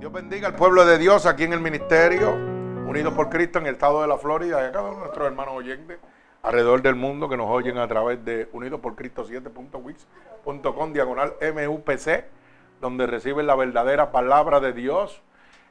[0.00, 3.74] Dios bendiga al pueblo de Dios aquí en el ministerio, unidos por Cristo en el
[3.74, 5.98] estado de la Florida y a cada uno de nuestros hermanos oyentes
[6.42, 12.24] alrededor del mundo que nos oyen a través de unidos por Cristo 7.wix.com diagonal MUPC,
[12.80, 15.20] donde reciben la verdadera palabra de Dios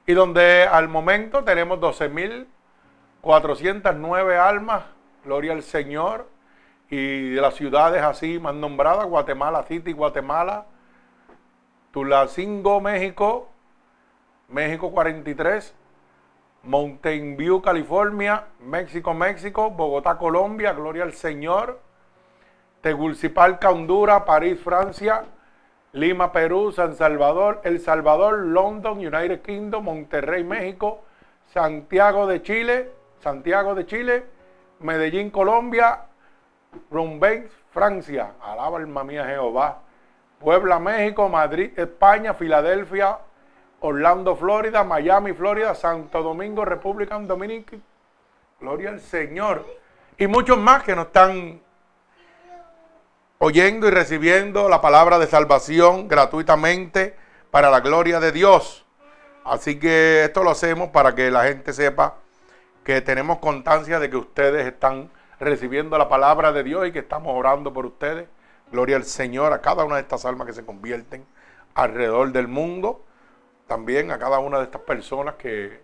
[0.06, 4.84] y donde al momento tenemos 12.409 almas,
[5.26, 6.28] gloria al Señor,
[6.88, 10.68] y de las ciudades así más nombradas, Guatemala City, Guatemala,
[11.92, 13.50] Tulacingo, México,
[14.50, 15.76] México 43,
[16.64, 21.80] Mountain View, California, México, México, Bogotá, Colombia, Gloria al Señor,
[22.82, 25.24] Tegucigalpa, Honduras, París, Francia,
[25.94, 31.02] Lima, Perú, San Salvador, El Salvador, London, United Kingdom, Monterrey, México,
[31.48, 34.26] Santiago de Chile, Santiago de Chile,
[34.80, 36.06] Medellín, Colombia,
[36.92, 39.82] Rumbén, Francia, alaba alma mía Jehová,
[40.40, 43.20] Puebla, México, Madrid, España, Filadelfia,
[43.82, 47.82] Orlando, Florida, Miami, Florida, Santo Domingo, República Dominicana.
[48.60, 49.66] Gloria al Señor.
[50.18, 51.62] Y muchos más que nos están
[53.38, 57.16] oyendo y recibiendo la palabra de salvación gratuitamente
[57.52, 58.86] para la gloria de Dios.
[59.46, 62.16] Así que esto lo hacemos para que la gente sepa
[62.84, 67.34] que tenemos constancia de que ustedes están recibiendo la palabra de Dios y que estamos
[67.34, 68.28] orando por ustedes.
[68.72, 71.26] Gloria al Señor a cada una de estas almas que se convierten
[71.76, 73.06] alrededor del mundo
[73.70, 75.80] también a cada una de estas personas que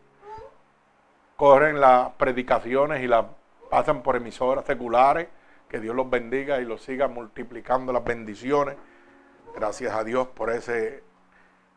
[1.38, 3.25] corren las predicaciones y las
[3.69, 5.28] pasan por emisoras seculares.
[5.69, 8.75] Que Dios los bendiga y los siga multiplicando las bendiciones.
[9.56, 11.03] Gracias a Dios por ese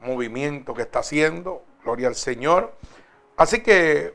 [0.00, 1.62] movimiento que está haciendo.
[1.84, 2.72] Gloria al Señor.
[3.36, 4.14] Así que,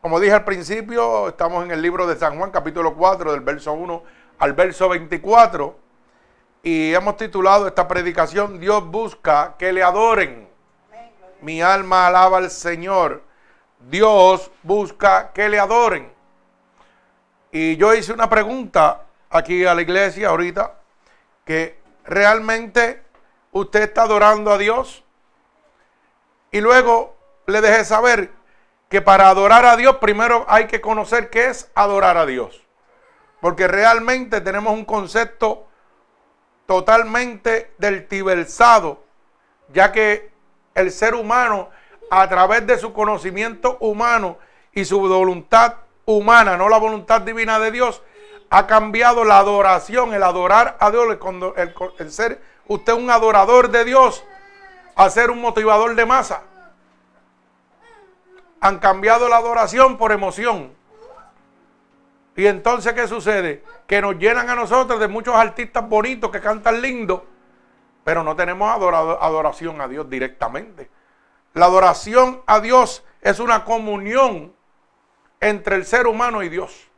[0.00, 3.72] como dije al principio, estamos en el libro de San Juan, capítulo 4, del verso
[3.72, 4.02] 1
[4.38, 5.76] al verso 24.
[6.62, 10.53] Y hemos titulado esta predicación, Dios busca que le adoren.
[11.44, 13.22] Mi alma alaba al Señor.
[13.78, 16.10] Dios busca que le adoren.
[17.52, 20.78] Y yo hice una pregunta aquí a la iglesia ahorita,
[21.44, 23.02] que realmente
[23.52, 25.04] usted está adorando a Dios.
[26.50, 27.14] Y luego
[27.46, 28.30] le dejé saber
[28.88, 32.64] que para adorar a Dios primero hay que conocer qué es adorar a Dios.
[33.42, 35.66] Porque realmente tenemos un concepto
[36.64, 39.04] totalmente deltiversado,
[39.68, 40.33] ya que
[40.74, 41.70] el ser humano
[42.10, 44.38] a través de su conocimiento humano
[44.72, 45.74] y su voluntad
[46.04, 48.02] humana, no la voluntad divina de Dios,
[48.50, 51.18] ha cambiado la adoración, el adorar a Dios,
[51.56, 54.24] el, el ser usted un adorador de Dios,
[54.96, 56.42] a ser un motivador de masa.
[58.60, 60.72] Han cambiado la adoración por emoción.
[62.36, 63.62] Y entonces, ¿qué sucede?
[63.86, 67.26] Que nos llenan a nosotros de muchos artistas bonitos que cantan lindo,
[68.04, 70.90] pero no tenemos adoración a Dios directamente.
[71.54, 74.54] La adoración a Dios es una comunión
[75.40, 76.88] entre el ser humano y Dios.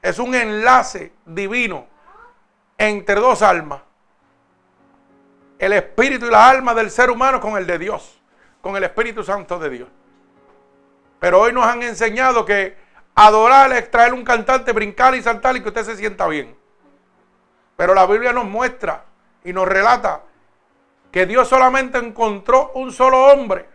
[0.00, 1.86] Es un enlace divino
[2.78, 3.82] entre dos almas.
[5.58, 8.20] El espíritu y la alma del ser humano con el de Dios,
[8.60, 9.88] con el Espíritu Santo de Dios.
[11.18, 12.76] Pero hoy nos han enseñado que
[13.14, 16.54] adorar es traer un cantante, brincar y saltar y que usted se sienta bien.
[17.76, 19.04] Pero la Biblia nos muestra
[19.46, 20.22] y nos relata
[21.12, 23.68] que Dios solamente encontró un solo hombre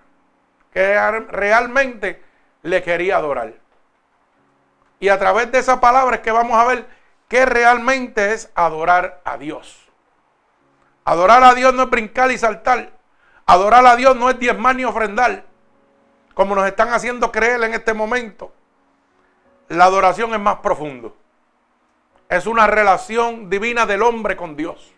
[0.71, 0.99] que
[1.29, 2.21] realmente
[2.61, 3.53] le quería adorar.
[4.99, 6.85] Y a través de esa palabra es que vamos a ver
[7.29, 9.87] qué realmente es adorar a Dios.
[11.05, 12.91] Adorar a Dios no es brincar y saltar.
[13.45, 15.45] Adorar a Dios no es diezmar ni ofrendar,
[16.33, 18.53] como nos están haciendo creer en este momento.
[19.69, 21.15] La adoración es más profundo.
[22.27, 24.93] Es una relación divina del hombre con Dios.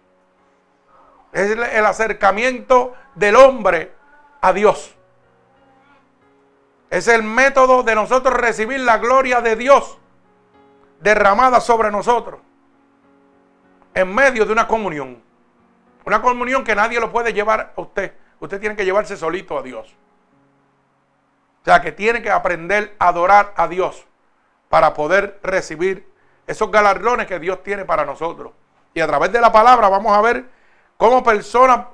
[1.33, 3.93] Es el acercamiento del hombre
[4.39, 4.95] a Dios.
[6.89, 9.97] Es el método de nosotros recibir la gloria de Dios
[10.99, 12.39] derramada sobre nosotros.
[13.95, 15.23] En medio de una comunión.
[16.05, 18.13] Una comunión que nadie lo puede llevar a usted.
[18.39, 19.95] Usted tiene que llevarse solito a Dios.
[21.61, 24.05] O sea que tiene que aprender a adorar a Dios
[24.69, 26.11] para poder recibir
[26.45, 28.51] esos galardones que Dios tiene para nosotros.
[28.93, 30.45] Y a través de la palabra vamos a ver
[30.97, 31.87] cómo personas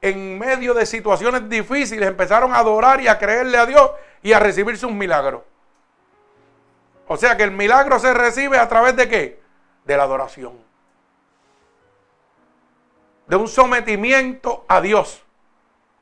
[0.00, 3.90] en medio de situaciones difíciles empezaron a adorar y a creerle a Dios
[4.22, 5.42] y a recibir sus milagros.
[7.06, 9.40] O sea que el milagro se recibe a través de qué?
[9.84, 10.58] De la adoración.
[13.28, 15.22] De un sometimiento a Dios.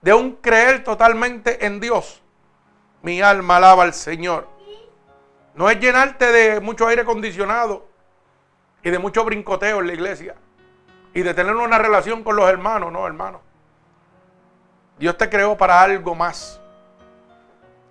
[0.01, 2.23] De un creer totalmente en Dios.
[3.03, 4.49] Mi alma alaba al Señor.
[5.55, 7.87] No es llenarte de mucho aire acondicionado
[8.83, 10.37] y de mucho brincoteo en la iglesia
[11.13, 13.41] y de tener una relación con los hermanos, no, hermano.
[14.99, 16.61] Dios te creó para algo más.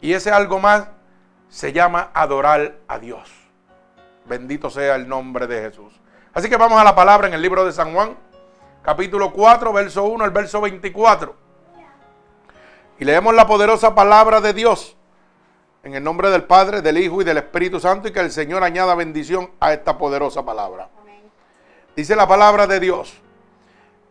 [0.01, 0.88] Y ese algo más
[1.50, 3.30] se llama adorar a Dios.
[4.25, 6.00] Bendito sea el nombre de Jesús.
[6.33, 8.16] Así que vamos a la palabra en el libro de San Juan,
[8.83, 11.36] capítulo 4, verso 1 al verso 24.
[13.00, 14.95] Y leemos la poderosa palabra de Dios.
[15.81, 18.63] En el nombre del Padre, del Hijo y del Espíritu Santo y que el Señor
[18.63, 20.89] añada bendición a esta poderosa palabra.
[21.95, 23.13] Dice la palabra de Dios.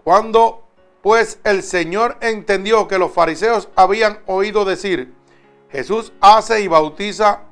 [0.05, 0.69] Cuando
[1.03, 5.15] pues el Señor entendió que los fariseos habían oído decir,
[5.71, 7.43] Jesús hace y bautiza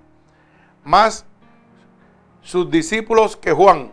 [0.85, 1.25] más
[2.43, 3.93] sus discípulos que Juan.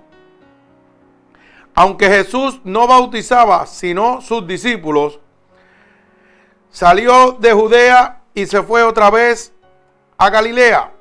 [1.76, 5.20] Aunque Jesús no bautizaba sino sus discípulos,
[6.70, 9.54] salió de Judea y se fue otra vez
[10.18, 10.92] a Galilea.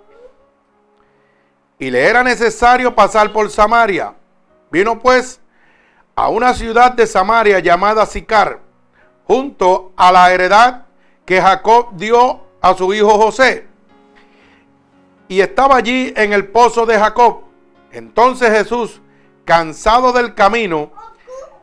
[1.78, 4.14] Y le era necesario pasar por Samaria.
[4.72, 5.38] Vino pues
[6.16, 8.60] a una ciudad de Samaria llamada Sicar,
[9.26, 10.86] junto a la heredad
[11.26, 13.68] que Jacob dio a su hijo José.
[15.28, 17.42] Y estaba allí en el pozo de Jacob.
[17.90, 19.02] Entonces Jesús,
[19.44, 20.90] cansado del camino,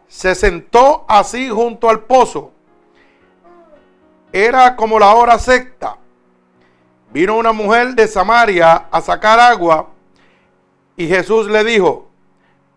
[0.07, 2.51] se sentó así junto al pozo.
[4.31, 5.97] Era como la hora sexta.
[7.12, 9.89] Vino una mujer de Samaria a sacar agua
[10.95, 12.08] y Jesús le dijo,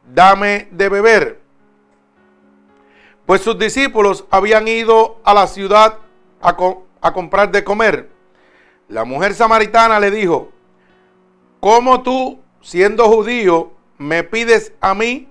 [0.04, 1.42] dame de beber
[3.26, 5.98] pues sus discípulos habían ido a la ciudad
[6.40, 8.10] a, comprar de comer.
[8.88, 10.50] La mujer samaritana le dijo,
[11.60, 15.28] ¿cómo tú, siendo judío, me pides a mí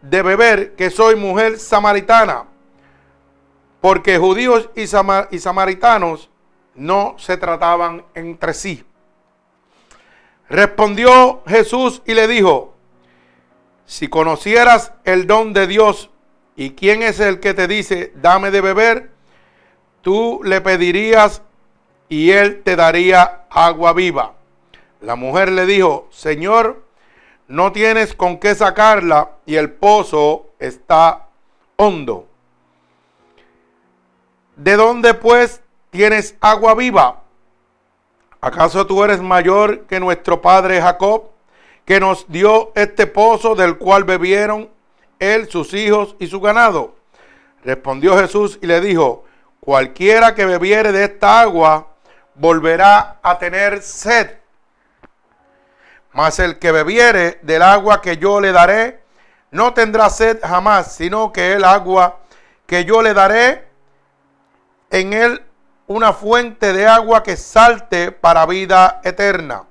[0.00, 2.44] de beber que soy mujer samaritana?
[3.80, 6.30] Porque judíos y, y samaritanos
[6.74, 8.84] no se trataban entre sí.
[10.48, 12.74] Respondió Jesús y le dijo,
[13.88, 16.10] si conocieras el don de Dios
[16.58, 19.12] ¿Y quién es el que te dice, dame de beber?
[20.02, 21.40] Tú le pedirías
[22.08, 24.34] y él te daría agua viva.
[25.00, 26.82] La mujer le dijo, Señor,
[27.46, 31.28] no tienes con qué sacarla y el pozo está
[31.76, 32.26] hondo.
[34.56, 37.22] ¿De dónde pues tienes agua viva?
[38.40, 41.30] ¿Acaso tú eres mayor que nuestro padre Jacob,
[41.88, 44.68] que nos dio este pozo del cual bebieron
[45.18, 46.96] él, sus hijos y su ganado?
[47.64, 49.24] Respondió Jesús y le dijo,
[49.58, 51.86] cualquiera que bebiere de esta agua
[52.34, 54.36] volverá a tener sed.
[56.12, 59.00] Mas el que bebiere del agua que yo le daré,
[59.50, 62.18] no tendrá sed jamás, sino que el agua
[62.66, 63.66] que yo le daré,
[64.90, 65.42] en él
[65.86, 69.67] una fuente de agua que salte para vida eterna.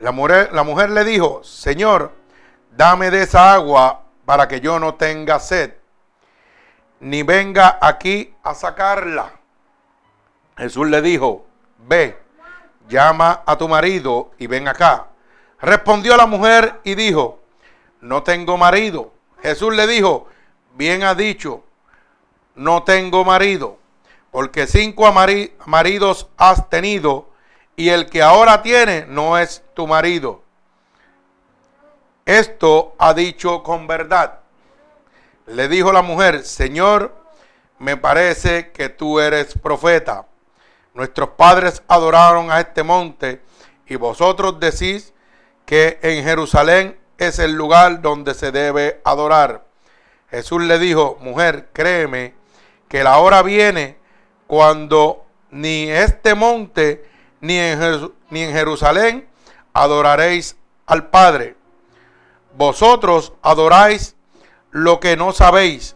[0.00, 2.12] La mujer, le dijo, Señor,
[2.76, 5.74] dame de esa agua para que yo no tenga sed,
[7.00, 9.32] ni venga aquí a sacarla.
[10.56, 11.46] Jesús le dijo,
[11.86, 12.18] ve,
[12.88, 15.06] llama a tu marido y ven acá.
[15.60, 17.40] Respondió la mujer y dijo,
[18.00, 19.12] no tengo marido.
[19.42, 20.28] Jesús le dijo,
[20.74, 21.64] bien ha dicho,
[22.54, 23.78] no tengo marido,
[24.30, 25.10] porque cinco
[25.66, 27.28] maridos has tenido
[27.76, 30.42] y el que ahora tiene no es tu marido.
[32.24, 34.40] Esto ha dicho con verdad.
[35.46, 37.14] Le dijo la mujer, Señor,
[37.78, 40.26] me parece que tú eres profeta.
[40.94, 43.42] Nuestros padres adoraron a este monte
[43.86, 45.12] y vosotros decís
[45.66, 49.64] que en Jerusalén es el lugar donde se debe adorar.
[50.30, 52.34] Jesús le dijo, mujer, créeme
[52.88, 53.98] que la hora viene
[54.46, 57.04] cuando ni este monte
[57.44, 57.78] ni en,
[58.30, 59.28] Jerusalén
[59.74, 61.56] adoraréis al Padre.
[62.56, 64.16] Vosotros adoráis
[64.70, 65.94] lo que no sabéis.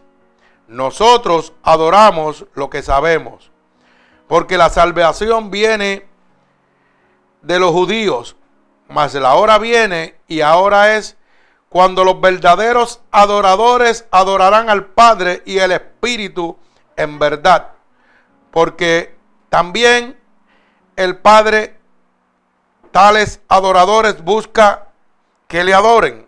[0.67, 3.49] Nosotros adoramos lo que sabemos.
[4.27, 6.05] Porque la salvación viene
[7.41, 8.35] de los judíos.
[8.87, 11.17] Mas la hora viene y ahora es
[11.67, 16.59] cuando los verdaderos adoradores adorarán al Padre y el Espíritu
[16.95, 17.71] en verdad.
[18.51, 19.15] Porque
[19.49, 20.18] también
[20.99, 21.77] el Padre
[22.91, 24.89] tales adoradores busca
[25.47, 26.27] que le adoren.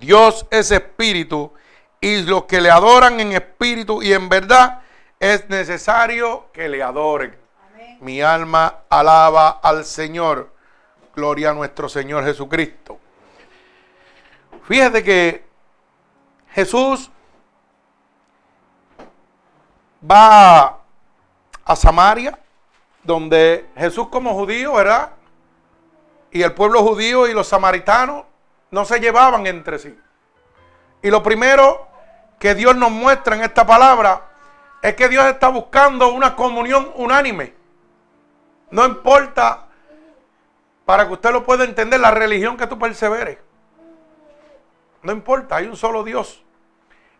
[0.00, 1.52] Dios es espíritu
[2.00, 4.80] y los que le adoran en espíritu y en verdad
[5.20, 7.36] es necesario que le adoren.
[8.00, 10.50] Mi alma alaba al Señor.
[11.14, 12.98] Gloria a nuestro Señor Jesucristo.
[14.66, 15.44] Fíjate que
[16.52, 17.10] Jesús
[20.10, 20.78] va
[21.66, 22.38] a Samaria,
[23.02, 25.12] donde Jesús como judío, ¿verdad?
[26.30, 28.24] Y el pueblo judío y los samaritanos
[28.70, 29.98] no se llevaban entre sí.
[31.02, 31.88] Y lo primero
[32.38, 34.22] que Dios nos muestra en esta palabra
[34.82, 37.54] es que Dios está buscando una comunión unánime.
[38.70, 39.66] No importa,
[40.84, 43.38] para que usted lo pueda entender, la religión que tú perseveres.
[45.02, 46.42] No importa, hay un solo Dios.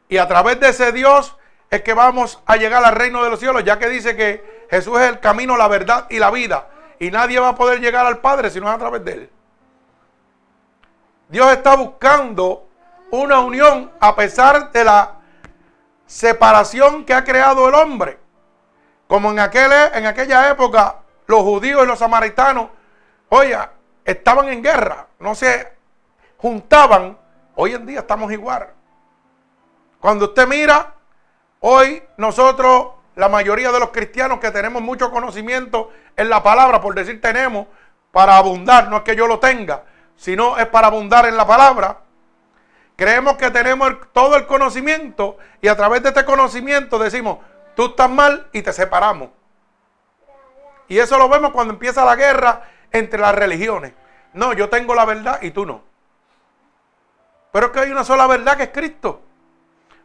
[0.09, 1.37] Y a través de ese Dios
[1.71, 4.99] es que vamos a llegar al reino de los cielos, ya que dice que Jesús
[5.01, 6.69] es el camino, la verdad y la vida.
[6.99, 9.31] Y nadie va a poder llegar al Padre si no es a través de Él.
[11.29, 12.69] Dios está buscando
[13.11, 15.15] una unión a pesar de la
[16.07, 18.19] separación que ha creado el hombre.
[19.07, 20.97] Como en, en aquella época
[21.27, 22.69] los judíos y los samaritanos,
[23.29, 23.57] oye,
[24.05, 25.73] estaban en guerra, no se
[26.39, 27.19] juntaban.
[27.55, 28.69] Hoy en día estamos igual.
[30.01, 30.95] Cuando usted mira,
[31.61, 36.95] hoy nosotros, la mayoría de los cristianos que tenemos mucho conocimiento en la palabra, por
[36.95, 37.67] decir tenemos,
[38.13, 39.83] para abundar, no es que yo lo tenga,
[40.15, 41.99] sino es para abundar en la palabra.
[42.95, 47.39] Creemos que tenemos todo el conocimiento y a través de este conocimiento decimos,
[47.75, 49.31] tú estás mal y te separamos.
[50.87, 53.95] Y eso lo vemos cuando empieza la guerra entre las religiones.
[54.33, 55.83] No, yo tengo la verdad y tú no.
[57.51, 59.23] Pero es que hay una sola verdad que es Cristo.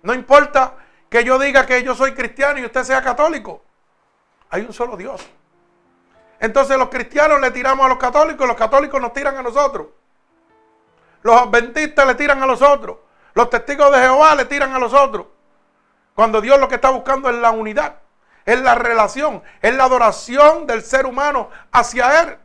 [0.02, 0.78] No importa
[1.14, 3.62] que yo diga que yo soy cristiano y usted sea católico.
[4.50, 5.24] Hay un solo Dios.
[6.40, 9.90] Entonces los cristianos le tiramos a los católicos los católicos nos tiran a nosotros.
[11.22, 12.98] Los adventistas le tiran a los otros.
[13.36, 15.28] Los testigos de Jehová le tiran a los otros.
[16.16, 17.98] Cuando Dios lo que está buscando es la unidad,
[18.44, 22.40] es la relación, es la adoración del ser humano hacia Él.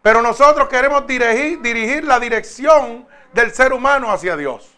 [0.00, 4.75] Pero nosotros queremos dirigir la dirección del ser humano hacia Dios.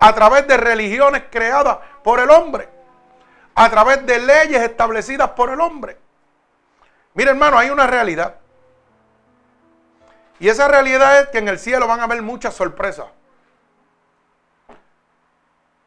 [0.00, 2.68] A través de religiones creadas por el hombre.
[3.54, 5.98] A través de leyes establecidas por el hombre.
[7.14, 8.36] Mire hermano, hay una realidad.
[10.38, 13.06] Y esa realidad es que en el cielo van a haber muchas sorpresas.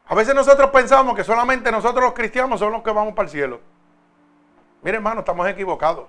[0.06, 3.32] A veces nosotros pensamos que solamente nosotros los cristianos son los que vamos para el
[3.32, 3.60] cielo.
[4.82, 6.08] Mire hermano, estamos equivocados.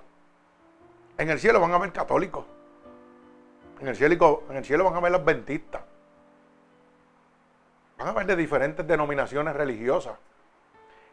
[1.18, 2.44] En el cielo van a haber católicos.
[3.80, 5.82] En el cielo, en el cielo van a haber adventistas.
[7.98, 10.14] Van a haber de diferentes denominaciones religiosas.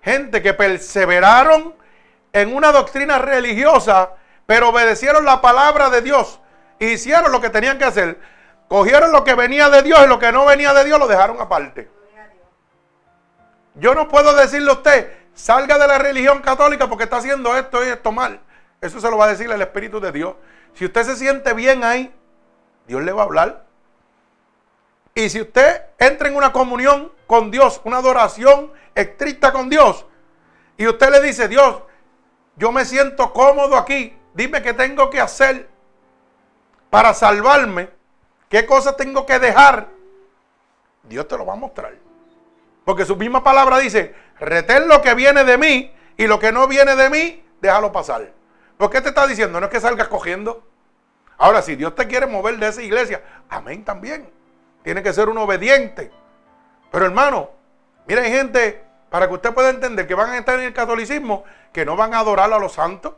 [0.01, 1.75] Gente que perseveraron
[2.33, 4.11] en una doctrina religiosa,
[4.45, 6.39] pero obedecieron la palabra de Dios
[6.91, 8.19] hicieron lo que tenían que hacer.
[8.67, 11.39] Cogieron lo que venía de Dios y lo que no venía de Dios lo dejaron
[11.39, 11.89] aparte.
[13.75, 17.83] Yo no puedo decirle a usted, salga de la religión católica porque está haciendo esto
[17.83, 18.39] y esto mal.
[18.81, 20.35] Eso se lo va a decir el Espíritu de Dios.
[20.73, 22.13] Si usted se siente bien ahí,
[22.87, 23.65] Dios le va a hablar.
[25.15, 30.05] Y si usted entra en una comunión con Dios, una adoración estricta con Dios,
[30.77, 31.83] y usted le dice, Dios,
[32.55, 35.69] yo me siento cómodo aquí, dime qué tengo que hacer
[36.89, 37.89] para salvarme,
[38.49, 39.87] qué cosas tengo que dejar,
[41.03, 41.93] Dios te lo va a mostrar.
[42.85, 46.67] Porque su misma palabra dice, retén lo que viene de mí y lo que no
[46.67, 48.31] viene de mí, déjalo pasar.
[48.77, 49.59] ¿Por qué te está diciendo?
[49.59, 50.67] No es que salgas cogiendo.
[51.37, 54.29] Ahora, si Dios te quiere mover de esa iglesia, amén también.
[54.83, 56.11] Tiene que ser un obediente.
[56.91, 57.49] Pero hermano,
[58.05, 61.85] miren gente, para que usted pueda entender que van a estar en el catolicismo, que
[61.85, 63.13] no van a adorar a los santos,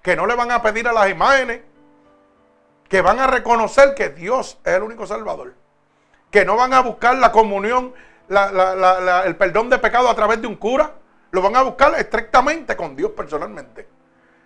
[0.00, 1.60] que no le van a pedir a las imágenes,
[2.88, 5.54] que van a reconocer que Dios es el único Salvador,
[6.30, 7.94] que no van a buscar la comunión,
[8.28, 10.92] el perdón de pecado a través de un cura,
[11.30, 13.88] lo van a buscar estrictamente con Dios personalmente.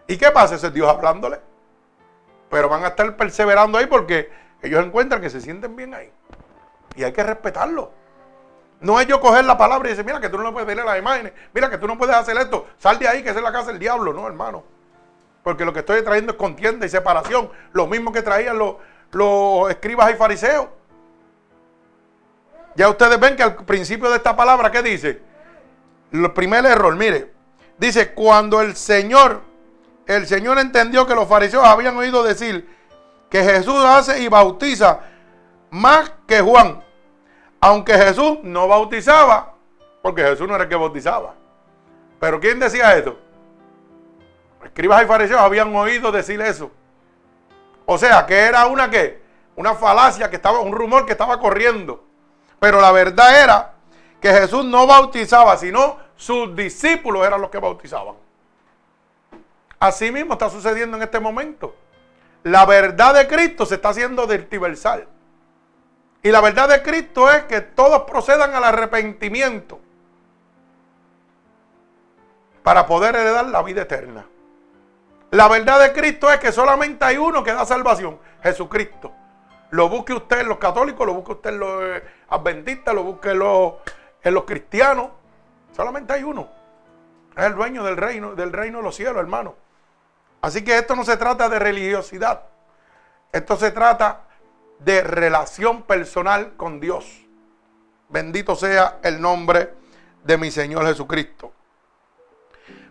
[0.06, 0.54] ¿Y qué pasa?
[0.54, 1.40] Ese es Dios hablándole.
[2.48, 4.30] Pero van a estar perseverando ahí porque
[4.62, 6.12] ellos encuentran que se sienten bien ahí.
[6.96, 7.92] Y hay que respetarlo.
[8.80, 10.98] No es yo coger la palabra y decir, mira que tú no puedes ver las
[10.98, 13.70] imágenes, mira que tú no puedes hacer esto, sal de ahí que es la casa
[13.70, 14.12] del diablo.
[14.12, 14.64] No, hermano.
[15.42, 17.48] Porque lo que estoy trayendo es contienda y separación.
[17.72, 18.76] Lo mismo que traían los,
[19.12, 20.66] los escribas y fariseos.
[22.74, 25.22] Ya ustedes ven que al principio de esta palabra, ¿qué dice?
[26.12, 27.32] El primer error, mire,
[27.78, 29.40] dice, cuando el Señor,
[30.06, 32.68] el Señor entendió que los fariseos habían oído decir
[33.30, 35.00] que Jesús hace y bautiza
[35.70, 36.82] más que Juan,
[37.60, 39.54] aunque Jesús no bautizaba,
[40.02, 41.34] porque Jesús no era el que bautizaba.
[42.20, 43.18] Pero ¿quién decía esto?
[44.64, 46.70] escribas y fariseos habían oído decir eso.
[47.86, 49.22] O sea, que era una que
[49.54, 52.04] una falacia que estaba un rumor que estaba corriendo.
[52.60, 53.72] Pero la verdad era
[54.20, 58.16] que Jesús no bautizaba, sino sus discípulos eran los que bautizaban.
[59.78, 61.74] Así mismo está sucediendo en este momento.
[62.42, 65.06] La verdad de Cristo se está haciendo vertiversal.
[66.22, 69.80] Y la verdad de Cristo es que todos procedan al arrepentimiento
[72.62, 74.26] para poder heredar la vida eterna.
[75.30, 79.12] La verdad de Cristo es que solamente hay uno que da salvación, Jesucristo.
[79.70, 83.30] Lo busque usted en los católicos, lo busque usted en los eh, adventistas, lo busque
[83.30, 83.74] en los,
[84.24, 85.10] los cristianos.
[85.76, 86.48] Solamente hay uno.
[87.36, 89.54] Es el dueño del reino, del reino de los cielos, hermano.
[90.40, 92.42] Así que esto no se trata de religiosidad.
[93.32, 94.22] Esto se trata
[94.78, 97.04] de relación personal con Dios.
[98.08, 99.74] Bendito sea el nombre
[100.24, 101.52] de mi Señor Jesucristo.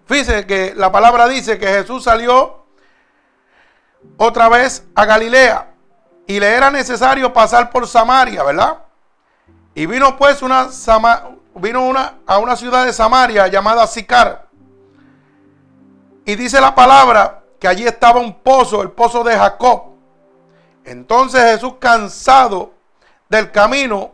[0.06, 2.66] Fíjese que la palabra dice que Jesús salió
[4.18, 5.72] otra vez a Galilea
[6.28, 8.80] y le era necesario pasar por Samaria, ¿verdad?
[9.74, 10.70] Y vino pues una,
[11.56, 14.48] vino una, a una ciudad de Samaria llamada Sicar.
[16.26, 19.95] Y dice la palabra que allí estaba un pozo, el pozo de Jacob.
[20.86, 22.74] Entonces Jesús, cansado
[23.28, 24.14] del camino,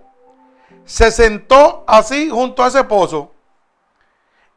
[0.85, 3.31] se sentó así junto a ese pozo.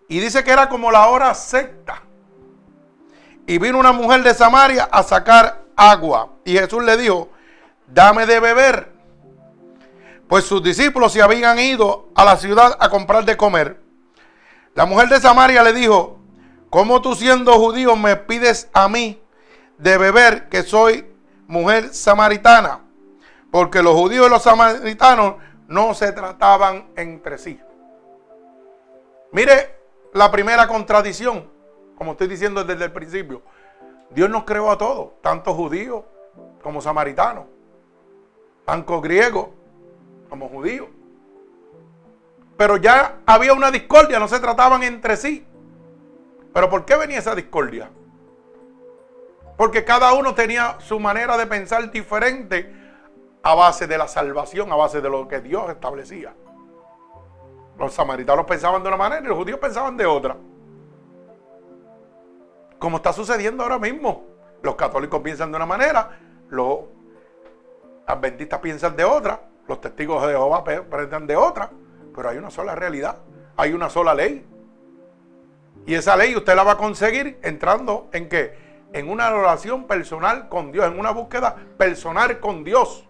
[0.09, 2.03] Y dice que era como la hora sexta.
[3.47, 6.31] Y vino una mujer de Samaria a sacar agua.
[6.45, 7.29] Y Jesús le dijo,
[7.87, 8.93] dame de beber.
[10.29, 13.81] Pues sus discípulos se habían ido a la ciudad a comprar de comer.
[14.75, 16.19] La mujer de Samaria le dijo,
[16.71, 19.21] ¿cómo tú siendo judío me pides a mí
[19.79, 21.14] de beber que soy
[21.55, 22.81] mujer samaritana?
[23.51, 25.37] Porque los judíos y los samaritanos
[25.69, 27.59] no se trataban entre sí.
[29.33, 29.77] Mire
[30.13, 31.49] la primera contradicción,
[31.97, 33.43] como estoy diciendo desde el principio.
[34.11, 36.05] Dios nos creó a todos, tanto judíos
[36.63, 37.45] como samaritanos,
[38.65, 39.49] tanto griegos
[40.29, 40.89] como judíos.
[42.57, 45.47] Pero ya había una discordia, no se trataban entre sí.
[46.53, 47.91] Pero ¿por qué venía esa discordia?
[49.57, 52.73] Porque cada uno tenía su manera de pensar diferente
[53.43, 56.35] a base de la salvación, a base de lo que Dios establecía.
[57.79, 60.37] Los samaritanos pensaban de una manera y los judíos pensaban de otra.
[62.79, 64.25] Como está sucediendo ahora mismo.
[64.63, 66.81] Los católicos piensan de una manera, los
[68.07, 71.71] adventistas piensan de otra, los testigos de Jehová piensan de otra,
[72.15, 73.19] pero hay una sola realidad,
[73.57, 74.47] hay una sola ley.
[75.85, 78.64] Y esa ley usted la va a conseguir entrando en qué?
[78.95, 83.05] En una oración personal con Dios, en una búsqueda personal con Dios.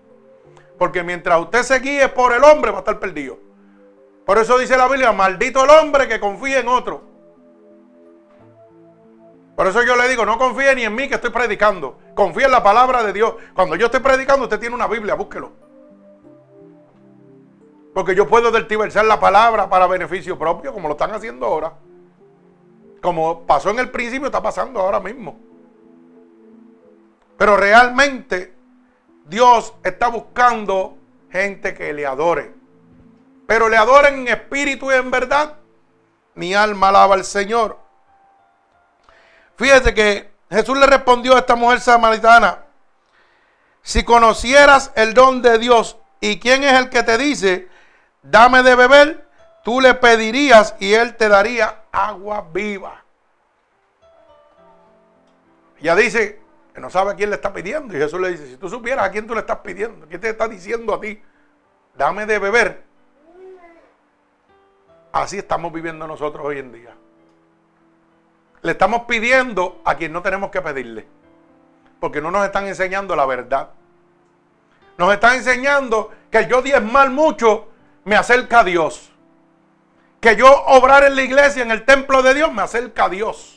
[0.79, 3.39] Porque mientras usted se guíe por el hombre va a estar perdido.
[4.25, 7.03] Por eso dice la Biblia, maldito el hombre que confíe en otro.
[9.55, 11.99] Por eso yo le digo, no confíe ni en mí que estoy predicando.
[12.15, 13.35] Confíe en la palabra de Dios.
[13.55, 15.53] Cuando yo estoy predicando, usted tiene una Biblia, búsquelo.
[17.93, 21.75] Porque yo puedo deltiversar la palabra para beneficio propio, como lo están haciendo ahora.
[23.03, 25.53] Como pasó en el principio, está pasando ahora mismo.
[27.37, 28.55] Pero realmente
[29.27, 30.97] Dios está buscando
[31.31, 32.55] gente que le adore.
[33.47, 35.57] Pero le adoren en espíritu y en verdad.
[36.35, 37.79] Mi alma alaba al Señor.
[39.57, 42.65] Fíjese que Jesús le respondió a esta mujer samaritana.
[43.83, 47.69] Si conocieras el don de Dios y quién es el que te dice,
[48.23, 49.29] dame de beber,
[49.63, 53.05] tú le pedirías y él te daría agua viva.
[55.81, 56.44] Ella dice
[56.75, 57.97] que no sabe a quién le está pidiendo.
[57.97, 60.31] Y Jesús le dice, si tú supieras a quién tú le estás pidiendo, quién te
[60.31, 61.23] está diciendo a ti,
[61.97, 62.83] dame de beber.
[65.13, 66.93] Así estamos viviendo nosotros hoy en día.
[68.63, 71.07] Le estamos pidiendo a quien no tenemos que pedirle.
[72.01, 73.71] Porque no nos están enseñando la verdad.
[74.99, 77.69] Nos están enseñando que yo diezmar mucho
[78.05, 79.13] me acerca a Dios.
[80.21, 83.54] Que yo obrar en la iglesia, en el templo de Dios, me acerca a Dios.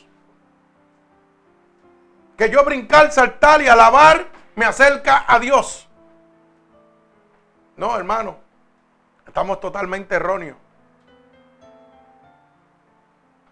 [2.38, 5.88] Que yo brincar, saltar y alabar me acerca a Dios.
[7.76, 8.38] No, hermano.
[9.26, 10.56] Estamos totalmente erróneos.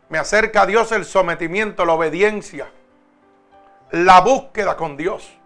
[0.09, 2.70] Me acerca a Dios el sometimiento, la obediencia,
[3.90, 5.37] la búsqueda con Dios.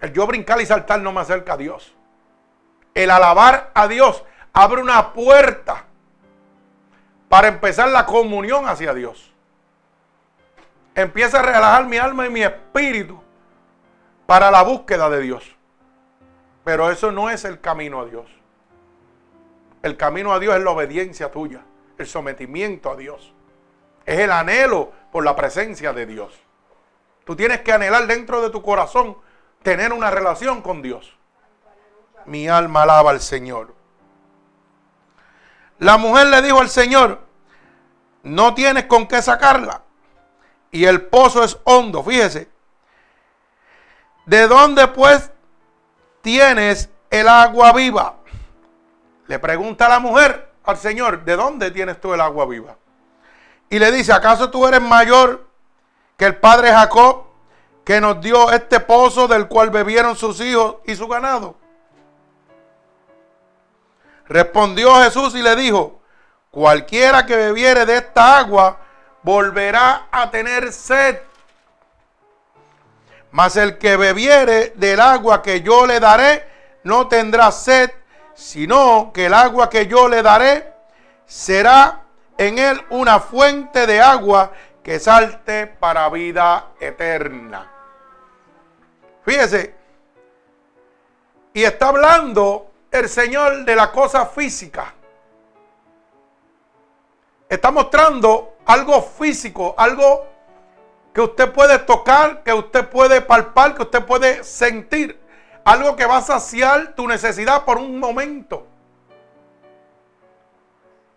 [0.00, 1.94] El yo brincar y saltar no me acerca a Dios.
[2.94, 5.84] El alabar a Dios abre una puerta
[7.28, 9.31] para empezar la comunión hacia Dios.
[10.94, 13.20] Empieza a relajar mi alma y mi espíritu
[14.26, 15.56] para la búsqueda de Dios.
[16.64, 18.26] Pero eso no es el camino a Dios.
[19.82, 21.62] El camino a Dios es la obediencia tuya
[21.98, 23.32] el sometimiento a Dios.
[24.04, 26.32] Es el anhelo por la presencia de Dios.
[27.24, 29.16] Tú tienes que anhelar dentro de tu corazón
[29.62, 31.16] tener una relación con Dios.
[32.26, 33.74] Mi alma alaba al Señor.
[35.78, 37.20] La mujer le dijo al Señor,
[38.22, 39.82] no tienes con qué sacarla.
[40.72, 42.50] Y el pozo es hondo, fíjese.
[44.26, 45.30] ¿De dónde pues
[46.22, 48.16] tienes el agua viva?
[49.28, 52.76] Le pregunta la mujer al Señor, ¿de dónde tienes tú el agua viva?
[53.68, 55.46] Y le dice, ¿acaso tú eres mayor
[56.16, 57.24] que el padre Jacob,
[57.84, 61.56] que nos dio este pozo del cual bebieron sus hijos y su ganado?
[64.26, 66.02] Respondió Jesús y le dijo,
[66.52, 68.78] Cualquiera que bebiere de esta agua
[69.22, 71.18] volverá a tener sed.
[73.30, 76.46] Mas el que bebiere del agua que yo le daré
[76.84, 77.90] no tendrá sed,
[78.34, 80.72] sino que el agua que yo le daré
[81.24, 82.02] será
[82.36, 87.70] en él una fuente de agua que salte para vida eterna.
[89.24, 89.74] Fíjese,
[91.54, 94.92] y está hablando el Señor de la cosa física.
[97.48, 100.26] Está mostrando algo físico, algo
[101.12, 105.20] que usted puede tocar, que usted puede palpar, que usted puede sentir.
[105.64, 108.66] Algo que va a saciar tu necesidad por un momento.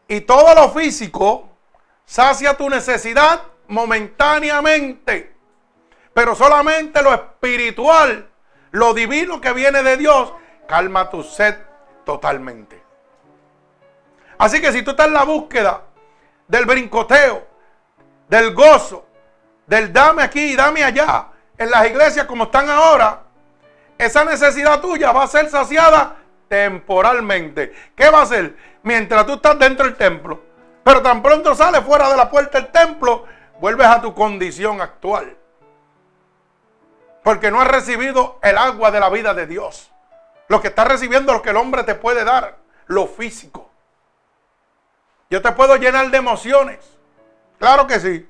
[0.07, 1.49] Y todo lo físico
[2.05, 5.35] sacia tu necesidad momentáneamente.
[6.13, 8.29] Pero solamente lo espiritual,
[8.71, 10.31] lo divino que viene de Dios,
[10.67, 11.55] calma tu sed
[12.05, 12.81] totalmente.
[14.37, 15.81] Así que si tú estás en la búsqueda
[16.47, 17.45] del brincoteo,
[18.27, 19.05] del gozo,
[19.65, 21.27] del dame aquí y dame allá,
[21.57, 23.23] en las iglesias como están ahora,
[23.97, 27.73] esa necesidad tuya va a ser saciada temporalmente.
[27.95, 28.55] ¿Qué va a ser?
[28.83, 30.41] Mientras tú estás dentro del templo.
[30.83, 33.25] Pero tan pronto sales fuera de la puerta del templo,
[33.59, 35.35] vuelves a tu condición actual.
[37.23, 39.91] Porque no has recibido el agua de la vida de Dios.
[40.47, 43.64] Lo que estás recibiendo es lo que el hombre te puede dar, lo físico.
[45.29, 46.79] Yo te puedo llenar de emociones.
[47.59, 48.29] Claro que sí.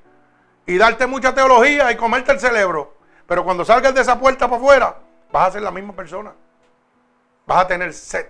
[0.66, 2.96] Y darte mucha teología y comerte el cerebro.
[3.26, 4.96] Pero cuando salgas de esa puerta para afuera,
[5.30, 6.32] vas a ser la misma persona.
[7.46, 8.26] Vas a tener sed.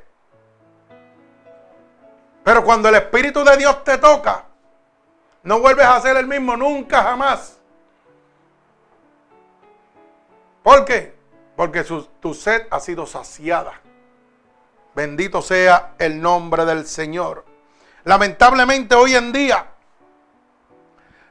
[2.44, 4.44] Pero cuando el Espíritu de Dios te toca,
[5.42, 7.58] no vuelves a ser el mismo nunca jamás.
[10.62, 11.16] ¿Por qué?
[11.56, 11.84] Porque
[12.20, 13.80] tu sed ha sido saciada.
[14.94, 17.45] Bendito sea el nombre del Señor.
[18.06, 19.66] Lamentablemente hoy en día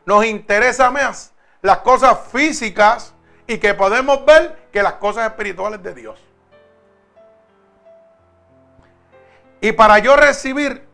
[0.06, 3.16] nos interesa más las cosas físicas
[3.48, 6.22] y que podemos ver que las cosas espirituales de Dios.
[9.62, 10.86] Y para yo recibir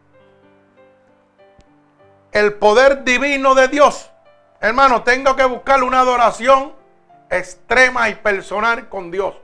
[2.31, 4.11] el poder divino de Dios,
[4.59, 6.75] hermano, tengo que buscar una adoración
[7.31, 9.35] extrema y personal con Dios.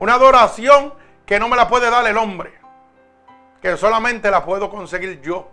[0.00, 0.92] Una adoración
[1.24, 2.52] que no me la puede dar el hombre,
[3.62, 5.52] que solamente la puedo conseguir yo.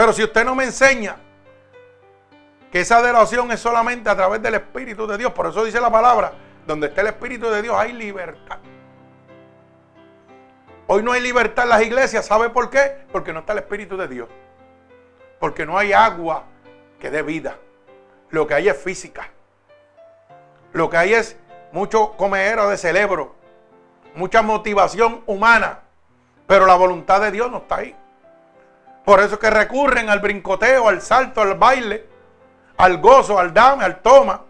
[0.00, 1.16] Pero si usted no me enseña
[2.72, 5.90] que esa adoración es solamente a través del Espíritu de Dios, por eso dice la
[5.90, 6.32] palabra,
[6.66, 8.60] donde está el Espíritu de Dios hay libertad.
[10.86, 13.04] Hoy no hay libertad en las iglesias, ¿sabe por qué?
[13.12, 14.30] Porque no está el Espíritu de Dios.
[15.38, 16.44] Porque no hay agua
[16.98, 17.58] que dé vida.
[18.30, 19.28] Lo que hay es física.
[20.72, 21.36] Lo que hay es
[21.72, 23.34] mucho comedero de cerebro,
[24.14, 25.80] mucha motivación humana,
[26.46, 27.99] pero la voluntad de Dios no está ahí.
[29.04, 32.06] Por eso es que recurren al brincoteo, al salto, al baile,
[32.76, 34.42] al gozo, al dame, al toma.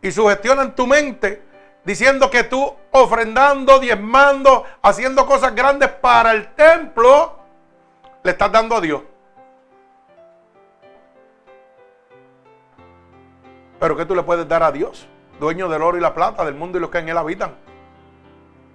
[0.00, 1.42] Y sugestionan tu mente
[1.84, 7.38] diciendo que tú ofrendando, diezmando, haciendo cosas grandes para el templo,
[8.22, 9.02] le estás dando a Dios.
[13.80, 15.08] Pero ¿qué tú le puedes dar a Dios?
[15.40, 17.54] Dueño del oro y la plata, del mundo y los que en él habitan.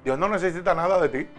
[0.04, 1.30] Dios no necesita nada de ti.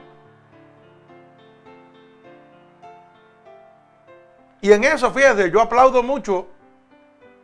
[4.65, 6.49] Y en eso, fíjate, yo aplaudo mucho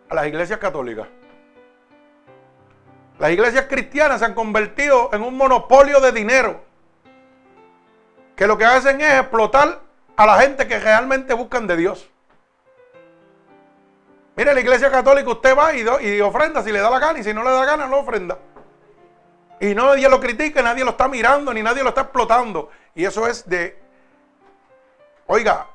[0.08, 1.06] a las iglesias católicas.
[3.18, 6.62] Las iglesias cristianas se han convertido en un monopolio de dinero.
[8.34, 9.80] Que lo que hacen es explotar
[10.16, 12.08] a la gente que realmente buscan de Dios.
[14.34, 17.22] Mire, la iglesia católica usted va y, y ofrenda si le da la gana y
[17.22, 18.38] si no le da la gana no ofrenda.
[19.60, 22.70] Y nadie lo critica, nadie lo está mirando, ni nadie lo está explotando.
[22.94, 23.78] Y eso es de,
[25.26, 25.66] oiga,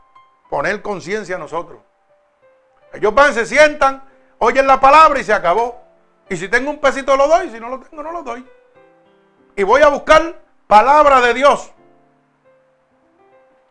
[0.55, 1.81] poner conciencia a nosotros.
[2.93, 4.01] Ellos van, se sientan,
[4.37, 5.83] oyen la palabra y se acabó.
[6.29, 8.47] Y si tengo un pesito lo doy, si no lo tengo no lo doy.
[9.57, 11.73] Y voy a buscar palabra de Dios.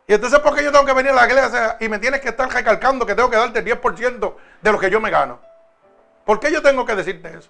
[0.06, 2.28] Y entonces, ¿por qué yo tengo que venir a la iglesia y me tienes que
[2.28, 5.40] estar recalcando que tengo que darte el 10% de lo que yo me gano?
[6.26, 7.48] ¿Por qué yo tengo que decirte eso?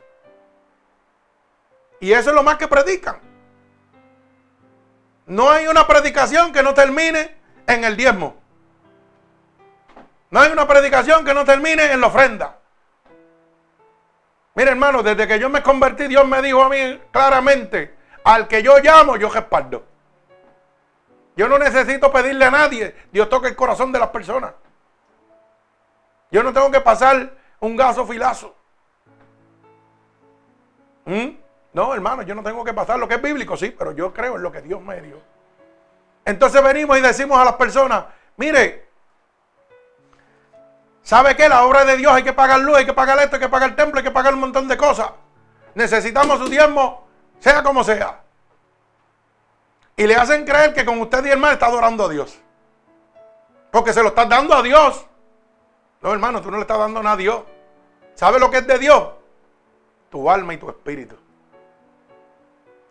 [1.99, 3.19] Y eso es lo más que predican.
[5.27, 8.44] No hay una predicación que no termine en el diezmo.
[10.35, 12.59] No hay una predicación que no termine en la ofrenda.
[14.57, 17.95] Mire, hermano, desde que yo me convertí, Dios me dijo a mí claramente:
[18.25, 19.85] al que yo llamo, yo respaldo.
[21.37, 22.97] Yo no necesito pedirle a nadie.
[23.13, 24.55] Dios toca el corazón de las personas.
[26.33, 28.57] Yo no tengo que pasar un gaso filazo.
[31.05, 31.29] ¿Mm?
[31.75, 34.35] No, hermano, yo no tengo que pasar lo que es bíblico, sí, pero yo creo
[34.35, 35.23] en lo que Dios me dio.
[36.25, 38.84] Entonces venimos y decimos a las personas, mire,
[41.05, 41.49] ¿sabe qué?
[41.49, 43.71] La obra de Dios hay que pagar luz, hay que pagar esto, hay que pagar
[43.71, 45.13] el templo, hay que pagar un montón de cosas.
[45.75, 47.07] Necesitamos su diezmo,
[47.39, 48.23] sea como sea.
[49.97, 52.37] Y le hacen creer que con usted y hermano está adorando a Dios.
[53.71, 55.07] Porque se lo estás dando a Dios.
[56.01, 57.43] No, hermano, tú no le estás dando nada a Dios.
[58.15, 59.11] ¿Sabe lo que es de Dios?
[60.11, 61.17] Tu alma y tu espíritu.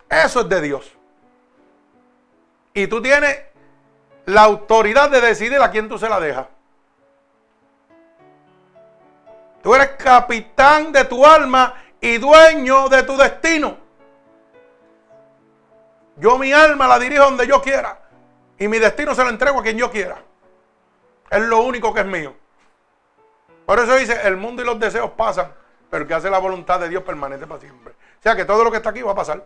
[0.10, 0.92] Eso es de Dios.
[2.74, 3.38] Y tú tienes
[4.26, 6.48] la autoridad de decidir a quién tú se la dejas.
[9.64, 13.78] Tú eres capitán de tu alma y dueño de tu destino.
[16.18, 17.98] Yo mi alma la dirijo donde yo quiera.
[18.60, 20.18] Y mi destino se lo entrego a quien yo quiera.
[21.32, 22.36] Es lo único que es mío.
[23.66, 25.54] Por eso dice, el mundo y los deseos pasan,
[25.90, 27.94] pero el que hace la voluntad de Dios permanece para siempre.
[27.94, 29.46] O sea que todo lo que está aquí va a pasar.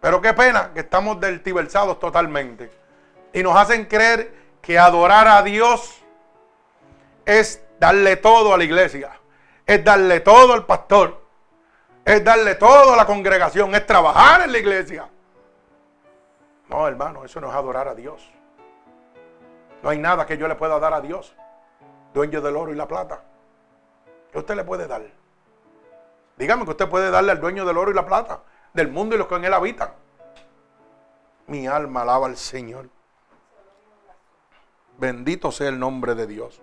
[0.00, 2.68] Pero qué pena que estamos deltiversados totalmente.
[3.32, 5.99] Y nos hacen creer que adorar a Dios
[7.24, 9.10] es darle todo a la iglesia.
[9.66, 11.20] Es darle todo al pastor.
[12.04, 13.74] Es darle todo a la congregación.
[13.74, 15.08] Es trabajar en la iglesia.
[16.68, 18.30] No, hermano, eso no es adorar a Dios.
[19.82, 21.34] No hay nada que yo le pueda dar a Dios,
[22.12, 23.22] dueño del oro y la plata.
[24.30, 25.02] ¿Qué usted le puede dar?
[26.36, 29.18] Dígame que usted puede darle al dueño del oro y la plata del mundo y
[29.18, 29.92] los que en él habitan.
[31.46, 32.88] Mi alma alaba al Señor.
[34.98, 36.62] Bendito sea el nombre de Dios.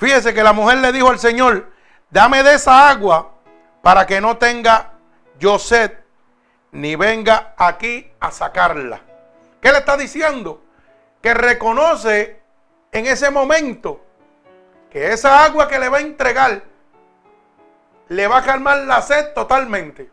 [0.00, 1.70] Fíjese que la mujer le dijo al Señor,
[2.08, 3.34] dame de esa agua
[3.82, 4.94] para que no tenga
[5.38, 5.92] yo sed,
[6.72, 9.02] ni venga aquí a sacarla.
[9.60, 10.64] ¿Qué le está diciendo?
[11.20, 12.40] Que reconoce
[12.92, 14.02] en ese momento
[14.90, 16.62] que esa agua que le va a entregar
[18.08, 20.10] le va a calmar la sed totalmente.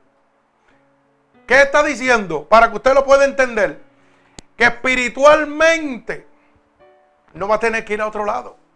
[1.47, 2.43] ¿Qué está diciendo?
[2.43, 3.81] Para que usted lo pueda entender.
[4.57, 6.27] Que espiritualmente
[7.31, 8.66] no va a tener que ir a otro lado.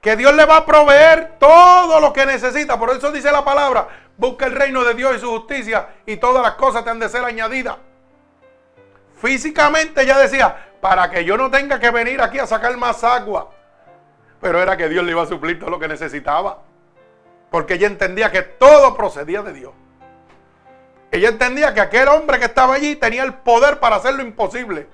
[0.00, 2.78] Que Dios le va a proveer todo lo que necesita.
[2.78, 6.42] Por eso dice la palabra, busca el reino de Dios y su justicia y todas
[6.42, 7.76] las cosas te han de ser añadidas.
[9.20, 13.50] Físicamente ya decía, para que yo no tenga que venir aquí a sacar más agua.
[14.40, 16.58] Pero era que Dios le iba a suplir todo lo que necesitaba.
[17.50, 19.72] Porque ella entendía que todo procedía de Dios.
[21.10, 24.86] Ella entendía que aquel hombre que estaba allí tenía el poder para hacer lo imposible.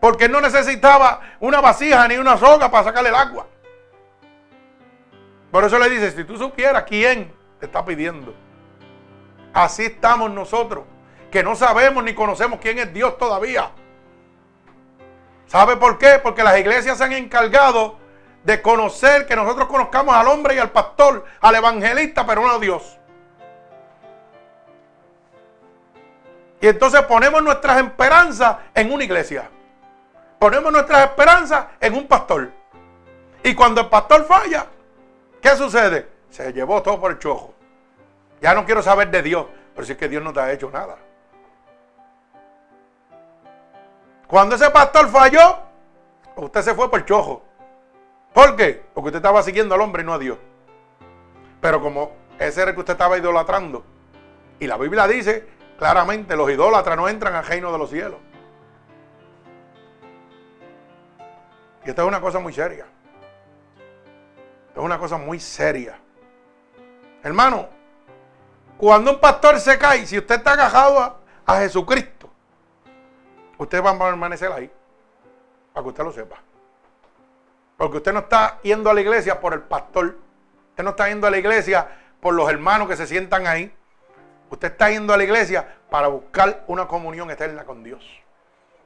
[0.00, 3.46] Porque no necesitaba una vasija ni una soga para sacarle el agua.
[5.52, 8.34] Por eso le dice, si tú supieras quién te está pidiendo.
[9.52, 10.84] Así estamos nosotros,
[11.30, 13.70] que no sabemos ni conocemos quién es Dios todavía.
[15.46, 16.18] ¿Sabe por qué?
[16.22, 17.98] Porque las iglesias se han encargado
[18.44, 22.58] de conocer que nosotros conozcamos al hombre y al pastor, al evangelista, pero no a
[22.58, 22.98] Dios.
[26.62, 29.50] Y entonces ponemos nuestras esperanzas en una iglesia.
[30.38, 32.50] Ponemos nuestras esperanzas en un pastor.
[33.42, 34.66] Y cuando el pastor falla,
[35.42, 36.08] ¿qué sucede?
[36.30, 37.54] Se llevó todo por el chojo.
[38.40, 40.70] Ya no quiero saber de Dios, pero si es que Dios no te ha hecho
[40.70, 40.96] nada.
[44.26, 45.58] Cuando ese pastor falló,
[46.36, 47.42] usted se fue por el chojo.
[48.32, 48.82] ¿Por qué?
[48.94, 50.38] Porque usted estaba siguiendo al hombre y no a Dios.
[51.60, 53.84] Pero como ese era el que usted estaba idolatrando.
[54.58, 55.46] Y la Biblia dice
[55.82, 58.20] Claramente los idólatras no entran al reino de los cielos.
[61.84, 62.86] Y esto es una cosa muy seria.
[64.74, 65.98] Es una cosa muy seria.
[67.22, 67.68] Hermano,
[68.78, 72.30] cuando un pastor se cae, si usted está agajado a, a Jesucristo,
[73.58, 74.70] usted va a permanecer ahí.
[75.72, 76.36] Para que usted lo sepa.
[77.76, 80.16] Porque usted no está yendo a la iglesia por el pastor.
[80.70, 81.88] Usted no está yendo a la iglesia
[82.20, 83.74] por los hermanos que se sientan ahí.
[84.50, 88.04] Usted está yendo a la iglesia para buscar una comunión eterna con Dios.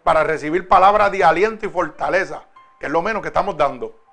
[0.03, 2.45] Para recibir palabras de aliento y fortaleza,
[2.79, 4.06] que es lo menos que estamos dando.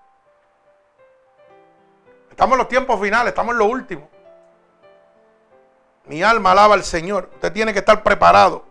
[2.33, 4.09] Estamos en los tiempos finales, estamos en lo último.
[6.05, 7.29] Mi alma alaba al Señor.
[7.35, 8.65] Usted tiene que estar preparado.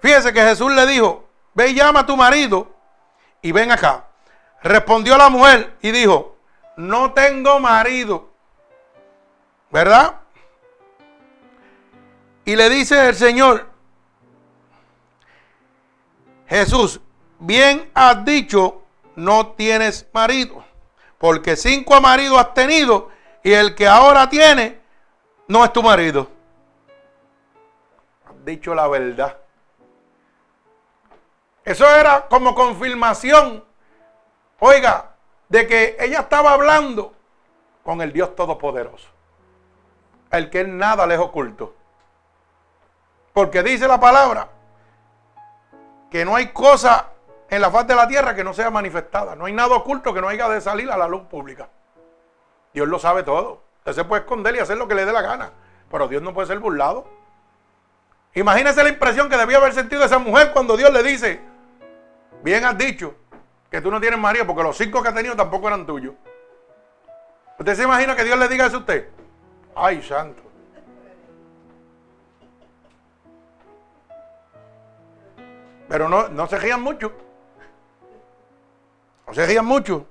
[0.00, 2.72] Fíjese que Jesús le dijo, ve y llama a tu marido
[3.42, 4.04] y ven acá.
[4.62, 6.36] Respondió la mujer y dijo,
[6.76, 8.30] no tengo marido.
[9.72, 10.20] ¿Verdad?
[12.44, 13.66] Y le dice el Señor,
[16.46, 17.00] Jesús,
[17.40, 18.82] bien has dicho,
[19.16, 20.64] no tienes marido,
[21.18, 23.10] porque cinco maridos has tenido
[23.42, 24.80] y el que ahora tiene
[25.48, 26.28] no es tu marido.
[28.26, 29.38] Has dicho la verdad.
[31.64, 33.64] Eso era como confirmación,
[34.60, 35.16] oiga,
[35.48, 37.12] de que ella estaba hablando
[37.82, 39.08] con el Dios Todopoderoso,
[40.30, 41.74] el que nada les oculto.
[43.32, 44.48] Porque dice la palabra
[46.10, 47.10] que no hay cosa
[47.48, 49.36] en la faz de la tierra que no sea manifestada.
[49.36, 51.68] No hay nada oculto que no haya de salir a la luz pública.
[52.72, 53.62] Dios lo sabe todo.
[53.78, 55.52] Usted se puede esconder y hacer lo que le dé la gana.
[55.90, 57.06] Pero Dios no puede ser burlado.
[58.34, 61.40] Imagínese la impresión que debía haber sentido esa mujer cuando Dios le dice,
[62.42, 63.14] bien has dicho
[63.70, 66.14] que tú no tienes marido porque los cinco que ha tenido tampoco eran tuyos.
[67.58, 69.08] ¿Usted se imagina que Dios le diga eso a usted?
[69.74, 70.42] Ay, santo.
[75.88, 77.12] Pero no, no se rían mucho.
[79.26, 80.06] No se rían mucho.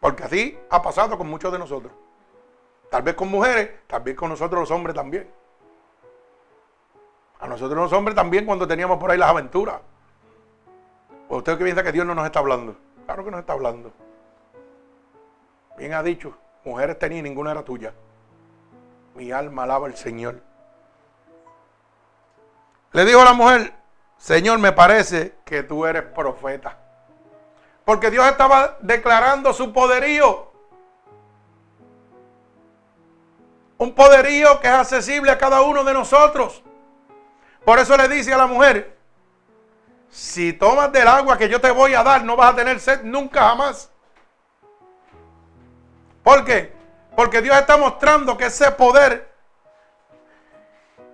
[0.00, 1.92] Porque así ha pasado con muchos de nosotros.
[2.90, 5.28] Tal vez con mujeres, tal vez con nosotros los hombres también.
[7.40, 9.80] A nosotros los hombres también cuando teníamos por ahí las aventuras.
[11.28, 12.76] ¿O usted que piensa que Dios no nos está hablando?
[13.04, 13.92] Claro que nos está hablando.
[15.76, 17.92] Bien ha dicho, mujeres tenía y ninguna era tuya.
[19.14, 20.40] Mi alma alaba al Señor.
[22.92, 23.74] Le dijo a la mujer,
[24.16, 26.78] Señor, me parece que tú eres profeta.
[27.86, 30.50] Porque Dios estaba declarando su poderío.
[33.78, 36.64] Un poderío que es accesible a cada uno de nosotros.
[37.64, 38.98] Por eso le dice a la mujer,
[40.10, 43.02] si tomas del agua que yo te voy a dar, no vas a tener sed
[43.04, 43.88] nunca jamás.
[46.24, 46.72] ¿Por qué?
[47.14, 49.32] Porque Dios está mostrando que ese poder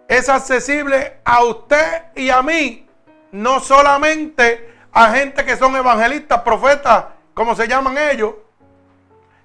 [0.08, 2.88] es accesible a usted y a mí.
[3.30, 8.34] No solamente a gente que son evangelistas, profetas, como se llaman ellos,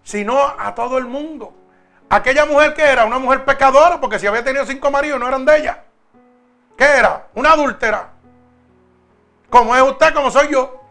[0.04, 1.54] sino a todo el mundo.
[2.10, 5.46] Aquella mujer que era una mujer pecadora, porque si había tenido cinco maridos no eran
[5.46, 5.84] de ella.
[6.78, 7.28] ¿Qué era?
[7.34, 8.10] Una adúltera.
[9.50, 10.82] Como es usted, como soy yo.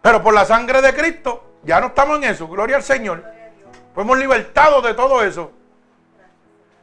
[0.00, 2.48] Pero por la sangre de Cristo, ya no estamos en eso.
[2.48, 3.24] Gloria al Señor.
[3.94, 5.50] Fuimos libertados de todo eso.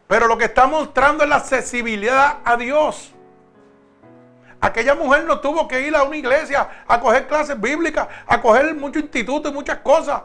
[0.07, 3.13] Pero lo que está mostrando es la accesibilidad a Dios.
[4.61, 8.73] Aquella mujer no tuvo que ir a una iglesia a coger clases bíblicas, a coger
[8.75, 10.23] muchos institutos y muchas cosas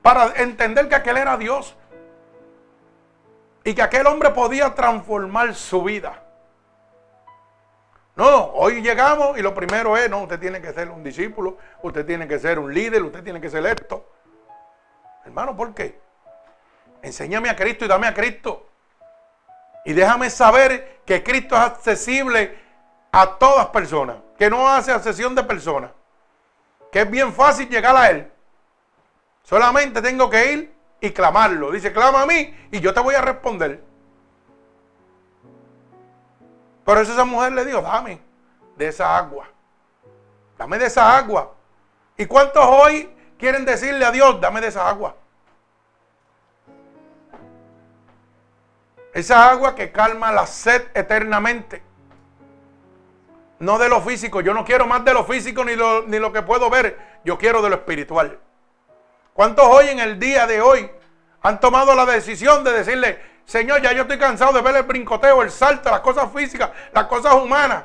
[0.00, 1.76] para entender que aquel era Dios.
[3.62, 6.22] Y que aquel hombre podía transformar su vida.
[8.16, 12.06] No, hoy llegamos y lo primero es, no, usted tiene que ser un discípulo, usted
[12.06, 14.08] tiene que ser un líder, usted tiene que ser esto.
[15.24, 15.98] Hermano, ¿por qué?
[17.02, 18.68] Enséñame a Cristo y dame a Cristo.
[19.84, 22.63] Y déjame saber que Cristo es accesible
[23.16, 25.92] a todas personas, que no hace accesión de personas,
[26.90, 28.28] que es bien fácil llegar a Él.
[29.44, 31.70] Solamente tengo que ir y clamarlo.
[31.70, 33.80] Dice, clama a mí y yo te voy a responder.
[36.84, 38.20] Por eso esa mujer le dijo, dame
[38.74, 39.46] de esa agua.
[40.58, 41.54] Dame de esa agua.
[42.16, 45.14] ¿Y cuántos hoy quieren decirle a Dios, dame de esa agua?
[49.12, 51.93] Esa agua que calma la sed eternamente.
[53.58, 54.40] No de lo físico.
[54.40, 56.98] Yo no quiero más de lo físico ni lo, ni lo que puedo ver.
[57.24, 58.38] Yo quiero de lo espiritual.
[59.32, 60.90] ¿Cuántos hoy en el día de hoy
[61.42, 65.42] han tomado la decisión de decirle, Señor, ya yo estoy cansado de ver el brincoteo,
[65.42, 67.84] el salto, las cosas físicas, las cosas humanas.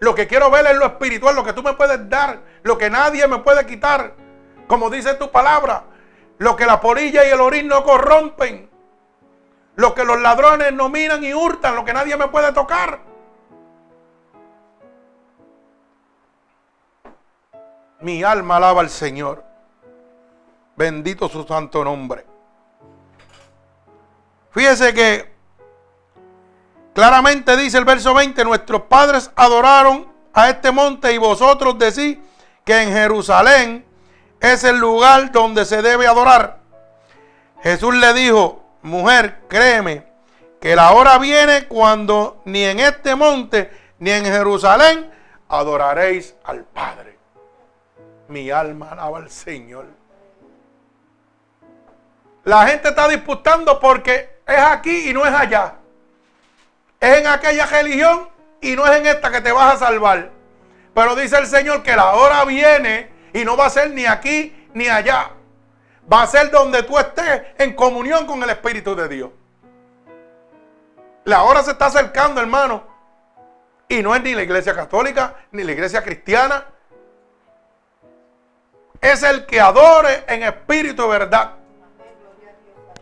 [0.00, 2.90] Lo que quiero ver es lo espiritual, lo que tú me puedes dar, lo que
[2.90, 4.14] nadie me puede quitar.
[4.66, 5.84] Como dice tu palabra,
[6.38, 8.68] lo que la polilla y el orín no corrompen.
[9.76, 13.00] Lo que los ladrones no miran y hurtan, lo que nadie me puede tocar.
[18.00, 19.44] Mi alma alaba al Señor.
[20.76, 22.26] Bendito su santo nombre.
[24.50, 25.34] Fíjese que
[26.94, 32.18] claramente dice el verso 20, nuestros padres adoraron a este monte y vosotros decís
[32.64, 33.86] que en Jerusalén
[34.40, 36.58] es el lugar donde se debe adorar.
[37.62, 40.06] Jesús le dijo, mujer, créeme,
[40.60, 45.10] que la hora viene cuando ni en este monte ni en Jerusalén
[45.48, 47.15] adoraréis al Padre.
[48.28, 49.86] Mi alma alaba al Señor.
[52.44, 55.74] La gente está disputando porque es aquí y no es allá.
[57.00, 58.28] Es en aquella religión
[58.60, 60.30] y no es en esta que te vas a salvar.
[60.94, 64.68] Pero dice el Señor que la hora viene y no va a ser ni aquí
[64.74, 65.30] ni allá.
[66.10, 69.30] Va a ser donde tú estés en comunión con el Espíritu de Dios.
[71.24, 72.84] La hora se está acercando, hermano.
[73.88, 76.64] Y no es ni la iglesia católica, ni la iglesia cristiana.
[79.00, 81.54] Es el que adore en espíritu de verdad.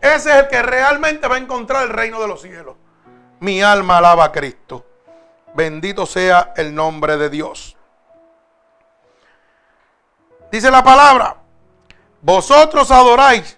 [0.01, 2.75] Ese es el que realmente va a encontrar el reino de los cielos.
[3.39, 4.85] Mi alma alaba a Cristo.
[5.53, 7.75] Bendito sea el nombre de Dios.
[10.51, 11.37] Dice la palabra,
[12.21, 13.57] vosotros adoráis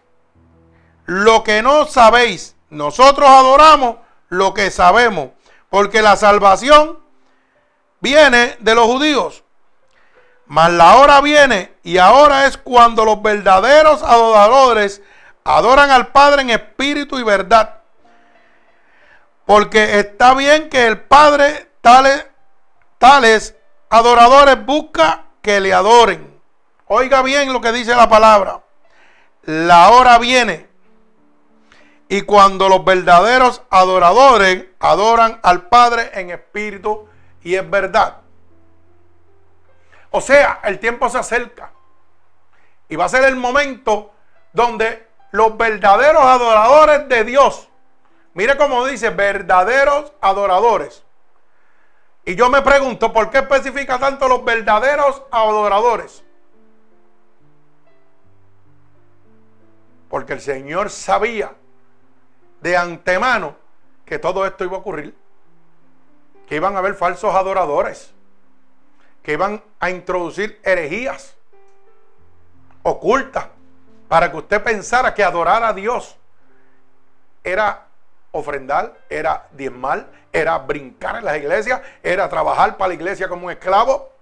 [1.06, 2.56] lo que no sabéis.
[2.70, 3.98] Nosotros adoramos
[4.30, 5.30] lo que sabemos,
[5.70, 7.00] porque la salvación
[8.00, 9.44] viene de los judíos.
[10.48, 15.02] Mas la hora viene y ahora es cuando los verdaderos adoradores
[15.44, 17.82] adoran al Padre en espíritu y verdad.
[19.46, 22.26] Porque está bien que el Padre tales,
[22.98, 23.56] tales
[23.90, 26.42] adoradores busca que le adoren.
[26.88, 28.62] Oiga bien lo que dice la palabra.
[29.44, 30.68] La hora viene.
[32.10, 37.08] Y cuando los verdaderos adoradores adoran al Padre en espíritu
[37.44, 38.18] y en verdad.
[40.12, 41.72] O sea, el tiempo se acerca.
[42.90, 44.12] Y va a ser el momento
[44.54, 47.70] donde los verdaderos adoradores de Dios,
[48.34, 51.04] mire cómo dice, verdaderos adoradores.
[52.26, 56.24] Y yo me pregunto, ¿por qué especifica tanto los verdaderos adoradores?
[60.10, 61.54] Porque el Señor sabía
[62.62, 63.56] de antemano
[64.06, 65.16] que todo esto iba a ocurrir.
[66.48, 68.14] Que iban a haber falsos adoradores.
[69.28, 71.36] Que iban a introducir herejías
[72.82, 73.48] ocultas
[74.08, 76.16] para que usted pensara que adorar a Dios
[77.44, 77.88] era
[78.32, 83.52] ofrendar, era diezmar, era brincar en las iglesias, era trabajar para la iglesia como un
[83.52, 84.14] esclavo.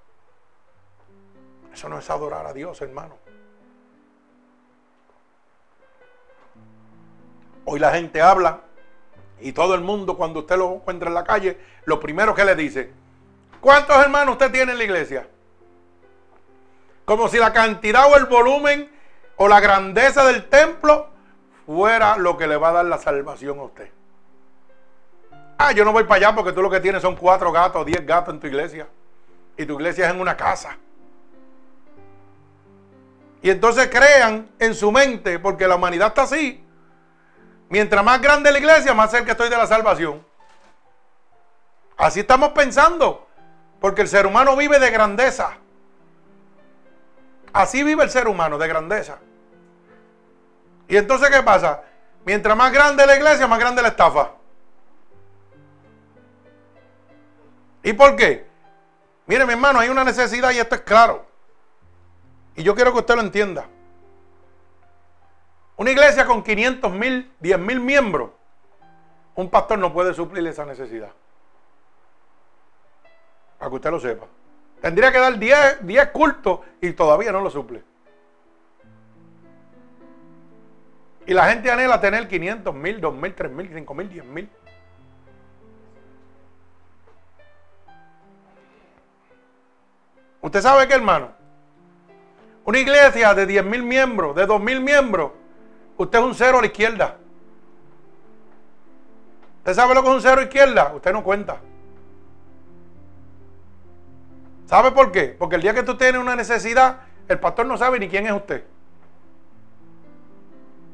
[1.71, 3.15] Eso no es adorar a Dios, hermano.
[7.65, 8.61] Hoy la gente habla
[9.39, 12.55] y todo el mundo cuando usted lo encuentra en la calle, lo primero que le
[12.55, 13.04] dice,
[13.65, 15.27] ¿cuántos hermanos usted tiene en la iglesia?
[17.03, 18.91] Como si la cantidad o el volumen
[19.37, 21.09] o la grandeza del templo
[21.65, 23.89] fuera lo que le va a dar la salvación a usted.
[25.57, 28.05] Ah, yo no voy para allá porque tú lo que tienes son cuatro gatos, diez
[28.05, 28.87] gatos en tu iglesia.
[29.57, 30.77] Y tu iglesia es en una casa.
[33.41, 36.63] Y entonces crean en su mente, porque la humanidad está así,
[37.67, 40.23] Mientras más grande la iglesia, más cerca estoy de la salvación.
[41.97, 43.24] Así estamos pensando.
[43.85, 45.57] Porque el ser humano vive de grandeza.
[47.53, 49.19] Así vive el ser humano, de grandeza.
[50.87, 51.83] Y entonces, ¿qué pasa?
[52.25, 54.31] Mientras más grande la iglesia, más grande la estafa.
[57.83, 58.47] ¿Y por qué?
[59.27, 61.23] Mire, mi hermano, hay una necesidad y esto es claro.
[62.55, 63.67] Y yo quiero que usted lo entienda.
[65.75, 68.31] Una iglesia con 500 mil, 10 mil miembros,
[69.35, 71.11] un pastor no puede suplir esa necesidad.
[73.65, 74.27] Para que usted lo sepa.
[74.79, 77.83] Tendría que dar 10, 10 cultos y todavía no lo suple.
[81.25, 84.49] Y la gente anhela tener 500 mil, 2 mil, 3 mil, 5 mil, 10 mil.
[90.41, 91.31] ¿Usted sabe qué, hermano?
[92.65, 95.31] Una iglesia de 10 mil miembros, de 2 mil miembros,
[95.97, 97.17] Usted es un cero a la izquierda.
[99.57, 100.93] ¿Usted sabe lo que es un cero a la izquierda?
[100.93, 101.61] Usted no cuenta.
[104.65, 105.35] ¿Sabe por qué?
[105.37, 108.33] Porque el día que tú tienes una necesidad, el pastor no sabe ni quién es
[108.33, 108.63] usted.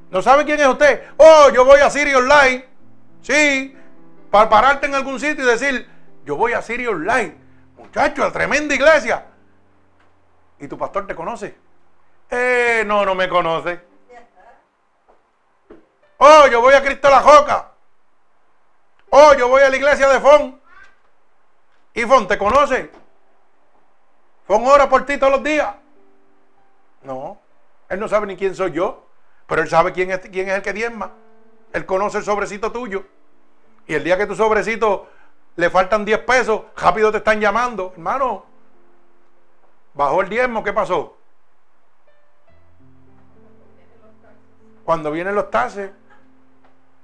[0.09, 1.03] No sabe quién es usted.
[1.17, 2.65] Oh, yo voy a Siri Online.
[3.21, 3.77] Sí,
[4.29, 5.89] para pararte en algún sitio y decir,
[6.25, 7.35] yo voy a Siri Online.
[7.77, 9.25] Muchacho, la tremenda iglesia.
[10.59, 11.57] ¿Y tu pastor te conoce?
[12.29, 13.81] Eh, no, no me conoce.
[16.17, 17.71] Oh, yo voy a Cristo la Joca.
[19.09, 20.61] Oh, yo voy a la iglesia de Fon.
[21.93, 22.91] ¿Y Fon te conoce?
[24.45, 25.75] Fon ora por ti todos los días.
[27.03, 27.39] No,
[27.89, 29.05] él no sabe ni quién soy yo,
[29.47, 31.11] pero él sabe quién es, quién es el que diezma.
[31.73, 33.05] Él conoce el sobrecito tuyo.
[33.87, 35.07] Y el día que tu sobrecito
[35.55, 37.91] le faltan 10 pesos, rápido te están llamando.
[37.93, 38.45] Hermano,
[39.93, 41.17] bajó el diezmo, ¿qué pasó?
[44.85, 45.91] Cuando vienen los taxes,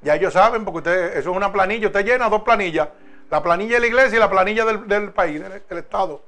[0.02, 2.90] ya ellos saben, porque usted, eso es una planilla, usted llena dos planillas,
[3.30, 6.24] la planilla de la iglesia y la planilla del, país, del, Estado.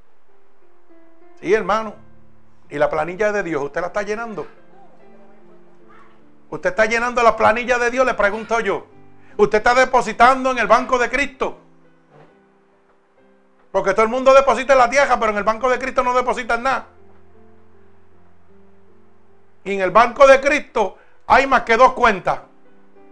[1.42, 1.96] Sí, hermano.
[2.70, 4.48] Y la planilla de Dios, ¿usted la está llenando?
[6.50, 8.06] ¿Usted está llenando la planilla de Dios?
[8.06, 8.86] Le pregunto yo.
[9.38, 11.58] ¿Usted está depositando en el banco de Cristo?
[13.72, 16.14] Porque todo el mundo deposita en la tierra, pero en el banco de Cristo no
[16.14, 16.88] depositan nada.
[19.64, 22.42] Y en el banco de Cristo hay más que dos cuentas.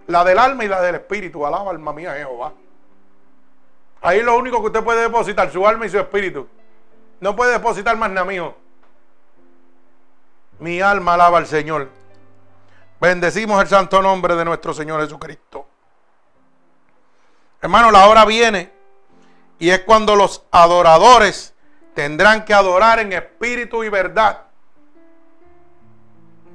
[0.07, 1.45] La del alma y la del espíritu.
[1.45, 2.53] Alaba alma mía Jehová.
[4.01, 6.47] Ahí es lo único que usted puede depositar, su alma y su espíritu.
[7.19, 8.55] No puede depositar más nada, mío.
[10.59, 11.89] Mi alma alaba al Señor.
[12.99, 15.67] Bendecimos el santo nombre de nuestro Señor Jesucristo.
[17.61, 18.71] Hermano, la hora viene
[19.59, 21.53] y es cuando los adoradores
[21.93, 24.43] tendrán que adorar en espíritu y verdad.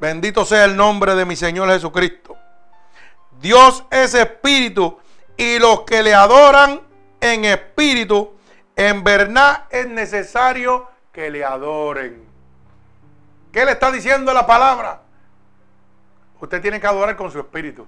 [0.01, 2.37] Bendito sea el nombre de mi Señor Jesucristo.
[3.41, 4.99] Dios es espíritu
[5.37, 6.81] y los que le adoran
[7.21, 8.33] en espíritu,
[8.77, 12.27] en verdad es necesario que le adoren.
[13.53, 15.03] ¿Qué le está diciendo la palabra?
[16.41, 17.87] Usted tiene que adorar con su espíritu.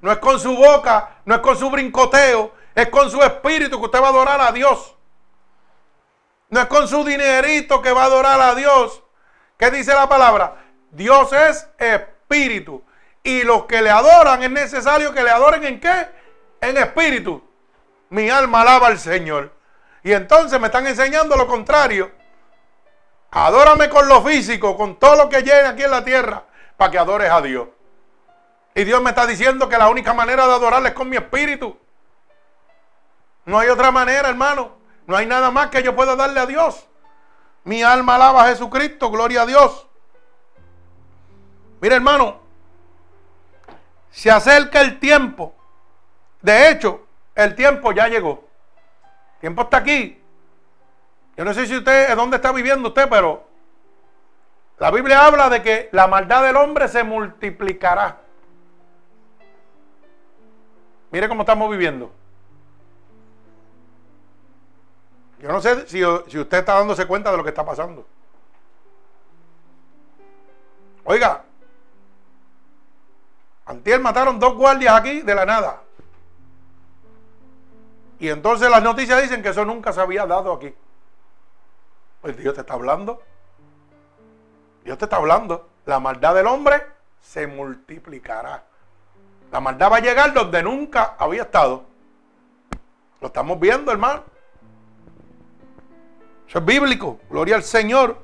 [0.00, 3.86] No es con su boca, no es con su brincoteo, es con su espíritu que
[3.86, 4.94] usted va a adorar a Dios.
[6.48, 9.02] No es con su dinerito que va a adorar a Dios.
[9.58, 10.56] ¿Qué dice la palabra?
[10.90, 12.82] Dios es espíritu.
[13.22, 16.08] Y los que le adoran es necesario que le adoren en qué?
[16.60, 17.42] En espíritu.
[18.08, 19.52] Mi alma alaba al Señor.
[20.02, 22.10] Y entonces me están enseñando lo contrario.
[23.30, 26.44] Adórame con lo físico, con todo lo que llegue aquí en la tierra,
[26.76, 27.68] para que adores a Dios.
[28.74, 31.78] Y Dios me está diciendo que la única manera de adorarle es con mi espíritu.
[33.44, 34.78] No hay otra manera, hermano.
[35.06, 36.86] No hay nada más que yo pueda darle a Dios.
[37.64, 39.86] Mi alma alaba a Jesucristo, gloria a Dios.
[41.80, 42.40] Mira, hermano,
[44.10, 45.54] se acerca el tiempo.
[46.42, 48.49] De hecho, el tiempo ya llegó.
[49.40, 50.20] Tiempo está aquí.
[51.36, 53.44] Yo no sé si usted, dónde está viviendo usted, pero
[54.78, 58.20] la Biblia habla de que la maldad del hombre se multiplicará.
[61.10, 62.12] Mire cómo estamos viviendo.
[65.40, 68.06] Yo no sé si, usted está dándose cuenta de lo que está pasando.
[71.04, 71.44] Oiga,
[73.64, 75.82] antier mataron dos guardias aquí de la nada.
[78.20, 80.74] Y entonces las noticias dicen que eso nunca se había dado aquí.
[82.20, 83.22] Pues Dios te está hablando.
[84.84, 85.70] Dios te está hablando.
[85.86, 86.86] La maldad del hombre
[87.22, 88.62] se multiplicará.
[89.50, 91.84] La maldad va a llegar donde nunca había estado.
[93.22, 94.22] Lo estamos viendo, hermano.
[96.46, 97.20] Eso es bíblico.
[97.30, 98.18] Gloria al Señor.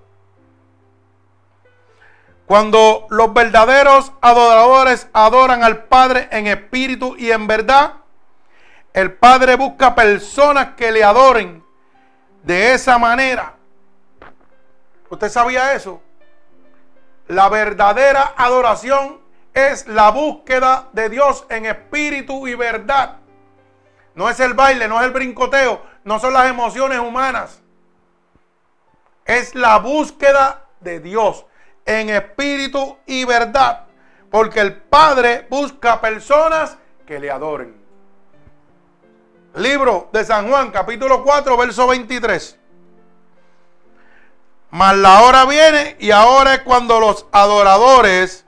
[2.45, 7.95] Cuando los verdaderos adoradores adoran al Padre en espíritu y en verdad,
[8.97, 11.63] el Padre busca personas que le adoren
[12.43, 13.53] de esa manera.
[15.11, 16.01] ¿Usted sabía eso?
[17.29, 19.21] La verdadera adoración
[19.53, 23.19] es la búsqueda de Dios en espíritu y verdad.
[24.15, 27.61] No es el baile, no es el brincoteo, no son las emociones humanas.
[29.27, 31.45] Es la búsqueda de Dios
[31.85, 33.89] en espíritu y verdad.
[34.31, 37.76] Porque el Padre busca personas que le adoren.
[39.57, 42.59] Libro de San Juan, capítulo 4, verso 23.
[44.71, 48.45] Mas la hora viene y ahora es cuando los adoradores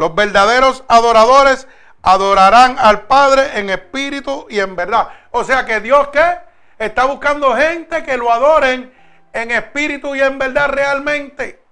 [0.00, 1.68] los verdaderos adoradores
[2.00, 5.08] adorarán al Padre en espíritu y en verdad.
[5.30, 6.38] O sea que Dios que
[6.78, 8.94] está buscando gente que lo adoren
[9.34, 11.62] en espíritu y en verdad realmente.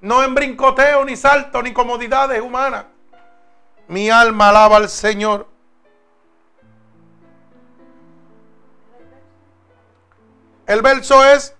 [0.00, 2.86] No en brincoteo, ni salto, ni comodidades humanas.
[3.86, 5.51] Mi alma alaba al Señor.
[10.72, 11.54] El verso es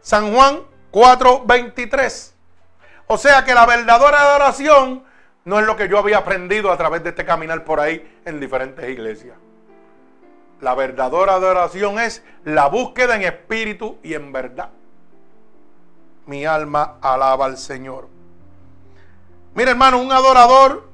[0.00, 0.60] San Juan
[0.92, 2.34] 4:23.
[3.08, 5.02] O sea que la verdadera adoración
[5.44, 8.38] no es lo que yo había aprendido a través de este caminar por ahí en
[8.38, 9.36] diferentes iglesias.
[10.60, 14.68] La verdadera adoración es la búsqueda en espíritu y en verdad.
[16.26, 18.06] Mi alma alaba al Señor.
[19.52, 20.88] Mira hermano, un adorador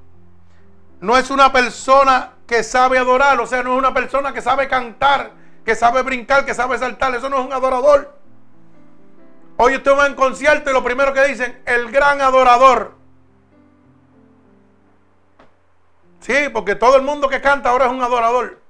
[0.99, 4.67] no es una persona que sabe adorar, o sea, no es una persona que sabe
[4.67, 8.15] cantar, que sabe brincar, que sabe saltar, eso no es un adorador.
[9.57, 12.93] Hoy usted va en concierto y lo primero que dicen, el gran adorador.
[16.21, 18.61] Sí, porque todo el mundo que canta ahora es un adorador.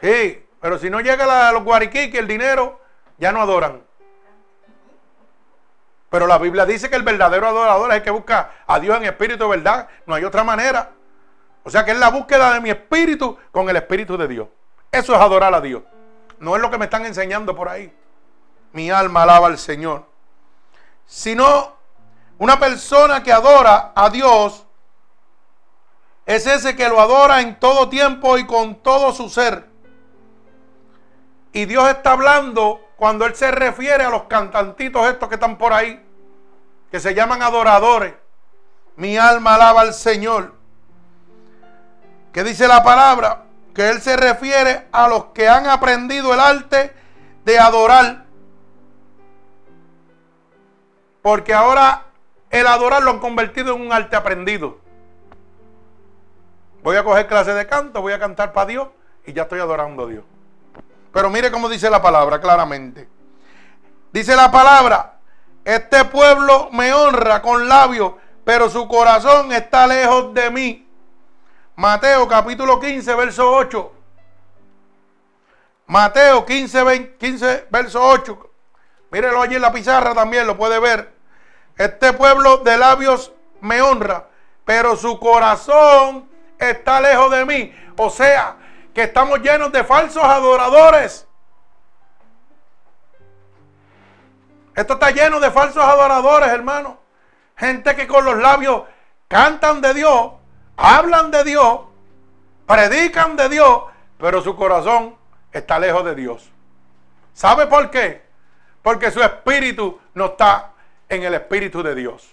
[0.00, 2.80] Sí, pero si no llega a los guariquiques, el dinero,
[3.18, 3.82] ya no adoran.
[6.10, 9.04] Pero la Biblia dice que el verdadero adorador es el que busca a Dios en
[9.04, 9.88] espíritu, ¿verdad?
[10.06, 10.90] No hay otra manera.
[11.64, 14.48] O sea que es la búsqueda de mi espíritu con el espíritu de Dios.
[14.92, 15.82] Eso es adorar a Dios.
[16.38, 17.90] No es lo que me están enseñando por ahí.
[18.72, 20.04] Mi alma alaba al Señor.
[21.06, 21.72] Sino
[22.36, 24.66] una persona que adora a Dios
[26.26, 29.66] es ese que lo adora en todo tiempo y con todo su ser.
[31.52, 35.72] Y Dios está hablando cuando Él se refiere a los cantantitos estos que están por
[35.72, 36.04] ahí,
[36.90, 38.14] que se llaman adoradores.
[38.96, 40.54] Mi alma alaba al Señor.
[42.30, 43.46] ¿Qué dice la palabra?
[43.74, 46.92] Que Él se refiere a los que han aprendido el arte
[47.44, 48.24] de adorar.
[51.22, 52.06] Porque ahora
[52.50, 54.78] el adorar lo han convertido en un arte aprendido.
[56.82, 58.88] Voy a coger clase de canto, voy a cantar para Dios
[59.24, 60.24] y ya estoy adorando a Dios.
[61.12, 63.08] Pero mire cómo dice la palabra claramente.
[64.12, 65.18] Dice la palabra,
[65.64, 68.14] este pueblo me honra con labios,
[68.44, 70.88] pero su corazón está lejos de mí.
[71.76, 73.92] Mateo capítulo 15, verso 8.
[75.86, 78.50] Mateo 15, 15 verso 8.
[79.10, 81.12] Mírelo allí en la pizarra también, lo puede ver.
[81.76, 84.28] Este pueblo de labios me honra,
[84.64, 87.74] pero su corazón está lejos de mí.
[87.96, 88.56] O sea,
[88.94, 91.26] que estamos llenos de falsos adoradores.
[94.74, 96.98] Esto está lleno de falsos adoradores, hermano.
[97.56, 98.82] Gente que con los labios
[99.28, 100.32] cantan de Dios,
[100.82, 101.80] hablan de Dios,
[102.66, 103.82] predican de Dios,
[104.18, 105.14] pero su corazón
[105.52, 106.50] está lejos de Dios.
[107.32, 108.22] ¿Sabe por qué?
[108.82, 110.72] Porque su espíritu no está
[111.08, 112.28] en el espíritu de Dios.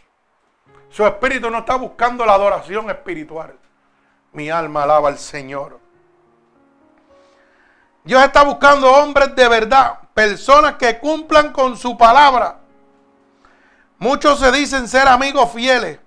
[0.89, 3.55] Su espíritu no está buscando la adoración espiritual.
[4.33, 5.79] Mi alma alaba al Señor.
[8.03, 12.57] Dios está buscando hombres de verdad, personas que cumplan con su palabra.
[13.99, 15.99] Muchos se dicen ser amigos fieles,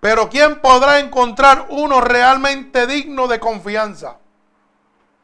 [0.00, 4.16] pero ¿quién podrá encontrar uno realmente digno de confianza?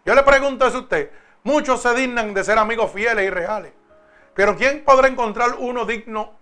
[0.04, 1.10] Yo le pregunto a usted.
[1.42, 3.72] Muchos se dignan de ser amigos fieles y reales,
[4.34, 6.32] pero ¿quién podrá encontrar uno digno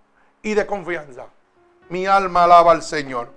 [0.41, 1.27] y de confianza?
[1.89, 3.31] Mi alma alaba al Señor.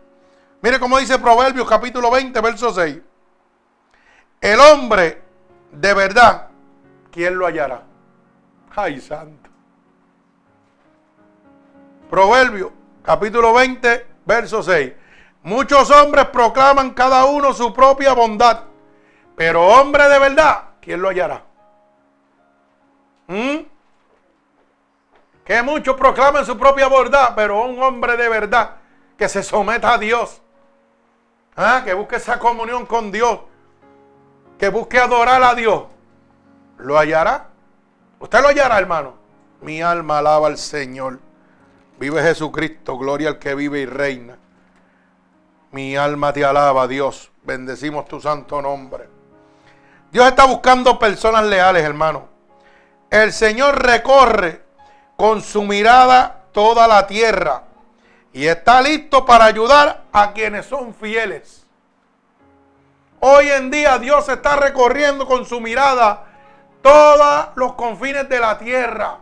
[0.63, 2.99] Mire cómo dice Proverbios capítulo 20, verso 6.
[4.41, 5.23] El hombre
[5.71, 6.49] de verdad,
[7.11, 7.83] ¿quién lo hallará?
[8.75, 9.51] Ay, santo.
[12.09, 12.73] Proverbio,
[13.03, 14.93] capítulo 20, verso 6.
[15.43, 18.65] Muchos hombres proclaman cada uno su propia bondad,
[19.35, 21.43] pero hombre de verdad, ¿quién lo hallará?
[23.27, 23.61] ¿Mm?
[25.45, 28.77] Que muchos proclaman su propia bondad, pero un hombre de verdad
[29.17, 30.43] que se someta a Dios,
[31.57, 31.81] ¿ah?
[31.83, 33.41] que busque esa comunión con Dios,
[34.59, 35.85] que busque adorar a Dios,
[36.77, 37.49] ¿lo hallará?
[38.21, 39.15] Usted lo hallará, hermano.
[39.63, 41.21] Mi alma alaba al Señor.
[41.99, 44.39] Vive Jesucristo, gloria al que vive y reina.
[45.73, 47.31] Mi alma te alaba, Dios.
[47.43, 49.09] Bendecimos tu santo nombre.
[50.11, 52.29] Dios está buscando personas leales, hermano.
[53.11, 54.63] El Señor recorre
[55.17, 57.65] con su mirada toda la tierra
[58.33, 61.67] y está listo para ayudar a quienes son fieles.
[63.21, 66.27] Hoy en día Dios está recorriendo con su mirada
[66.83, 69.19] todos los confines de la tierra.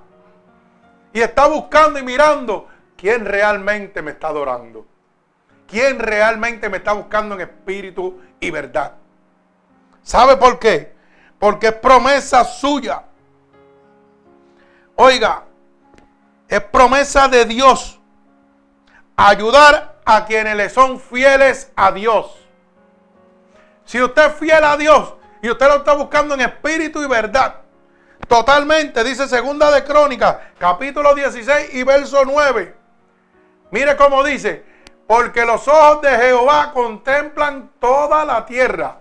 [1.17, 4.87] Y está buscando y mirando quién realmente me está adorando.
[5.67, 8.93] Quién realmente me está buscando en espíritu y verdad.
[10.03, 10.95] ¿Sabe por qué?
[11.39, 13.03] Porque es promesa suya.
[14.97, 15.45] Oiga,
[16.49, 17.99] es promesa de Dios
[19.17, 22.47] ayudar a quienes le son fieles a Dios.
[23.87, 27.63] Si usted es fiel a Dios y usted lo está buscando en espíritu y verdad,
[28.29, 32.75] totalmente, dice Segunda de Crónicas, capítulo 16 y verso 9.
[33.71, 34.65] Mire cómo dice,
[35.07, 38.99] porque los ojos de Jehová contemplan toda la tierra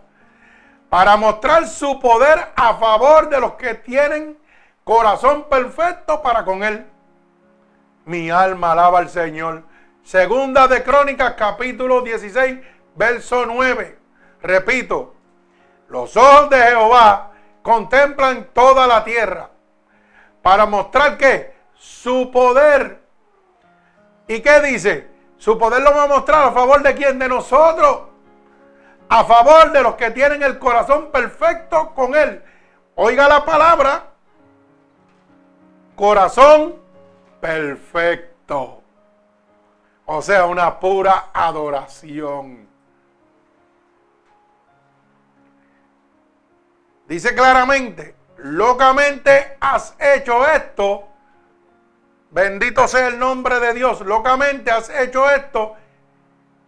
[0.89, 4.37] para mostrar su poder a favor de los que tienen
[4.83, 6.85] corazón perfecto para con él.
[8.05, 9.63] Mi alma alaba al Señor.
[10.03, 12.59] Segunda de Crónicas, capítulo 16,
[12.95, 13.97] verso 9.
[14.43, 15.15] Repito,
[15.89, 17.31] los ojos de Jehová
[17.65, 19.49] contemplan toda la tierra
[20.43, 23.01] para mostrar que su poder.
[24.27, 25.09] ¿Y qué dice?
[25.39, 27.17] Su poder lo va a mostrar a favor de quién?
[27.17, 28.01] De nosotros.
[29.09, 32.43] A favor de los que tienen el corazón perfecto con Él.
[32.93, 34.11] Oiga la palabra.
[35.95, 36.75] Corazón
[37.41, 38.83] perfecto.
[40.05, 42.64] O sea, una pura adoración.
[47.07, 51.07] Dice claramente, locamente has hecho esto.
[52.31, 54.01] Bendito sea el nombre de Dios.
[54.01, 55.75] Locamente has hecho esto.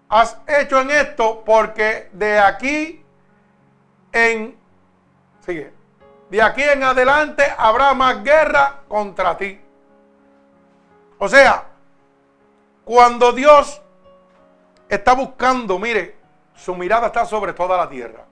[0.10, 3.04] Has hecho en esto porque de aquí
[4.12, 4.58] en...
[5.46, 5.74] Sigue.
[6.30, 9.60] De aquí en adelante habrá más guerra contra ti.
[11.18, 11.66] O sea,
[12.86, 13.82] cuando Dios
[14.88, 16.16] está buscando, mire,
[16.54, 18.27] su mirada está sobre toda la tierra.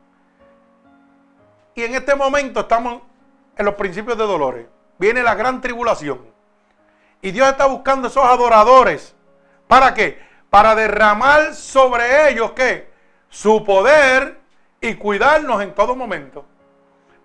[1.75, 3.01] Y en este momento estamos
[3.57, 4.65] en los principios de dolores.
[4.97, 6.21] Viene la gran tribulación.
[7.21, 9.13] Y Dios está buscando esos adoradores.
[9.67, 10.23] ¿Para qué?
[10.49, 12.89] Para derramar sobre ellos qué?
[13.27, 14.39] Su poder
[14.79, 16.45] y cuidarnos en todo momento.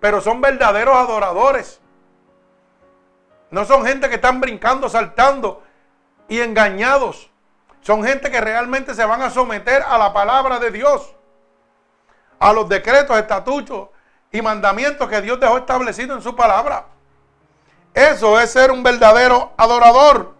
[0.01, 1.79] Pero son verdaderos adoradores.
[3.51, 5.63] No son gente que están brincando, saltando
[6.27, 7.29] y engañados.
[7.79, 11.15] Son gente que realmente se van a someter a la palabra de Dios.
[12.39, 13.90] A los decretos, estatutos
[14.31, 16.85] y mandamientos que Dios dejó establecido en su palabra.
[17.93, 20.33] Eso es ser un verdadero adorador.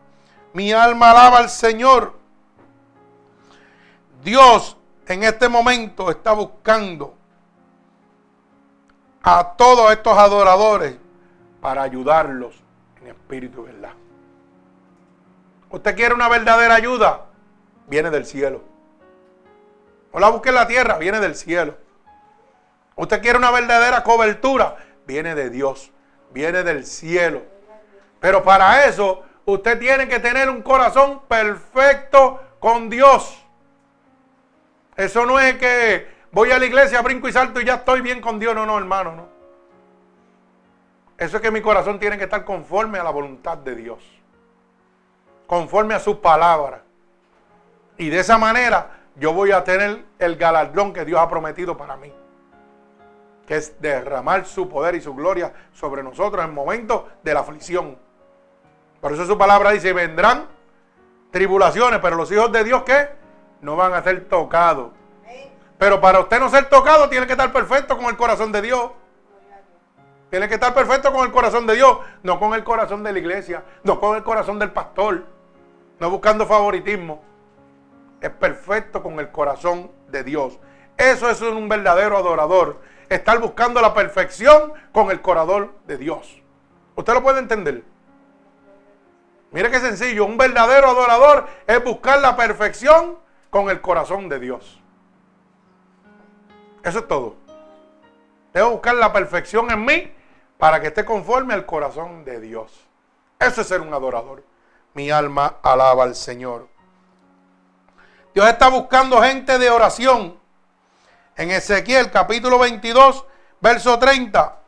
[0.54, 2.14] Mi alma alaba al Señor.
[4.24, 4.78] Dios
[5.08, 7.16] en este momento está buscando
[9.24, 10.96] a todos estos adoradores
[11.60, 12.56] para ayudarlos
[13.02, 13.94] en espíritu y verdad.
[15.70, 17.26] ¿Usted quiere una verdadera ayuda?
[17.88, 18.62] Viene del cielo.
[20.14, 21.78] No la busque en la tierra, viene del cielo.
[22.96, 24.78] ¿Usted quiere una verdadera cobertura?
[25.06, 25.92] Viene de Dios,
[26.32, 27.42] viene del cielo.
[28.20, 33.44] Pero para eso usted tiene que tener un corazón perfecto con Dios.
[34.96, 38.22] Eso no es que voy a la iglesia, brinco y salto y ya estoy bien
[38.22, 38.54] con Dios.
[38.54, 39.28] No, no, hermano, no.
[41.18, 44.04] Eso es que mi corazón tiene que estar conforme a la voluntad de Dios.
[45.48, 46.82] Conforme a sus palabras.
[47.98, 51.98] Y de esa manera yo voy a tener el galardón que Dios ha prometido para
[51.98, 52.14] mí.
[53.46, 57.42] Que es derramar su poder y su gloria sobre nosotros en el momento de la
[57.42, 57.98] aflicción.
[59.02, 60.48] Por eso su palabra dice, vendrán
[61.32, 63.10] tribulaciones, pero los hijos de Dios que
[63.62, 64.92] no van a ser tocados.
[65.78, 68.92] Pero para usted no ser tocado, tiene que estar perfecto con el corazón de Dios.
[70.30, 73.20] Tiene que estar perfecto con el corazón de Dios, no con el corazón de la
[73.20, 75.26] iglesia, no con el corazón del pastor,
[76.00, 77.24] no buscando favoritismo.
[78.22, 80.60] Es perfecto con el corazón de Dios.
[80.96, 82.80] Eso es un verdadero adorador.
[83.12, 86.42] Estar buscando la perfección con el corazón de Dios.
[86.96, 87.84] ¿Usted lo puede entender?
[89.52, 93.18] Mire qué sencillo, un verdadero adorador es buscar la perfección
[93.50, 94.82] con el corazón de Dios.
[96.86, 97.36] Eso es todo.
[98.54, 100.10] Debo buscar la perfección en mí
[100.58, 102.88] para que esté conforme al corazón de Dios.
[103.38, 104.42] Eso es ser un adorador.
[104.94, 106.70] Mi alma alaba al Señor.
[108.34, 110.41] Dios está buscando gente de oración.
[111.42, 113.26] En Ezequiel capítulo 22,
[113.62, 114.60] verso 30.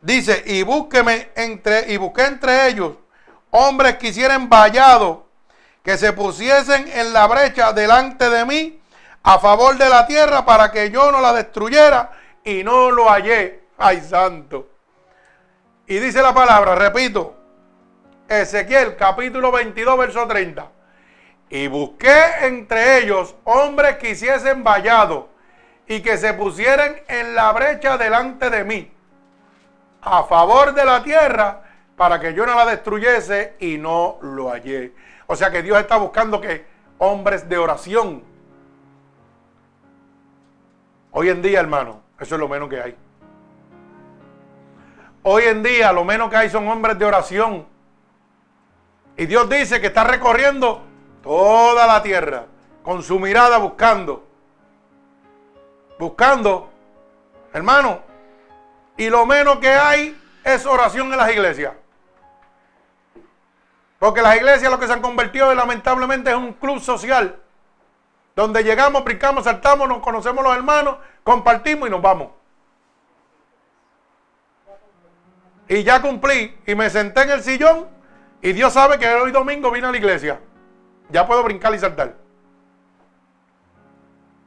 [0.00, 2.94] Dice, y búsqueme entre, y busqué entre ellos
[3.50, 5.26] hombres que hicieran vallado,
[5.82, 8.80] que se pusiesen en la brecha delante de mí
[9.22, 13.64] a favor de la tierra para que yo no la destruyera y no lo hallé.
[13.76, 14.66] Ay, santo.
[15.86, 17.36] Y dice la palabra, repito,
[18.26, 20.75] Ezequiel capítulo 22, verso 30.
[21.48, 25.28] Y busqué entre ellos hombres que hiciesen vallado
[25.86, 28.92] y que se pusieran en la brecha delante de mí
[30.06, 31.62] a favor de la tierra
[31.96, 34.92] para que yo no la destruyese y no lo hallé.
[35.26, 36.64] O sea que Dios está buscando que
[36.98, 38.22] hombres de oración.
[41.10, 42.96] Hoy en día, hermano, eso es lo menos que hay.
[45.22, 47.66] Hoy en día lo menos que hay son hombres de oración.
[49.16, 50.84] Y Dios dice que está recorriendo
[51.26, 52.46] toda la tierra
[52.84, 54.24] con su mirada buscando.
[55.98, 56.70] Buscando,
[57.52, 58.00] hermano,
[58.96, 61.72] y lo menos que hay es oración en las iglesias.
[63.98, 67.40] Porque las iglesias lo que se han convertido lamentablemente es un club social.
[68.36, 72.28] Donde llegamos, brincamos, saltamos, nos conocemos los hermanos, compartimos y nos vamos.
[75.66, 77.88] Y ya cumplí y me senté en el sillón
[78.42, 80.38] y Dios sabe que hoy domingo vine a la iglesia.
[81.10, 82.14] Ya puedo brincar y saltar.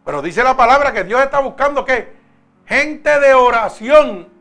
[0.06, 2.18] Pero dice la palabra que Dios está buscando que
[2.66, 4.40] gente de oración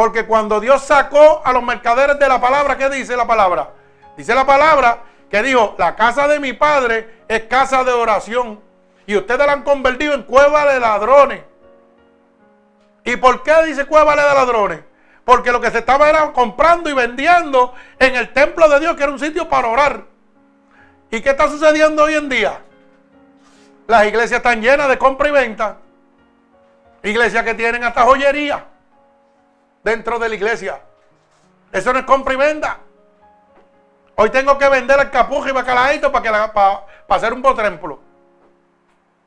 [0.00, 3.70] porque cuando Dios sacó a los mercaderes de la palabra, ¿qué dice la palabra?
[4.16, 5.00] Dice la palabra
[5.30, 8.60] que dijo, la casa de mi padre es casa de oración.
[9.06, 11.42] Y ustedes la han convertido en cueva de ladrones.
[13.04, 14.80] ¿Y por qué dice cueva de ladrones?
[15.30, 19.04] Porque lo que se estaba era comprando y vendiendo en el templo de Dios, que
[19.04, 20.02] era un sitio para orar.
[21.08, 22.60] ¿Y qué está sucediendo hoy en día?
[23.86, 25.76] Las iglesias están llenas de compra y venta.
[27.04, 28.64] Iglesias que tienen hasta joyería
[29.84, 30.80] dentro de la iglesia.
[31.70, 32.78] Eso no es compra y venda.
[34.16, 38.00] Hoy tengo que vender el capujo y bacalaíto para, que para, hacer un templo.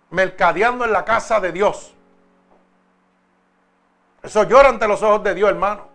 [0.10, 1.94] Mercadeando en la casa de Dios.
[4.22, 5.93] Eso llora ante los ojos de Dios, hermano.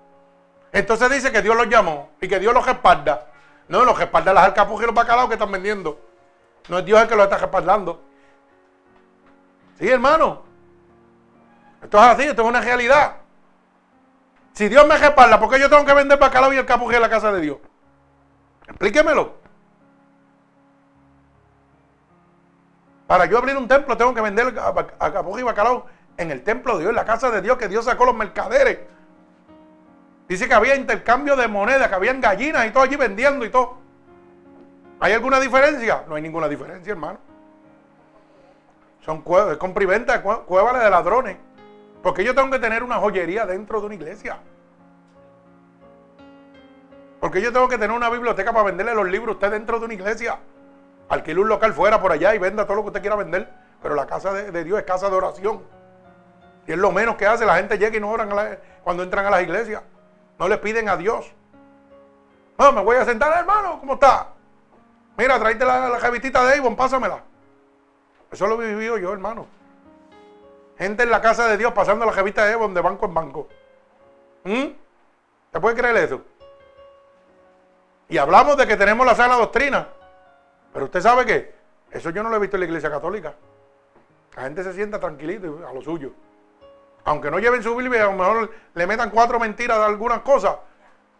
[0.72, 3.26] Entonces dice que Dios los llamó y que Dios los respalda.
[3.68, 5.98] No, los respalda las alcapujas y los bacalaos que están vendiendo.
[6.68, 8.02] No es Dios el que los está respaldando.
[9.78, 10.42] Sí, hermano.
[11.82, 13.16] Esto es así, esto es una realidad.
[14.52, 17.08] Si Dios me respalda, ¿por qué yo tengo que vender bacalao y el en la
[17.08, 17.58] casa de Dios?
[18.66, 19.36] Explíquemelo.
[23.06, 26.80] Para yo abrir un templo tengo que vender capuje y bacalao en el templo de
[26.80, 28.80] Dios, en la casa de Dios, que Dios sacó los mercaderes.
[30.28, 33.78] Dice que había intercambio de moneda, que habían gallinas y todo allí vendiendo y todo.
[35.00, 36.04] ¿Hay alguna diferencia?
[36.06, 37.18] No hay ninguna diferencia, hermano.
[39.00, 41.36] Son cuevas, compra y venta, cuevas de ladrones.
[42.02, 44.38] Porque yo tengo que tener una joyería dentro de una iglesia.
[47.20, 49.86] Porque yo tengo que tener una biblioteca para venderle los libros a usted dentro de
[49.86, 50.38] una iglesia.
[51.08, 53.48] Alquile un local fuera por allá y venda todo lo que usted quiera vender.
[53.82, 55.62] Pero la casa de, Dios es casa de oración.
[56.66, 57.46] Y es lo menos que hace.
[57.46, 58.30] La gente llega y no oran
[58.84, 59.82] cuando entran a las iglesias.
[60.38, 61.32] No le piden a Dios.
[62.58, 63.78] No, me voy a sentar, hermano.
[63.80, 64.28] ¿Cómo está?
[65.16, 67.22] Mira, tráete la, la de Avon, pásamela.
[68.30, 69.46] Eso lo he vivido yo, hermano.
[70.76, 73.48] Gente en la casa de Dios pasando la jevita de Avon de banco en banco.
[74.44, 74.66] ¿Mm?
[75.52, 76.22] ¿Te puede creer eso?
[78.08, 79.88] Y hablamos de que tenemos la sana doctrina.
[80.72, 81.54] Pero usted sabe que
[81.90, 83.34] eso yo no lo he visto en la iglesia católica.
[84.36, 86.12] La gente se sienta tranquilito a lo suyo.
[87.08, 90.56] Aunque no lleven su Biblia, a lo mejor le metan cuatro mentiras de algunas cosas.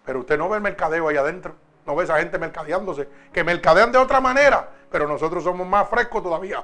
[0.04, 1.54] Pero usted no ve el mercadeo ahí adentro.
[1.86, 3.08] No ve esa gente mercadeándose.
[3.32, 4.68] Que mercadean de otra manera.
[4.90, 6.62] Pero nosotros somos más frescos todavía.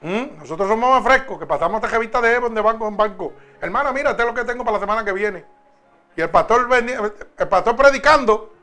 [0.00, 0.38] ¿Mm?
[0.38, 3.32] Nosotros somos más frescos, que pasamos esta revista de Evo de banco en banco.
[3.60, 5.44] Hermana, mira, este es lo que tengo para la semana que viene.
[6.14, 8.54] Y el pastor, el pastor predicando,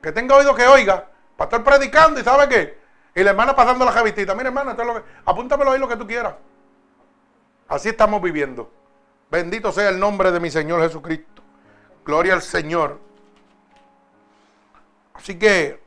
[0.00, 2.85] que tenga oído que oiga, pastor predicando y ¿sabe qué?
[3.16, 4.34] Y la hermana pasando la javistita.
[4.34, 4.76] Mira, hermana,
[5.24, 6.34] apúntamelo ahí lo que tú quieras.
[7.66, 8.70] Así estamos viviendo.
[9.30, 11.42] Bendito sea el nombre de mi Señor Jesucristo.
[12.04, 13.00] Gloria al Señor.
[15.14, 15.82] Así que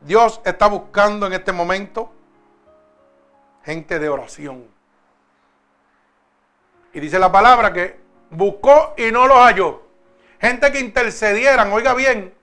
[0.00, 2.12] Dios está buscando en este momento
[3.64, 4.66] gente de oración.
[6.92, 7.98] Y dice la palabra que
[8.30, 9.82] buscó y no los halló.
[10.38, 12.34] Gente que intercedieran, oiga bien,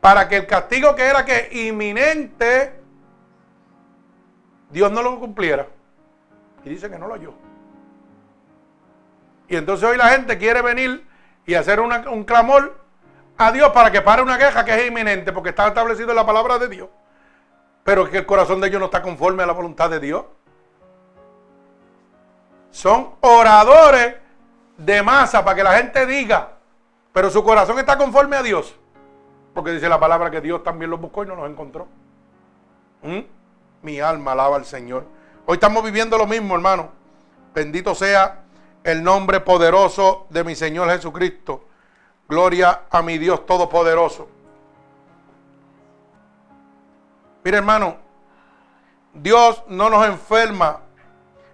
[0.00, 2.80] para que el castigo que era que inminente,
[4.70, 5.66] Dios no lo cumpliera.
[6.64, 7.34] Y dice que no lo halló.
[9.48, 11.06] Y entonces hoy la gente quiere venir
[11.46, 12.80] y hacer un clamor
[13.38, 16.26] a Dios para que pare una queja que es inminente, porque está establecido en la
[16.26, 16.88] palabra de Dios.
[17.84, 20.24] Pero que el corazón de ellos no está conforme a la voluntad de Dios.
[22.70, 24.16] Son oradores
[24.76, 26.50] de masa para que la gente diga,
[27.12, 28.74] pero su corazón está conforme a Dios.
[29.56, 31.88] Porque dice la palabra que Dios también los buscó y no los encontró.
[33.02, 33.20] ¿Mm?
[33.80, 35.06] Mi alma alaba al Señor.
[35.46, 36.90] Hoy estamos viviendo lo mismo, hermano.
[37.54, 38.42] Bendito sea
[38.84, 41.64] el nombre poderoso de mi Señor Jesucristo.
[42.28, 44.28] Gloria a mi Dios Todopoderoso.
[47.42, 47.96] Mire hermano,
[49.14, 50.80] Dios no nos enferma.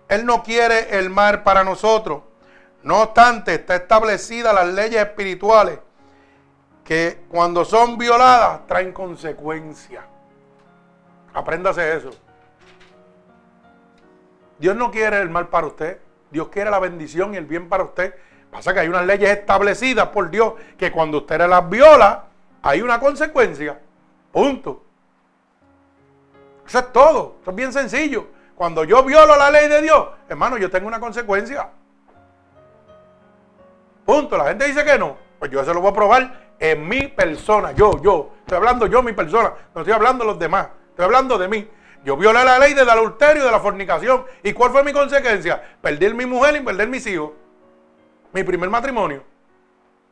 [0.09, 2.23] Él no quiere el mal para nosotros.
[2.83, 5.79] No obstante, está establecida las leyes espirituales
[6.85, 10.05] que cuando son violadas traen consecuencias.
[11.33, 12.11] Apréndase eso.
[14.59, 15.99] Dios no quiere el mal para usted.
[16.31, 18.15] Dios quiere la bendición y el bien para usted.
[18.51, 22.25] Pasa que hay unas leyes establecidas por Dios que cuando usted las viola,
[22.63, 23.81] hay una consecuencia.
[24.31, 24.85] Punto.
[26.67, 27.37] Eso es todo.
[27.41, 28.27] Eso es bien sencillo.
[28.55, 31.71] Cuando yo violo la ley de Dios, hermano, yo tengo una consecuencia.
[34.05, 34.37] Punto.
[34.37, 35.17] La gente dice que no.
[35.39, 37.73] Pues yo se lo voy a probar en mi persona.
[37.73, 38.35] Yo, yo.
[38.39, 39.53] Estoy hablando yo, mi persona.
[39.75, 40.69] No estoy hablando de los demás.
[40.91, 41.69] Estoy hablando de mí.
[42.05, 44.25] Yo violé la ley del adulterio y de la fornicación.
[44.45, 45.61] ¿Y cuál fue mi consecuencia?
[45.83, 47.33] Perder mi mujer y perder mis hijos.
[48.33, 49.25] Mi primer matrimonio.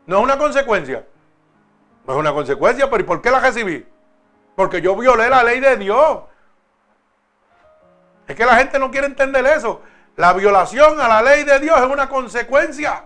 [0.07, 1.07] No es una consecuencia.
[2.05, 3.87] No es una consecuencia, pero ¿y por qué la recibí?
[4.57, 6.23] Porque yo violé la ley de Dios.
[8.27, 9.83] Es que la gente no quiere entender eso.
[10.17, 13.05] La violación a la ley de Dios es una consecuencia.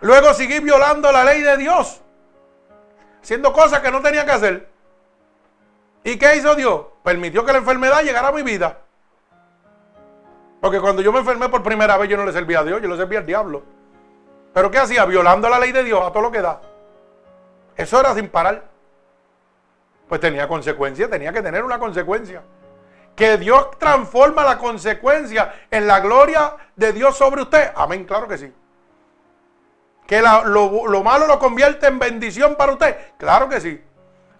[0.00, 2.00] Luego seguí violando la ley de Dios.
[3.22, 4.68] Haciendo cosas que no tenía que hacer.
[6.04, 6.86] ¿Y qué hizo Dios?
[7.02, 8.78] Permitió que la enfermedad llegara a mi vida.
[10.60, 12.88] Porque cuando yo me enfermé por primera vez yo no le servía a Dios, yo
[12.88, 13.62] le servía al diablo.
[14.54, 15.04] Pero ¿qué hacía?
[15.04, 16.60] Violando la ley de Dios a todo lo que da.
[17.76, 18.64] Eso era sin parar
[20.08, 22.42] pues tenía consecuencia, tenía que tener una consecuencia.
[23.14, 27.72] Que Dios transforma la consecuencia en la gloria de Dios sobre usted.
[27.76, 28.52] Amén, claro que sí.
[30.08, 32.96] Que lo, lo malo lo convierte en bendición para usted.
[33.18, 33.80] Claro que sí.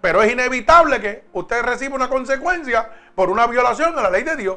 [0.00, 4.34] Pero es inevitable que usted reciba una consecuencia por una violación a la ley de
[4.34, 4.56] Dios.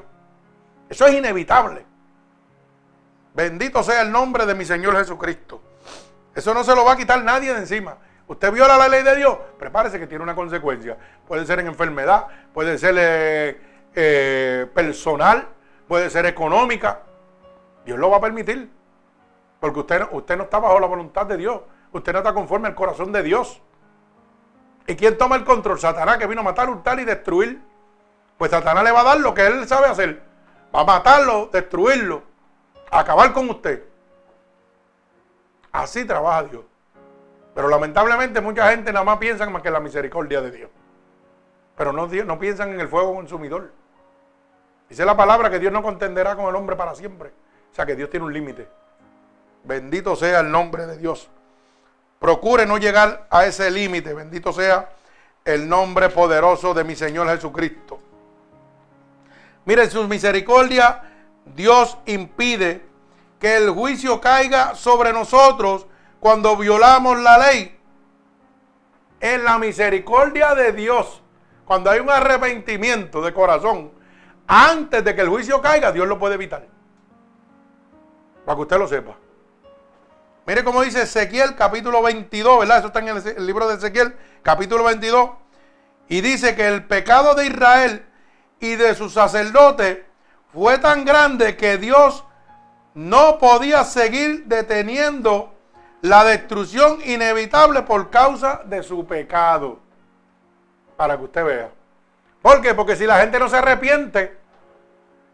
[0.90, 1.86] Eso es inevitable.
[3.34, 5.62] Bendito sea el nombre de mi Señor Jesucristo.
[6.34, 7.98] Eso no se lo va a quitar nadie de encima.
[8.28, 10.98] Usted viola la ley de Dios, prepárese que tiene una consecuencia.
[11.28, 13.62] Puede ser en enfermedad, puede ser eh,
[13.94, 15.50] eh, personal,
[15.90, 17.02] puede ser económica.
[17.84, 18.70] Dios lo va a permitir.
[19.62, 21.62] Porque usted, usted no está bajo la voluntad de Dios.
[21.92, 23.62] Usted no está conforme al corazón de Dios.
[24.88, 25.80] ¿Y quién toma el control?
[25.80, 27.62] Satanás que vino a matar, hurtar y destruir.
[28.40, 30.24] Pues Satanás le va a dar lo que él sabe hacer.
[30.76, 32.24] Va a matarlo, destruirlo,
[32.90, 33.84] acabar con usted.
[35.72, 36.66] Así trabaja Dios.
[37.54, 40.72] Pero lamentablemente mucha gente nada más piensa más que en la misericordia de Dios.
[41.78, 43.72] Pero no, no piensan en el fuego consumidor.
[44.90, 47.32] Dice la palabra que Dios no contenderá con el hombre para siempre.
[47.72, 48.81] O sea que Dios tiene un límite.
[49.64, 51.30] Bendito sea el nombre de Dios.
[52.20, 54.14] Procure no llegar a ese límite.
[54.14, 54.90] Bendito sea
[55.44, 58.00] el nombre poderoso de mi Señor Jesucristo.
[59.66, 61.04] Mire, en su misericordia,
[61.46, 62.86] Dios impide
[63.40, 65.88] que el juicio caiga sobre nosotros
[66.20, 67.78] cuando violamos la ley.
[69.20, 71.22] En la misericordia de Dios,
[71.66, 73.92] cuando hay un arrepentimiento de corazón,
[74.48, 76.68] antes de que el juicio caiga, Dios lo puede evitar.
[78.46, 79.16] Para que usted lo sepa.
[80.46, 82.80] Mire cómo dice Ezequiel capítulo 22, ¿verdad?
[82.80, 85.30] Eso está en el, libro de Ezequiel capítulo 22.
[86.10, 88.06] Y dice que el pecado de Israel
[88.60, 90.00] y de sus sacerdotes
[90.52, 92.26] fue tan grande que Dios
[92.96, 95.54] no podía seguir deteniendo
[96.02, 99.80] la destrucción inevitable por causa de su pecado.
[100.98, 101.70] Para que usted vea.
[102.42, 102.74] ¿Por qué?
[102.74, 104.38] Porque si la gente no se arrepiente,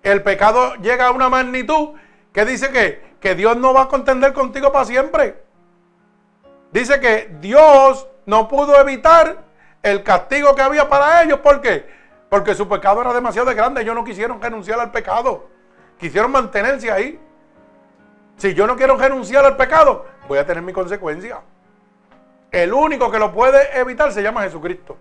[0.03, 1.95] el pecado llega a una magnitud
[2.33, 5.43] que dice que, que Dios no va a contender contigo para siempre.
[6.71, 9.43] Dice que Dios no pudo evitar
[9.81, 11.39] el castigo que había para ellos.
[11.39, 11.89] ¿Por qué?
[12.29, 13.81] Porque su pecado era demasiado grande.
[13.81, 15.47] Ellos no quisieron renunciar al pecado.
[15.97, 17.19] Quisieron mantenerse ahí.
[18.37, 21.41] Si yo no quiero renunciar al pecado, voy a tener mi consecuencia.
[22.51, 24.97] El único que lo puede evitar se llama Jesucristo.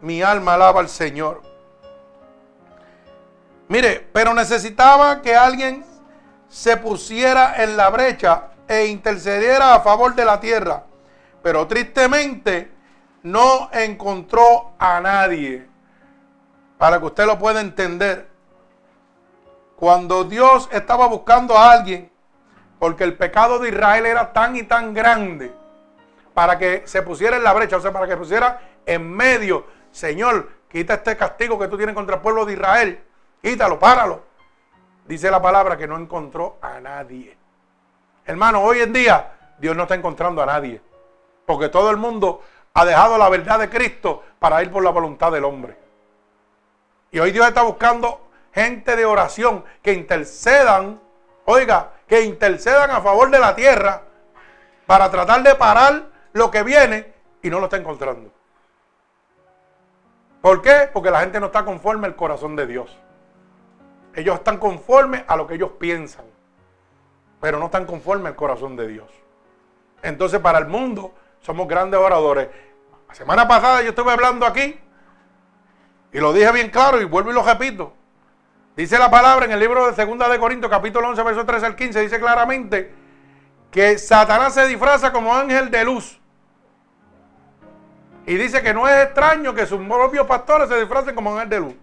[0.00, 1.42] Mi alma alaba al Señor.
[3.66, 5.84] Mire, pero necesitaba que alguien
[6.48, 10.84] se pusiera en la brecha e intercediera a favor de la tierra.
[11.42, 12.70] Pero tristemente
[13.22, 15.66] no encontró a nadie.
[16.78, 18.28] Para que usted lo pueda entender.
[19.76, 22.10] Cuando Dios estaba buscando a alguien,
[22.78, 25.52] porque el pecado de Israel era tan y tan grande,
[26.34, 30.50] para que se pusiera en la brecha, o sea, para que pusiera en medio, Señor,
[30.68, 33.04] quita este castigo que tú tienes contra el pueblo de Israel,
[33.42, 34.27] quítalo, páralo.
[35.08, 37.34] Dice la palabra que no encontró a nadie.
[38.26, 40.82] Hermano, hoy en día Dios no está encontrando a nadie,
[41.46, 42.42] porque todo el mundo
[42.74, 45.78] ha dejado la verdad de Cristo para ir por la voluntad del hombre.
[47.10, 51.00] Y hoy Dios está buscando gente de oración que intercedan,
[51.46, 54.02] oiga, que intercedan a favor de la tierra
[54.84, 56.02] para tratar de parar
[56.34, 58.30] lo que viene y no lo está encontrando.
[60.42, 60.90] ¿Por qué?
[60.92, 62.94] Porque la gente no está conforme al corazón de Dios.
[64.18, 66.24] Ellos están conformes a lo que ellos piensan,
[67.40, 69.08] pero no están conformes al corazón de Dios.
[70.02, 72.48] Entonces para el mundo somos grandes oradores.
[73.06, 74.76] La semana pasada yo estuve hablando aquí
[76.12, 77.92] y lo dije bien claro y vuelvo y lo repito.
[78.76, 81.76] Dice la palabra en el libro de 2 de Corintios, capítulo 11, verso 13 al
[81.76, 82.92] 15, dice claramente
[83.70, 86.20] que Satanás se disfraza como ángel de luz.
[88.26, 91.60] Y dice que no es extraño que sus propios pastores se disfracen como ángel de
[91.60, 91.74] luz.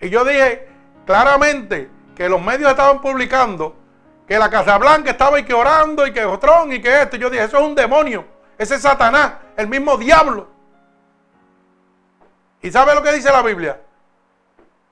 [0.00, 0.71] Y yo dije
[1.06, 3.76] claramente que los medios estaban publicando
[4.26, 7.16] que la Casa Blanca estaba y que orando y que Otrón y que esto.
[7.16, 8.24] Yo dije, eso es un demonio.
[8.56, 10.48] Ese es Satanás, el mismo diablo.
[12.60, 13.80] ¿Y sabe lo que dice la Biblia?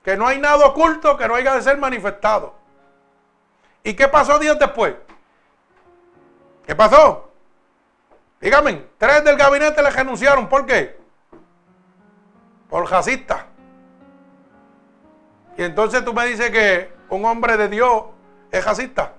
[0.03, 2.55] Que no hay nada oculto que no haya de ser manifestado.
[3.85, 4.95] ¿Y qué pasó días después?
[6.67, 7.31] ¿Qué pasó?
[8.41, 10.49] Dígame, tres del gabinete le renunciaron.
[10.49, 10.99] ¿Por qué?
[12.69, 13.47] Por racista.
[15.61, 18.05] Y entonces tú me dices que un hombre de Dios
[18.51, 19.13] es racista.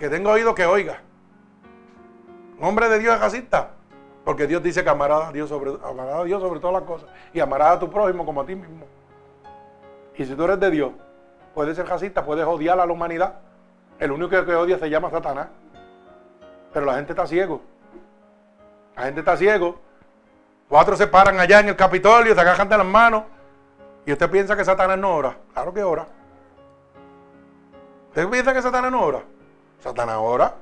[0.00, 1.00] Que tengo oído que oiga.
[2.58, 3.70] Un hombre de Dios es racista.
[4.24, 7.08] Porque Dios dice que amarás a Dios sobre, amarás a Dios sobre todas las cosas.
[7.32, 8.84] Y amarás a tu prójimo como a ti mismo.
[10.16, 10.90] Y si tú eres de Dios,
[11.54, 13.34] puedes ser racista, puedes odiar a la humanidad.
[14.00, 15.50] El único que odia se llama Satanás.
[16.72, 17.62] Pero la gente está ciego.
[18.96, 19.78] La gente está ciego.
[20.68, 23.24] Cuatro se paran allá en el Capitolio, se agarran de las manos.
[24.06, 25.36] Y usted piensa que Satanás no ora.
[25.52, 26.06] Claro que ora.
[28.08, 29.22] ¿Usted piensa que Satanás no ora?
[29.80, 30.54] Satanás ora.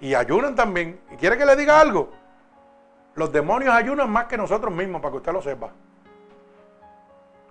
[0.00, 1.00] Y ayunan también.
[1.10, 2.10] ¿Y quiere que le diga algo?
[3.14, 5.70] Los demonios ayunan más que nosotros mismos, para que usted lo sepa.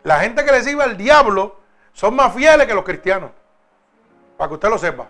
[0.04, 1.58] La gente que le sirve al diablo
[1.94, 3.32] son más fieles que los cristianos.
[4.38, 5.08] Para que usted lo sepa.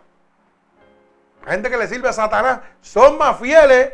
[1.46, 3.94] La gente que le sirve a Satanás son más fieles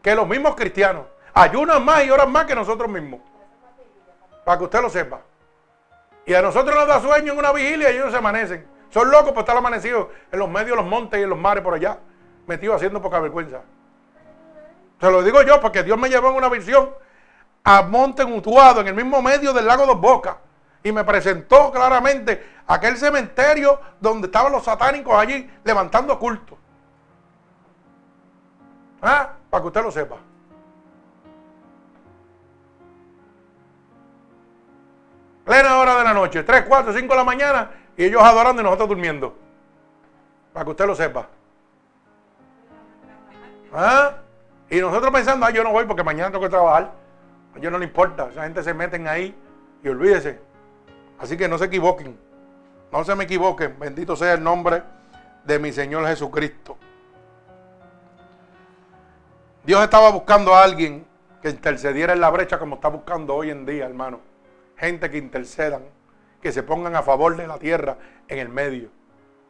[0.00, 1.04] que los mismos cristianos.
[1.38, 3.20] Ayunan más y oran más que nosotros mismos.
[4.42, 5.20] Para que usted lo sepa.
[6.24, 8.66] Y a nosotros nos da sueño en una vigilia y ellos se amanecen.
[8.88, 11.62] Son locos por estar amanecidos en los medios de los montes y en los mares
[11.62, 11.98] por allá.
[12.46, 13.60] Metidos haciendo poca vergüenza.
[14.98, 16.88] Se lo digo yo porque Dios me llevó en una visión
[17.64, 20.36] a Monte Mutuado, en el mismo medio del lago Dos Bocas.
[20.82, 26.56] Y me presentó claramente aquel cementerio donde estaban los satánicos allí levantando culto.
[29.02, 29.32] ¿Ah?
[29.50, 30.16] Para que usted lo sepa.
[35.46, 38.64] Plena hora de la noche, 3, 4, 5 de la mañana, y ellos adorando y
[38.64, 39.32] nosotros durmiendo.
[40.52, 41.28] Para que usted lo sepa.
[43.72, 44.16] ¿Ah?
[44.68, 46.90] Y nosotros pensando, ah, yo no voy porque mañana tengo que trabajar.
[47.54, 48.28] A ellos no les importa.
[48.32, 49.36] Esa gente se meten ahí
[49.84, 50.40] y olvídese.
[51.20, 52.18] Así que no se equivoquen.
[52.90, 53.78] No se me equivoquen.
[53.78, 54.82] Bendito sea el nombre
[55.44, 56.76] de mi Señor Jesucristo.
[59.62, 61.06] Dios estaba buscando a alguien
[61.40, 64.25] que intercediera en la brecha como está buscando hoy en día, hermano.
[64.76, 65.82] Gente que intercedan,
[66.40, 67.98] que se pongan a favor de la tierra
[68.28, 68.90] en el medio,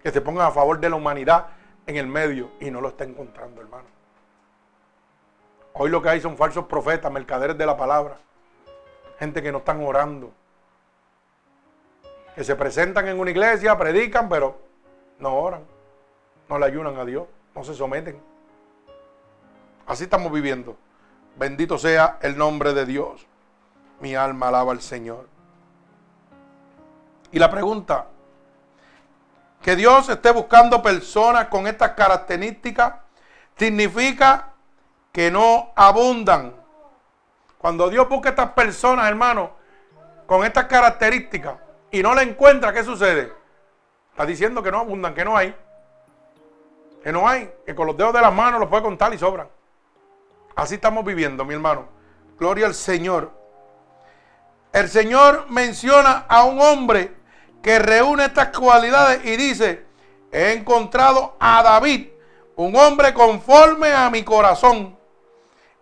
[0.02, 1.48] que se pongan a favor de la humanidad
[1.86, 3.88] en el medio y no lo está encontrando, hermano.
[5.72, 8.16] Hoy lo que hay son falsos profetas, mercaderes de la palabra,
[9.18, 10.32] gente que no están orando,
[12.34, 14.58] que se presentan en una iglesia, predican, pero
[15.18, 15.64] no oran,
[16.48, 18.20] no le ayunan a Dios, no se someten.
[19.86, 20.76] Así estamos viviendo.
[21.36, 23.26] Bendito sea el nombre de Dios.
[24.00, 25.28] Mi alma alaba al Señor.
[27.32, 28.06] Y la pregunta,
[29.62, 32.94] que Dios esté buscando personas con estas características,
[33.56, 34.52] significa
[35.12, 36.54] que no abundan.
[37.58, 39.50] Cuando Dios busca estas personas, hermano,
[40.26, 41.56] con estas características
[41.90, 43.32] y no la encuentra, ¿qué sucede?
[44.10, 45.54] Está diciendo que no abundan, que no hay.
[47.02, 49.48] Que no hay, que con los dedos de las manos los puede contar y sobran.
[50.54, 51.86] Así estamos viviendo, mi hermano.
[52.38, 53.30] Gloria al Señor.
[54.76, 57.16] El Señor menciona a un hombre
[57.62, 59.86] que reúne estas cualidades y dice,
[60.30, 62.08] he encontrado a David,
[62.56, 64.98] un hombre conforme a mi corazón,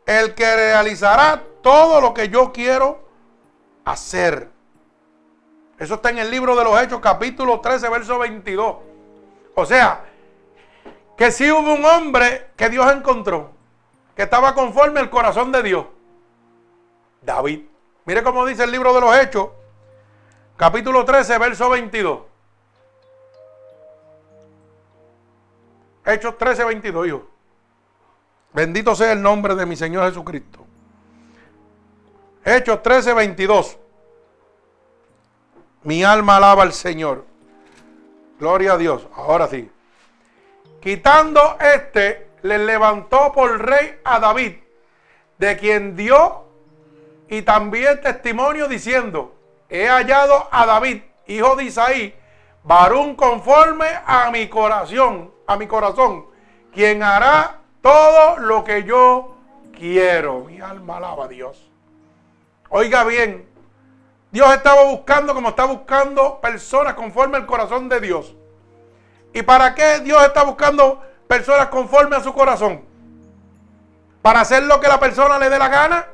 [0.07, 3.09] el que realizará todo lo que yo quiero
[3.85, 4.49] hacer.
[5.77, 8.77] Eso está en el libro de los Hechos, capítulo 13, verso 22.
[9.57, 10.05] O sea,
[11.17, 13.51] que si hubo un hombre que Dios encontró
[14.15, 15.85] que estaba conforme al corazón de Dios?
[17.23, 17.74] David.
[18.07, 19.49] Mire cómo dice el libro de los Hechos,
[20.57, 22.21] capítulo 13, verso 22.
[26.05, 27.27] Hechos 13, 22, hijo.
[28.53, 30.65] Bendito sea el nombre de mi Señor Jesucristo.
[32.45, 33.79] Hechos 13, 22.
[35.83, 37.25] Mi alma alaba al Señor.
[38.39, 39.09] Gloria a Dios.
[39.15, 39.71] Ahora sí.
[40.81, 44.57] Quitando este le levantó por rey a David,
[45.39, 46.44] de quien dio
[47.39, 49.35] y también testimonio diciendo,
[49.69, 52.15] he hallado a David, hijo de Isaí,
[52.63, 56.27] varón conforme a mi corazón, a mi corazón,
[56.73, 59.37] quien hará todo lo que yo
[59.77, 60.41] quiero.
[60.45, 61.71] Mi alma alaba a Dios.
[62.69, 63.49] Oiga bien,
[64.31, 68.35] Dios estaba buscando como está buscando personas conforme al corazón de Dios.
[69.33, 72.85] ¿Y para qué Dios está buscando personas conforme a su corazón.
[74.23, 76.07] Para hacer lo que la persona le dé la gana.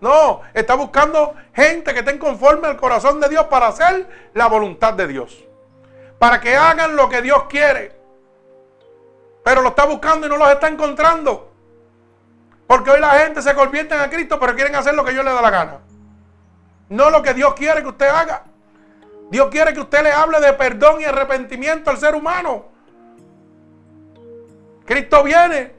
[0.00, 4.94] No, está buscando gente que estén conforme al corazón de Dios para hacer la voluntad
[4.94, 5.44] de Dios.
[6.18, 7.96] Para que hagan lo que Dios quiere.
[9.42, 11.52] Pero lo está buscando y no los está encontrando.
[12.66, 15.32] Porque hoy la gente se convierte en Cristo, pero quieren hacer lo que Dios le
[15.32, 15.78] da la gana.
[16.88, 18.44] No lo que Dios quiere que usted haga.
[19.30, 22.66] Dios quiere que usted le hable de perdón y arrepentimiento al ser humano.
[24.84, 25.74] Cristo viene.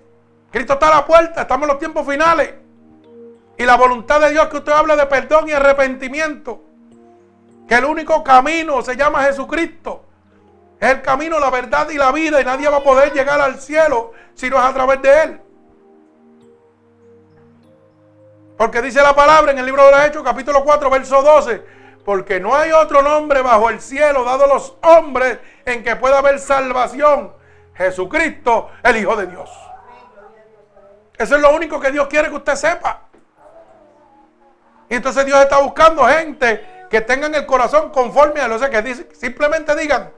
[0.51, 1.41] Cristo está a la puerta.
[1.41, 2.53] Estamos en los tiempos finales.
[3.57, 6.61] Y la voluntad de Dios que usted hable de perdón y arrepentimiento.
[7.67, 10.05] Que el único camino se llama Jesucristo.
[10.79, 12.39] Es el camino, la verdad y la vida.
[12.39, 15.41] Y nadie va a poder llegar al cielo si no es a través de Él.
[18.57, 21.63] Porque dice la palabra en el libro de los Hechos, capítulo 4, verso 12.
[22.05, 26.19] Porque no hay otro nombre bajo el cielo dado a los hombres en que pueda
[26.19, 27.33] haber salvación
[27.75, 29.49] Jesucristo, el Hijo de Dios.
[31.17, 33.06] Eso es lo único que Dios quiere que usted sepa.
[34.89, 39.07] Y entonces Dios está buscando gente que tengan el corazón conforme a lo que dice.
[39.13, 40.11] Simplemente digan,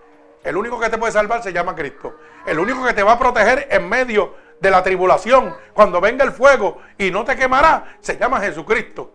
[0.44, 2.16] el único que te puede salvar se llama Cristo.
[2.46, 6.32] El único que te va a proteger en medio de la tribulación, cuando venga el
[6.32, 9.14] fuego y no te quemará, se llama Jesucristo.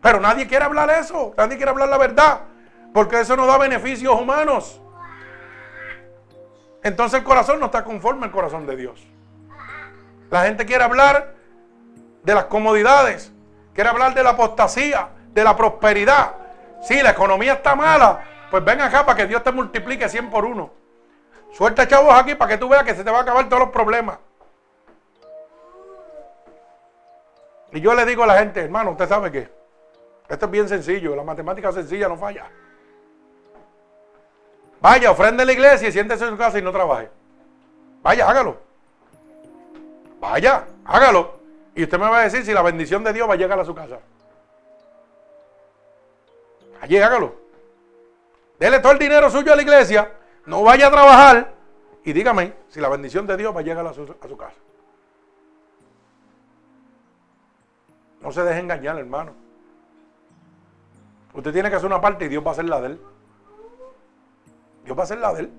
[0.00, 2.40] Pero nadie quiere hablar eso, nadie quiere hablar la verdad,
[2.92, 4.80] porque eso no da beneficios humanos.
[6.82, 9.06] Entonces el corazón no está conforme al corazón de Dios.
[10.30, 11.34] La gente quiere hablar
[12.24, 13.32] de las comodidades,
[13.74, 16.32] quiere hablar de la apostasía, de la prosperidad.
[16.82, 20.44] Si la economía está mala, pues ven acá para que Dios te multiplique 100 por
[20.44, 20.70] uno.
[21.52, 23.70] Suelta chavos aquí para que tú veas que se te va a acabar todos los
[23.70, 24.18] problemas.
[27.72, 29.48] Y yo le digo a la gente, hermano, usted sabe que
[30.28, 32.46] esto es bien sencillo, la matemática sencilla no falla.
[34.80, 37.08] Vaya, ofrende en la iglesia y siéntese en su casa y no trabaje.
[38.02, 38.56] Vaya, hágalo.
[40.20, 41.41] Vaya, hágalo.
[41.74, 43.64] Y usted me va a decir si la bendición de Dios va a llegar a
[43.64, 43.98] su casa.
[46.80, 47.34] Allí, hágalo.
[48.58, 50.12] Dele todo el dinero suyo a la iglesia.
[50.46, 51.54] No vaya a trabajar.
[52.04, 54.56] Y dígame si la bendición de Dios va a llegar a su, a su casa.
[58.20, 59.32] No se deje engañar, hermano.
[61.34, 63.00] Usted tiene que hacer una parte y Dios va a hacer la de él.
[64.84, 65.52] Dios va a hacer la de él.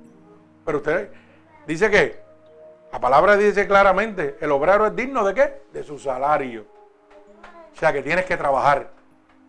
[0.65, 1.11] Pero usted
[1.65, 2.23] dice que
[2.93, 5.61] la palabra dice claramente, el obrero es digno de qué?
[5.73, 6.63] De su salario.
[7.73, 8.91] O sea, que tienes que trabajar,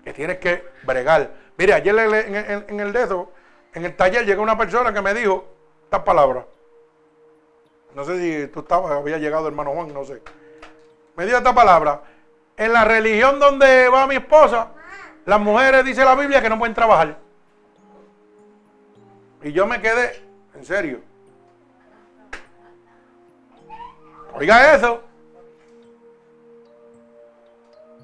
[0.02, 1.30] que tienes que bregar.
[1.58, 3.32] Mire, ayer en, el dedo,
[3.74, 5.44] en el taller, llegó una persona que me dijo
[5.84, 6.46] estas palabras.
[7.94, 10.22] No sé si tú estabas, había llegado hermano Juan, no sé.
[11.14, 12.00] Me dio esta palabra.
[12.56, 14.68] En la religión donde va mi esposa,
[15.26, 17.18] las mujeres, dice la Biblia, que no pueden trabajar.
[19.42, 21.13] Y yo me quedé, en serio.
[24.34, 25.02] Oiga eso.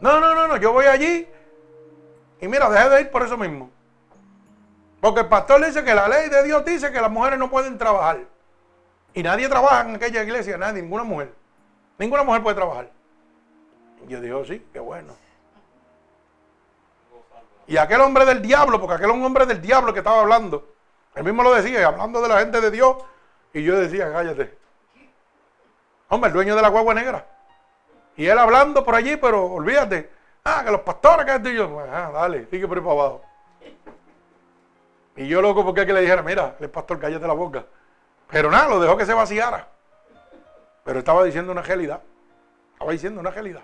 [0.01, 1.29] No, no, no, no, yo voy allí
[2.41, 3.71] y mira, dejé de ir por eso mismo.
[5.01, 7.77] Porque el pastor dice que la ley de Dios dice que las mujeres no pueden
[7.79, 8.21] trabajar.
[9.13, 11.33] Y nadie trabaja en aquella iglesia, nadie, ninguna mujer.
[11.99, 12.91] Ninguna mujer puede trabajar.
[14.07, 15.15] Y yo digo, sí, qué bueno.
[17.67, 20.75] Y aquel hombre del diablo, porque aquel hombre del diablo que estaba hablando,
[21.15, 22.97] él mismo lo decía, hablando de la gente de Dios,
[23.53, 24.60] y yo decía, cállate.
[26.11, 27.25] Hombre, el dueño de la guagua negra.
[28.17, 30.11] Y él hablando por allí, pero olvídate.
[30.45, 31.81] Ah, que los pastores, que esto y yo.
[31.81, 33.23] Ah, dale, sigue por ahí para abajo.
[35.17, 37.65] Y yo loco porque que le dijera, mira, el pastor, cállate la boca.
[38.29, 39.69] Pero nada, lo dejó que se vaciara.
[40.85, 42.01] Pero estaba diciendo una realidad.
[42.73, 43.63] Estaba diciendo una realidad.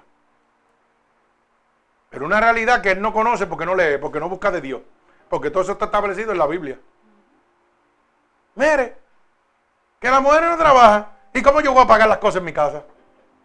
[2.10, 4.82] Pero una realidad que él no conoce porque no lee, porque no busca de Dios.
[5.28, 6.78] Porque todo eso está establecido en la Biblia.
[8.54, 8.96] Mire,
[9.98, 11.15] que la mujer no trabaja.
[11.36, 12.82] ¿Y cómo yo voy a pagar las cosas en mi casa?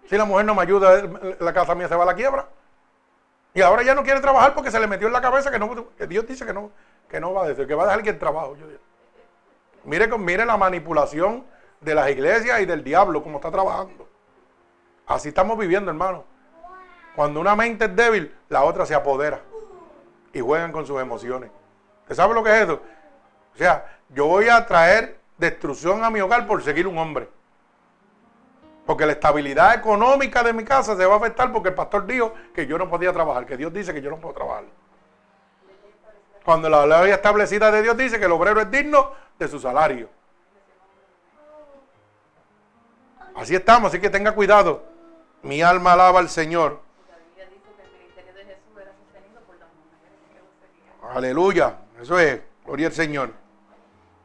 [0.10, 1.04] Si la mujer no me ayuda,
[1.42, 2.48] la casa mía se va a la quiebra.
[3.54, 5.70] Y ahora ya no quiere trabajar porque se le metió en la cabeza que, no,
[6.08, 6.72] Dios dice que no,
[7.10, 8.56] que no va a decir, que va a dejar que el trabajo.
[9.84, 11.44] mire, mire la manipulación
[11.82, 14.08] de las iglesias y del diablo, como está trabajando.
[15.06, 16.24] Así estamos viviendo, hermano.
[17.14, 19.42] Cuando una mente es débil, la otra se apodera
[20.32, 21.52] y juegan con sus emociones.
[22.04, 22.82] ¿Usted sabe lo que es eso?
[23.54, 27.28] O sea, yo voy a traer destrucción a mi hogar por seguir un hombre.
[28.86, 32.34] Porque la estabilidad económica de mi casa se va a afectar porque el pastor dijo
[32.54, 34.64] que yo no podía trabajar, que Dios dice que yo no puedo trabajar.
[36.44, 40.10] Cuando la ley establecida de Dios dice que el obrero es digno de su salario.
[43.36, 44.84] Así estamos, así que tenga cuidado.
[45.44, 46.80] Mi alma alaba al Señor.
[51.14, 53.34] Aleluya, eso es, gloria al Señor.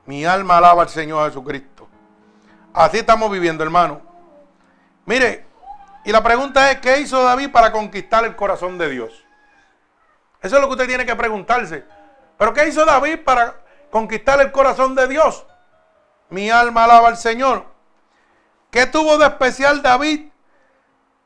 [0.06, 1.88] Mi alma alaba al Señor Jesucristo.
[2.72, 4.05] Así estamos viviendo, hermano.
[5.06, 5.46] Mire,
[6.04, 9.24] y la pregunta es, ¿qué hizo David para conquistar el corazón de Dios?
[10.42, 11.84] Eso es lo que usted tiene que preguntarse.
[12.36, 13.54] ¿Pero qué hizo David para
[13.90, 15.46] conquistar el corazón de Dios?
[16.28, 17.66] Mi alma alaba al Señor.
[18.70, 20.28] ¿Qué tuvo de especial David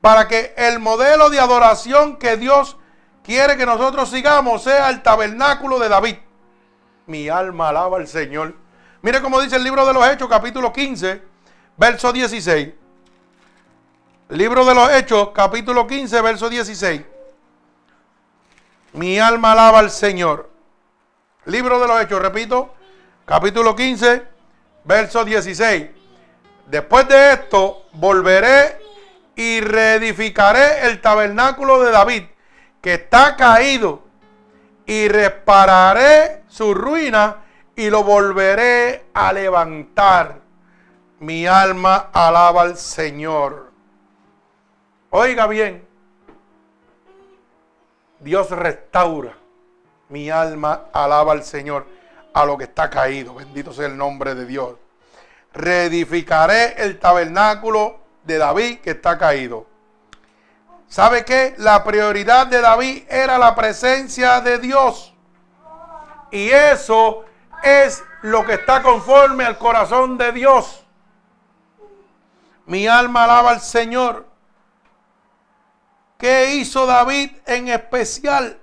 [0.00, 2.76] para que el modelo de adoración que Dios
[3.24, 6.16] quiere que nosotros sigamos sea el tabernáculo de David?
[7.06, 8.54] Mi alma alaba al Señor.
[9.02, 11.22] Mire cómo dice el libro de los Hechos, capítulo 15,
[11.76, 12.79] verso 16.
[14.30, 17.02] Libro de los Hechos, capítulo 15, verso 16.
[18.92, 20.48] Mi alma alaba al Señor.
[21.46, 22.72] Libro de los Hechos, repito,
[23.26, 24.22] capítulo 15,
[24.84, 25.88] verso 16.
[26.68, 28.78] Después de esto, volveré
[29.34, 32.22] y reedificaré el tabernáculo de David,
[32.80, 34.04] que está caído,
[34.86, 37.38] y repararé su ruina
[37.74, 40.38] y lo volveré a levantar.
[41.18, 43.69] Mi alma alaba al Señor.
[45.10, 45.86] Oiga bien,
[48.20, 49.36] Dios restaura.
[50.08, 51.86] Mi alma alaba al Señor
[52.32, 53.34] a lo que está caído.
[53.34, 54.74] Bendito sea el nombre de Dios.
[55.52, 59.66] Reedificaré el tabernáculo de David que está caído.
[60.88, 61.54] ¿Sabe qué?
[61.58, 65.14] La prioridad de David era la presencia de Dios.
[66.32, 67.24] Y eso
[67.62, 70.84] es lo que está conforme al corazón de Dios.
[72.66, 74.29] Mi alma alaba al Señor.
[76.20, 78.60] ¿Qué hizo David en especial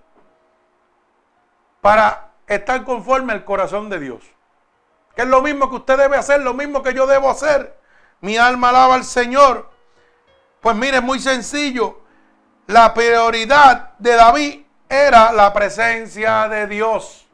[1.81, 4.23] para estar conforme al corazón de Dios?
[5.15, 7.75] Que es lo mismo que usted debe hacer, lo mismo que yo debo hacer.
[8.21, 9.71] Mi alma alaba al Señor.
[10.61, 12.01] Pues mire, es muy sencillo.
[12.67, 17.27] La prioridad de David era la presencia de Dios.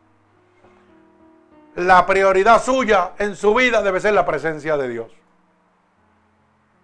[1.75, 5.11] La prioridad suya en su vida debe ser la presencia de Dios.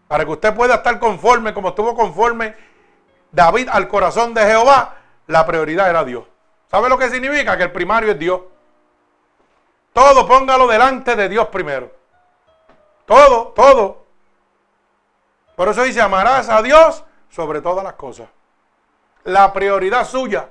[0.10, 2.69] Para que usted pueda estar conforme como estuvo conforme
[3.32, 4.96] David al corazón de Jehová,
[5.28, 6.26] la prioridad era Dios.
[6.70, 7.58] ¿Sabe lo que significa?
[7.58, 8.42] Que el primario es Dios.
[9.94, 11.92] Todo póngalo delante de Dios primero.
[13.06, 14.06] Todo, todo.
[15.56, 18.30] Por eso dice, amarás a Dios sobre todas las cosas.
[19.26, 20.50] la prioridad suya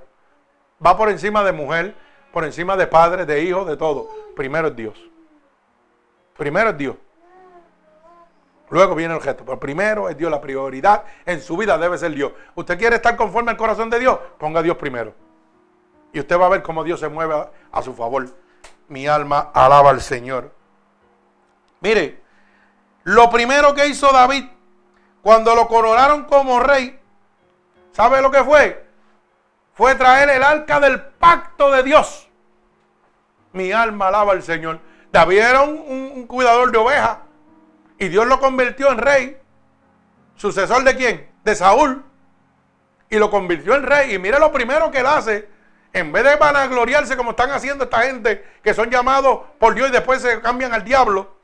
[0.85, 1.95] va por encima de mujer,
[2.33, 4.09] por encima de padre, de hijo, de todo.
[4.37, 4.99] Primero es Dios.
[6.37, 6.97] Primero es Dios.
[8.71, 9.45] Luego viene el gesto.
[9.45, 10.31] Pero primero es Dios.
[10.31, 12.33] La prioridad en su vida debe ser Dios.
[12.55, 15.15] Usted quiere estar conforme al corazón de Dios, ponga a Dios primero.
[16.13, 18.29] Y usted va a ver cómo Dios se mueve a, su favor.
[18.89, 20.53] Mi alma alaba al Señor.
[21.81, 22.23] Mire,
[23.05, 24.45] lo primero que hizo David
[25.23, 26.99] cuando lo coronaron como rey,
[27.93, 28.87] ¿sabe lo que fue?
[29.75, 32.29] Fue traer el arca del pacto de Dios.
[33.53, 34.81] Mi alma alaba al Señor.
[35.13, 37.19] David era un cuidador de ovejas
[37.99, 39.41] y Dios lo convirtió en rey.
[40.37, 41.31] ¿Sucesor de quién?
[41.43, 42.05] De Saúl.
[43.11, 44.15] Y lo convirtió en rey.
[44.15, 45.49] Y mire lo primero que él hace.
[45.93, 49.93] En vez de vanagloriarse como están haciendo esta gente que son llamados por Dios y
[49.93, 51.35] después se cambian al diablo,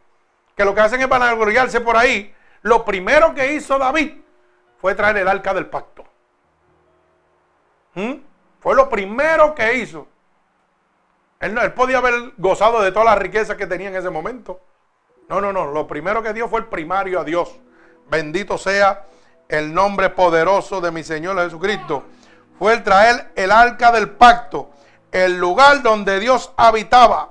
[0.55, 2.33] que lo que hacen es vanagloriarse por ahí,
[2.63, 4.13] lo primero que hizo David
[4.79, 6.05] fue traer el arca del pacto.
[7.95, 8.15] ¿Mm?
[8.61, 10.07] Fue lo primero que hizo.
[11.41, 14.61] Él, él podía haber gozado de todas las riquezas que tenía en ese momento.
[15.29, 15.67] No, no, no.
[15.67, 17.61] Lo primero que dio fue el primario a Dios.
[18.11, 19.07] Bendito sea
[19.49, 22.05] el nombre poderoso de mi Señor Jesucristo.
[22.59, 24.71] Fue el traer el arca del pacto,
[25.11, 27.31] el lugar donde Dios habitaba.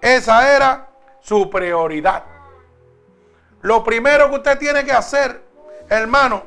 [0.00, 0.90] Esa era
[1.20, 2.24] su prioridad.
[3.62, 5.44] Lo primero que usted tiene que hacer,
[5.88, 6.44] hermano,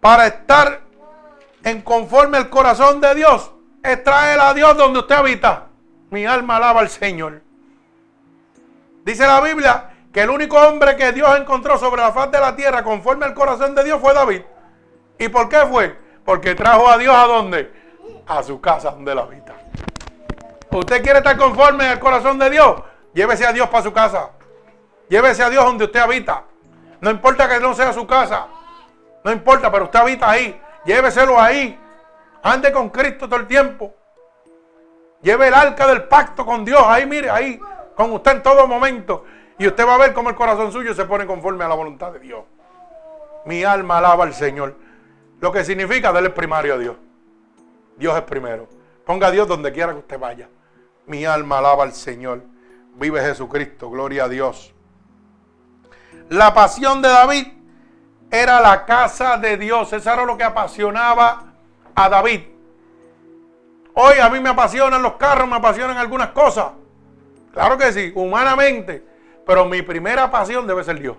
[0.00, 0.82] para estar
[1.64, 3.52] en conforme al corazón de Dios,
[3.82, 5.66] es traer a Dios donde usted habita.
[6.10, 7.42] Mi alma alaba al Señor.
[9.04, 12.54] Dice la Biblia que el único hombre que Dios encontró sobre la faz de la
[12.54, 14.42] tierra conforme al corazón de Dios fue David.
[15.18, 15.96] ¿Y por qué fue?
[16.24, 17.72] Porque trajo a Dios a dónde?
[18.26, 19.54] A su casa donde la habita.
[20.70, 22.82] ¿Usted quiere estar conforme al corazón de Dios?
[23.12, 24.30] Llévese a Dios para su casa.
[25.08, 26.44] Llévese a Dios donde usted habita.
[27.00, 28.46] No importa que no sea su casa.
[29.24, 30.60] No importa, pero usted habita ahí.
[30.84, 31.78] Lléveselo ahí.
[32.42, 33.94] Ande con Cristo todo el tiempo.
[35.22, 36.82] Lleve el arca del pacto con Dios.
[36.86, 37.60] Ahí, mire, ahí
[38.00, 39.26] con usted en todo momento.
[39.58, 42.12] Y usted va a ver cómo el corazón suyo se pone conforme a la voluntad
[42.12, 42.44] de Dios.
[43.44, 44.74] Mi alma alaba al Señor.
[45.38, 46.96] Lo que significa darle primario a Dios.
[47.98, 48.68] Dios es primero.
[49.04, 50.48] Ponga a Dios donde quiera que usted vaya.
[51.06, 52.42] Mi alma alaba al Señor.
[52.94, 53.90] Vive Jesucristo.
[53.90, 54.72] Gloria a Dios.
[56.30, 57.48] La pasión de David
[58.30, 59.92] era la casa de Dios.
[59.92, 61.52] Eso era lo que apasionaba
[61.94, 62.40] a David.
[63.92, 66.80] Hoy a mí me apasionan los carros, me apasionan algunas cosas.
[67.52, 69.04] Claro que sí, humanamente.
[69.46, 71.16] Pero mi primera pasión debe ser Dios.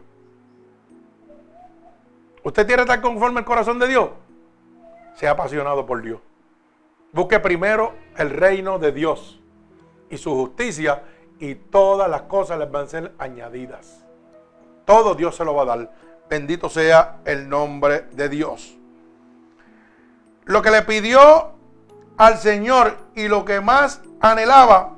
[2.44, 4.10] ¿Usted quiere estar conforme al corazón de Dios?
[5.16, 6.20] Sea apasionado por Dios.
[7.12, 9.42] Busque primero el reino de Dios
[10.10, 11.04] y su justicia
[11.40, 14.06] y todas las cosas les van a ser añadidas.
[14.86, 15.92] Todo Dios se lo va a dar.
[16.30, 18.78] Bendito sea el nombre de Dios.
[20.46, 21.52] Lo que le pidió
[22.18, 24.96] al Señor y lo que más anhelaba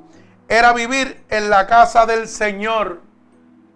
[0.54, 3.00] era vivir en la casa del Señor.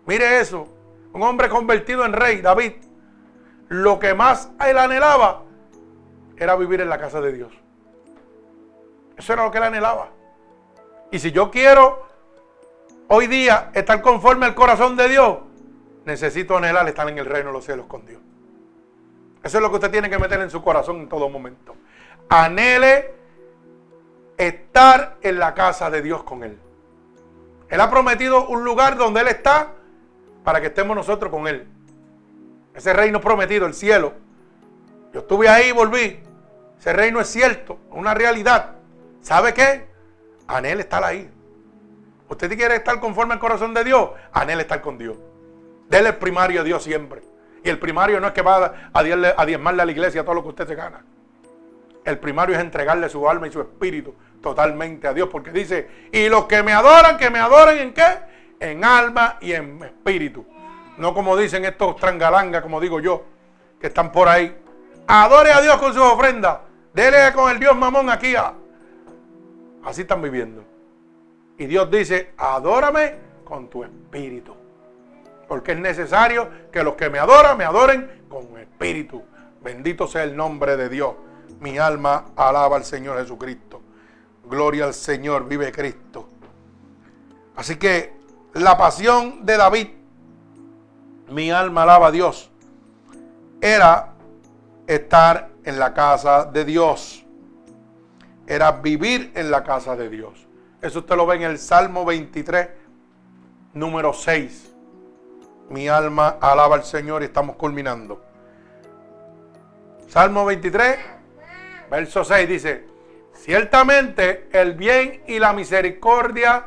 [0.06, 0.68] Mire eso,
[1.12, 2.74] un hombre convertido en rey, David.
[3.68, 5.42] Lo que más él anhelaba
[6.36, 7.52] era vivir en la casa de Dios.
[9.16, 10.10] Eso era lo que él anhelaba.
[11.10, 12.06] Y si yo quiero
[13.08, 15.38] hoy día estar conforme al corazón de Dios,
[16.04, 18.20] necesito anhelar estar en el reino de los cielos con Dios.
[19.42, 21.74] Eso es lo que usted tiene que meter en su corazón en todo momento.
[22.28, 23.14] Anhele
[24.36, 26.58] estar en la casa de Dios con Él.
[27.68, 29.72] Él ha prometido un lugar donde Él está
[30.44, 31.66] para que estemos nosotros con Él.
[32.74, 34.14] Ese reino prometido, el cielo.
[35.12, 36.20] Yo estuve ahí y volví.
[36.78, 38.76] Ese reino es cierto, una realidad.
[39.20, 39.86] ¿Sabe qué?
[40.46, 41.30] Anhel estar ahí.
[42.28, 44.10] ¿Usted quiere estar conforme al corazón de Dios?
[44.32, 45.16] Anhel estar con Dios.
[45.88, 47.22] Dele el primario a Dios siempre.
[47.64, 50.48] Y el primario no es que va a diezmarle a la iglesia todo lo que
[50.50, 51.04] usted se gana.
[52.04, 56.28] El primario es entregarle su alma y su espíritu totalmente a Dios, porque dice, y
[56.28, 58.18] los que me adoran, que me adoren en qué?
[58.60, 60.46] En alma y en espíritu.
[60.96, 63.24] No como dicen estos trangalangas, como digo yo,
[63.80, 64.56] que están por ahí.
[65.06, 66.58] Adore a Dios con sus ofrendas.
[66.92, 68.34] Dele con el Dios mamón aquí.
[69.84, 70.64] Así están viviendo.
[71.56, 74.54] Y Dios dice, adórame con tu espíritu.
[75.46, 79.22] Porque es necesario que los que me adoran, me adoren con espíritu.
[79.62, 81.14] Bendito sea el nombre de Dios.
[81.60, 83.67] Mi alma alaba al Señor Jesucristo.
[84.48, 86.28] Gloria al Señor, vive Cristo.
[87.56, 88.16] Así que
[88.54, 89.88] la pasión de David,
[91.30, 92.50] mi alma alaba a Dios,
[93.60, 94.14] era
[94.86, 97.24] estar en la casa de Dios.
[98.46, 100.46] Era vivir en la casa de Dios.
[100.80, 102.68] Eso usted lo ve en el Salmo 23,
[103.74, 104.74] número 6.
[105.68, 108.22] Mi alma alaba al Señor y estamos culminando.
[110.08, 110.98] Salmo 23,
[111.90, 112.84] Verso 6 dice,
[113.48, 116.66] ciertamente el bien y la misericordia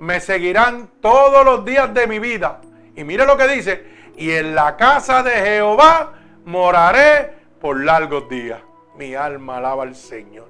[0.00, 2.60] me seguirán todos los días de mi vida.
[2.96, 3.84] Y mire lo que dice,
[4.16, 8.58] y en la casa de Jehová moraré por largos días.
[8.98, 10.48] Mi alma alaba al Señor.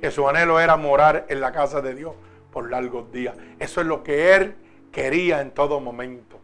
[0.00, 2.14] Que su anhelo era morar en la casa de Dios
[2.50, 3.36] por largos días.
[3.58, 4.56] Eso es lo que él
[4.90, 6.40] quería en todo momento.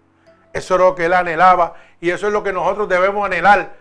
[0.52, 3.76] Eso es lo que él anhelaba y eso es lo que nosotros debemos anhelar.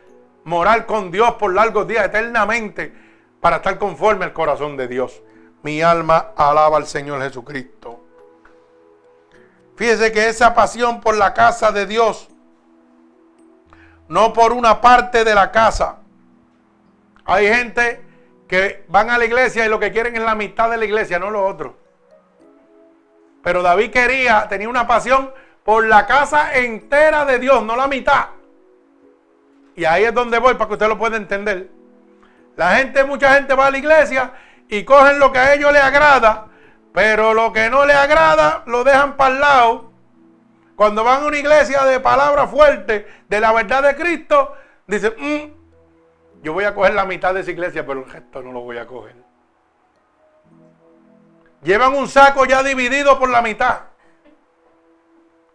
[0.46, 3.03] Morar con Dios por largos días, eternamente,
[3.44, 5.22] para estar conforme al corazón de Dios.
[5.64, 8.00] Mi alma alaba al Señor Jesucristo.
[9.76, 12.30] Fíjese que esa pasión por la casa de Dios,
[14.08, 15.98] no por una parte de la casa.
[17.26, 18.02] Hay gente
[18.48, 21.20] que van a la iglesia y lo que quieren es la mitad de la iglesia,
[21.20, 21.76] no lo otro.
[23.42, 25.34] Pero David quería, tenía una pasión
[25.66, 28.28] por la casa entera de Dios, no la mitad.
[29.76, 31.83] Y ahí es donde voy para que usted lo pueda entender.
[32.56, 34.32] La gente, mucha gente va a la iglesia
[34.68, 36.48] y cogen lo que a ellos les agrada,
[36.94, 39.92] pero lo que no les agrada lo dejan para el lado.
[40.76, 44.54] Cuando van a una iglesia de palabra fuerte, de la verdad de Cristo,
[44.88, 48.52] dicen, mm, yo voy a coger la mitad de esa iglesia, pero el resto no
[48.52, 49.16] lo voy a coger.
[51.64, 53.82] Llevan un saco ya dividido por la mitad.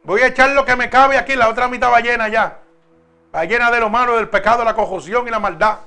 [0.04, 2.60] Voy a echar lo que me cabe aquí, la otra mitad va llena ya.
[3.34, 5.80] Va llena de lo malo, del pecado, la conjunción y la maldad.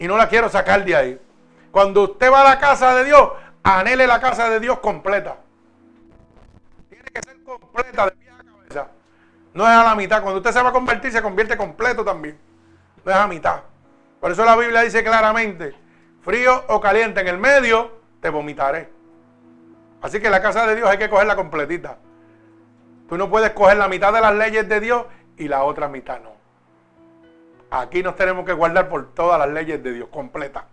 [0.00, 1.20] Y no la quiero sacar de ahí.
[1.70, 3.30] Cuando usted va a la casa de Dios,
[3.62, 5.36] anhele la casa de Dios completa.
[6.88, 8.88] Tiene que ser completa de pie a cabeza.
[9.52, 10.22] No es a la mitad.
[10.22, 12.38] Cuando usted se va a convertir, se convierte completo también.
[13.04, 13.60] No es a mitad.
[14.20, 15.74] Por eso la Biblia dice claramente,
[16.22, 18.90] frío o caliente en el medio, te vomitaré.
[20.00, 21.98] Así que la casa de Dios hay que cogerla completita.
[23.06, 25.04] Tú no puedes coger la mitad de las leyes de Dios
[25.36, 26.39] y la otra mitad no.
[27.70, 30.66] Aquí nos tenemos que guardar por todas las leyes de Dios, completa.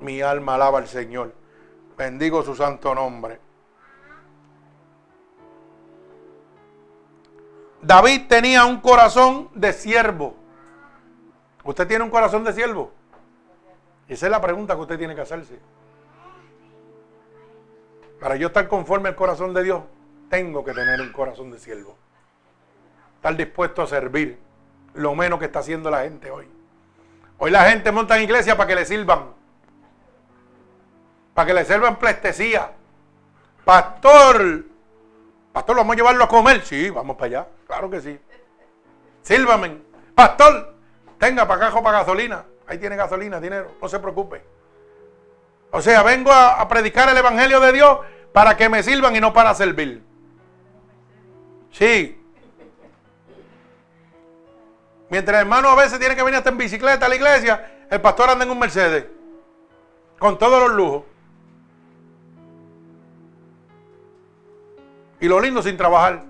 [0.00, 1.32] Mi alma alaba al Señor.
[1.96, 3.40] Bendigo su santo nombre.
[7.80, 10.34] David tenía un corazón de siervo.
[11.62, 12.92] ¿Usted tiene un corazón de siervo?
[14.08, 15.60] Esa es la pregunta que usted tiene que hacerse.
[18.20, 19.82] Para yo estar conforme al corazón de Dios,
[20.28, 21.96] tengo que tener un corazón de siervo.
[23.16, 24.47] Estar dispuesto a servir
[24.98, 26.46] lo menos que está haciendo la gente hoy.
[27.38, 29.26] Hoy la gente monta en iglesia para que le sirvan.
[31.34, 32.72] Para que le sirvan plestesía.
[33.64, 34.64] Pastor,
[35.52, 36.62] pastor, ¿vamos a llevarlo a comer?
[36.62, 37.48] Sí, vamos para allá.
[37.66, 38.18] Claro que sí.
[39.22, 39.78] Sírvame.
[40.16, 40.74] Pastor,
[41.18, 42.44] tenga para cajo para gasolina.
[42.66, 43.76] Ahí tiene gasolina, dinero.
[43.80, 44.42] No se preocupe.
[45.70, 47.98] O sea, vengo a, predicar el Evangelio de Dios
[48.32, 50.02] para que me sirvan y no para servir.
[51.70, 52.20] Sí.
[55.10, 58.00] Mientras el hermano a veces tiene que venir hasta en bicicleta a la iglesia, el
[58.00, 59.06] pastor anda en un Mercedes.
[60.18, 61.04] Con todos los lujos.
[65.20, 66.24] Y lo lindo sin trabajar.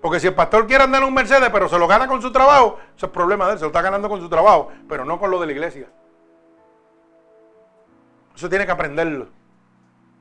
[0.00, 2.30] Porque si el pastor quiere andar en un Mercedes, pero se lo gana con su
[2.30, 5.18] trabajo, eso es problema de él, se lo está ganando con su trabajo, pero no
[5.18, 5.88] con lo de la iglesia.
[8.36, 9.28] Eso tiene que aprenderlo.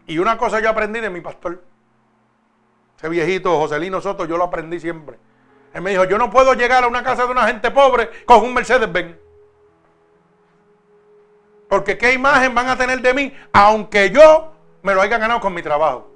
[0.08, 1.62] Y una cosa yo aprendí de mi pastor.
[2.98, 5.18] Ese viejito Joselino Soto, yo lo aprendí siempre.
[5.74, 8.44] Él me dijo, yo no puedo llegar a una casa de una gente pobre con
[8.44, 9.18] un Mercedes-Benz.
[11.68, 15.54] Porque qué imagen van a tener de mí, aunque yo me lo haya ganado con
[15.54, 16.12] mi trabajo.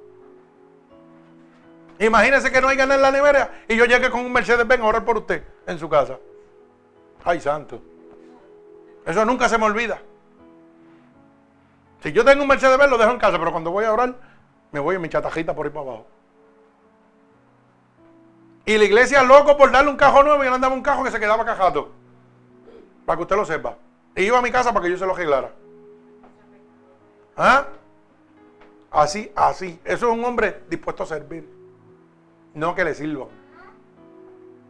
[1.99, 4.85] Imagínese que no hay ganar en la nevera y yo llegue con un Mercedes-Benz a
[4.85, 6.19] orar por usted en su casa.
[7.23, 7.81] Ay, santo.
[9.05, 9.99] Eso nunca se me olvida.
[12.03, 14.13] Si yo tengo un Mercedes Benz, lo dejo en casa, pero cuando voy a orar,
[14.71, 16.05] me voy en mi chatajita por ahí para abajo.
[18.67, 21.09] Y la iglesia loco por darle un cajo nuevo y él andaba un cajo que
[21.09, 21.89] se quedaba cajado.
[23.05, 23.77] Para que usted lo sepa.
[24.13, 25.51] Iba a mi casa para que yo se lo arreglara.
[27.37, 27.67] ¿Ah?
[28.91, 29.79] Así, así.
[29.85, 31.49] Eso es un hombre dispuesto a servir.
[32.53, 33.27] No que le sirva.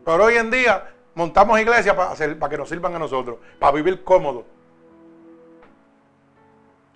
[0.06, 3.40] Pero hoy en día montamos iglesias para, para que nos sirvan a nosotros.
[3.58, 4.46] Para vivir cómodo.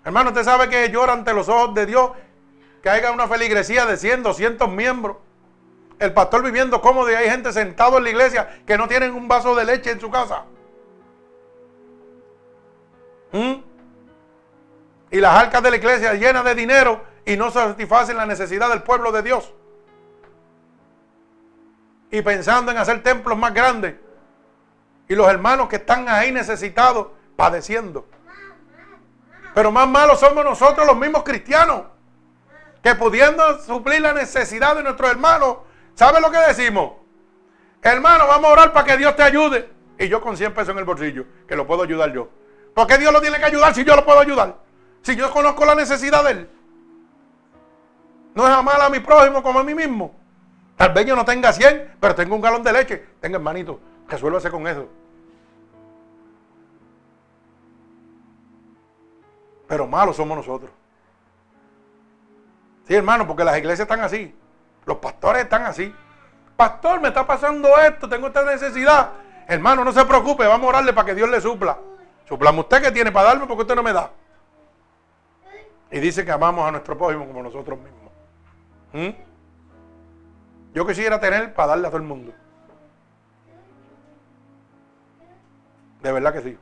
[0.06, 2.12] Hermano, usted sabe que llora ante los ojos de Dios
[2.84, 5.18] que haya una feligresía de 100, 200 miembros.
[6.02, 9.28] El pastor viviendo cómodo y hay gente sentado en la iglesia que no tienen un
[9.28, 10.46] vaso de leche en su casa.
[13.32, 13.54] ¿Mm?
[15.12, 18.82] Y las arcas de la iglesia llenas de dinero y no satisfacen la necesidad del
[18.82, 19.54] pueblo de Dios.
[22.10, 23.94] Y pensando en hacer templos más grandes.
[25.08, 28.08] Y los hermanos que están ahí necesitados, padeciendo.
[29.54, 31.84] Pero más malos somos nosotros los mismos cristianos.
[32.82, 35.58] Que pudiendo suplir la necesidad de nuestros hermanos,
[36.02, 36.94] ¿sabe lo que decimos?
[37.80, 39.70] Hermano, vamos a orar para que Dios te ayude.
[40.00, 42.28] y yo con 100 pesos en el bolsillo, que lo puedo ayudar yo.
[42.74, 44.58] ¿Por qué Dios lo tiene que ayudar si yo lo puedo ayudar?
[45.04, 46.50] Si yo conozco la necesidad de él.
[48.34, 50.16] No es amar a mi prójimo como a mí mismo.
[50.76, 53.06] Tal vez yo no tenga 100, pero tengo un galón de leche.
[53.20, 54.88] Tenga hermanito, resuélvase con eso.
[59.68, 60.72] Pero malos somos nosotros.
[62.88, 64.34] Sí, hermano, porque las iglesias están así.
[64.86, 65.94] Los pastores están así.
[66.56, 69.12] Pastor, me está pasando esto, tengo esta necesidad.
[69.48, 71.78] Hermano, no se preocupe, vamos a orarle para que Dios le supla.
[72.28, 74.12] Suplame usted que tiene para darme porque usted no me da.
[75.92, 78.12] Y dice que amamos a nuestro prójimo como nosotros mismos.
[78.94, 79.10] ¿Mm?
[80.74, 82.34] Yo quisiera tener para darle a todo el mundo.
[86.02, 86.58] De verdad que sí.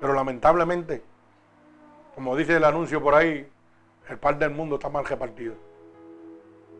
[0.00, 1.02] Pero lamentablemente,
[2.14, 3.46] como dice el anuncio por ahí,
[4.08, 5.54] el par del mundo está mal repartido.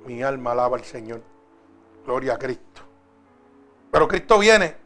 [0.06, 1.22] Mi alma alaba al Señor.
[2.04, 2.82] Gloria a Cristo.
[3.90, 4.76] Pero Cristo viene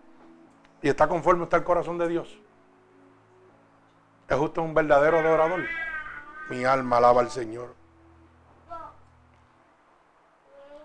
[0.82, 2.38] y está conforme está el corazón de Dios.
[4.28, 5.64] Es justo un verdadero adorador.
[6.48, 7.74] Mi alma alaba al Señor.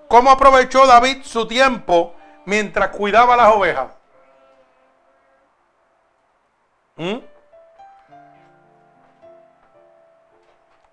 [0.08, 2.16] ¿Cómo aprovechó David su tiempo
[2.46, 3.92] mientras cuidaba las ovejas?
[6.96, 7.18] ¿Mm?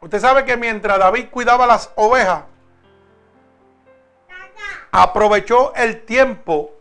[0.01, 2.45] Usted sabe que mientras David cuidaba las ovejas,
[4.99, 6.73] aprovechó el tiempo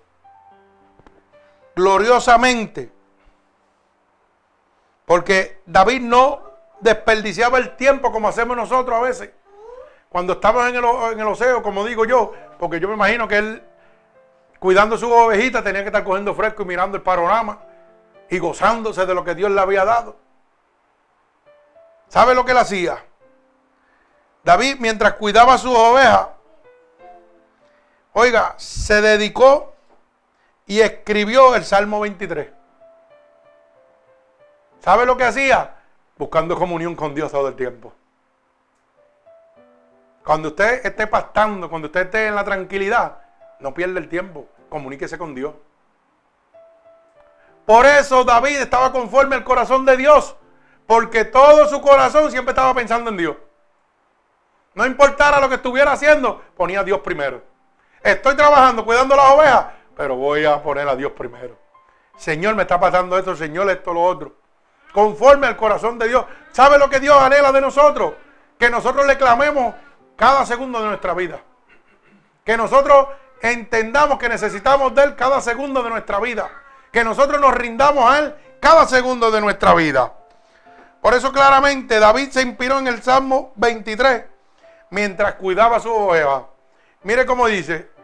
[1.75, 2.89] gloriosamente.
[5.05, 6.41] Porque David no
[6.79, 9.31] desperdiciaba el tiempo como hacemos nosotros a veces.
[10.07, 13.63] Cuando estaba en el, en océano, como digo yo, porque yo me imagino que él,
[14.59, 17.59] cuidando su ovejita, tenía que estar cogiendo fresco y mirando el panorama
[18.29, 20.15] y gozándose de lo que Dios le había dado.
[22.07, 23.03] ¿Sabe lo que él hacía?
[24.41, 26.35] David, mientras cuidaba sus ovejas,
[28.15, 29.73] oiga, se dedicó
[30.65, 32.49] y escribió el Salmo 23.
[34.79, 35.75] ¿Sabe lo que hacía?
[36.17, 37.93] Buscando comunión con Dios todo el tiempo.
[40.23, 43.19] Cuando usted esté pastando, cuando usted esté en la tranquilidad,
[43.59, 44.47] no pierda el tiempo.
[44.69, 45.53] Comuníquese con Dios.
[47.65, 50.35] Por eso David estaba conforme al corazón de Dios.
[50.87, 53.35] Porque todo su corazón siempre estaba pensando en Dios.
[54.73, 57.55] No importara lo que estuviera haciendo, ponía a Dios primero.
[58.06, 59.65] Estoy trabajando, cuidando las ovejas,
[59.98, 61.57] pero voy a poner a Dios primero.
[62.15, 64.36] Señor, me está pasando esto, Señor, esto, lo otro.
[64.94, 66.23] Conforme al corazón de Dios.
[66.52, 68.14] ¿Sabe lo que Dios anhela de nosotros?
[68.60, 69.73] Que nosotros le clamemos
[70.15, 71.41] cada segundo de nuestra vida.
[72.44, 73.07] Que nosotros
[73.41, 76.48] entendamos que necesitamos de Él cada segundo de nuestra vida.
[76.91, 80.14] Que nosotros nos rindamos a Él cada segundo de nuestra vida.
[81.02, 84.26] Por eso claramente David se inspiró en el Salmo 23
[84.91, 86.44] mientras cuidaba su oveja.
[87.02, 87.94] Mire cómo dice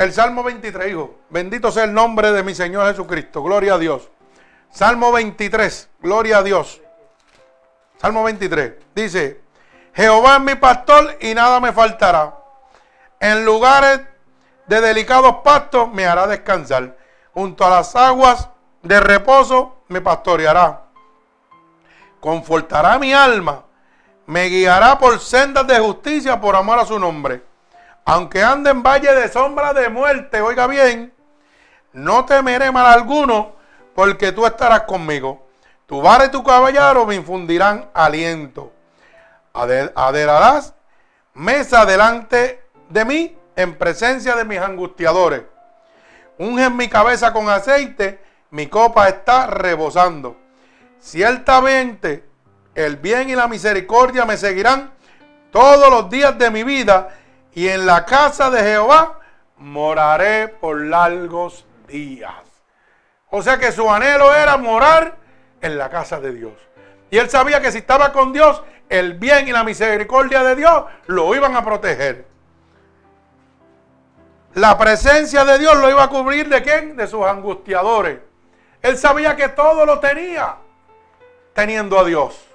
[0.00, 1.14] el Salmo 23, hijo.
[1.28, 3.42] Bendito sea el nombre de mi Señor Jesucristo.
[3.42, 4.08] Gloria a Dios.
[4.70, 6.80] Salmo 23, gloria a Dios.
[7.98, 9.42] Salmo 23, dice,
[9.92, 12.34] Jehová es mi pastor y nada me faltará.
[13.20, 14.00] En lugares
[14.66, 16.96] de delicados pastos me hará descansar.
[17.34, 18.48] Junto a las aguas
[18.82, 20.84] de reposo me pastoreará.
[22.20, 23.64] Confortará mi alma.
[24.24, 27.49] Me guiará por sendas de justicia por amor a su nombre.
[28.04, 31.12] Aunque ande en valle de sombra de muerte, oiga bien,
[31.92, 33.56] no temeré mal alguno,
[33.94, 35.46] porque tú estarás conmigo.
[35.86, 38.72] Tu vara y tu caballero me infundirán aliento
[39.52, 40.74] aderarás
[41.34, 45.42] mesa delante de mí en presencia de mis angustiadores.
[46.38, 50.36] Unge mi cabeza con aceite, mi copa está rebosando.
[50.98, 52.24] Ciertamente
[52.74, 54.92] el bien y la misericordia me seguirán
[55.50, 57.08] todos los días de mi vida
[57.54, 59.18] y en la casa de Jehová
[59.56, 62.34] moraré por largos días.
[63.30, 65.16] O sea que su anhelo era morar
[65.60, 66.52] en la casa de Dios.
[67.10, 70.84] Y él sabía que si estaba con Dios, el bien y la misericordia de Dios
[71.06, 72.26] lo iban a proteger.
[74.54, 76.96] La presencia de Dios lo iba a cubrir de quién?
[76.96, 78.18] De sus angustiadores.
[78.82, 80.56] Él sabía que todo lo tenía
[81.52, 82.46] teniendo a Dios.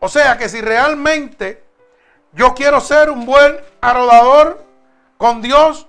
[0.00, 1.67] O sea que si realmente
[2.38, 4.64] yo quiero ser un buen arodador
[5.16, 5.88] con Dios,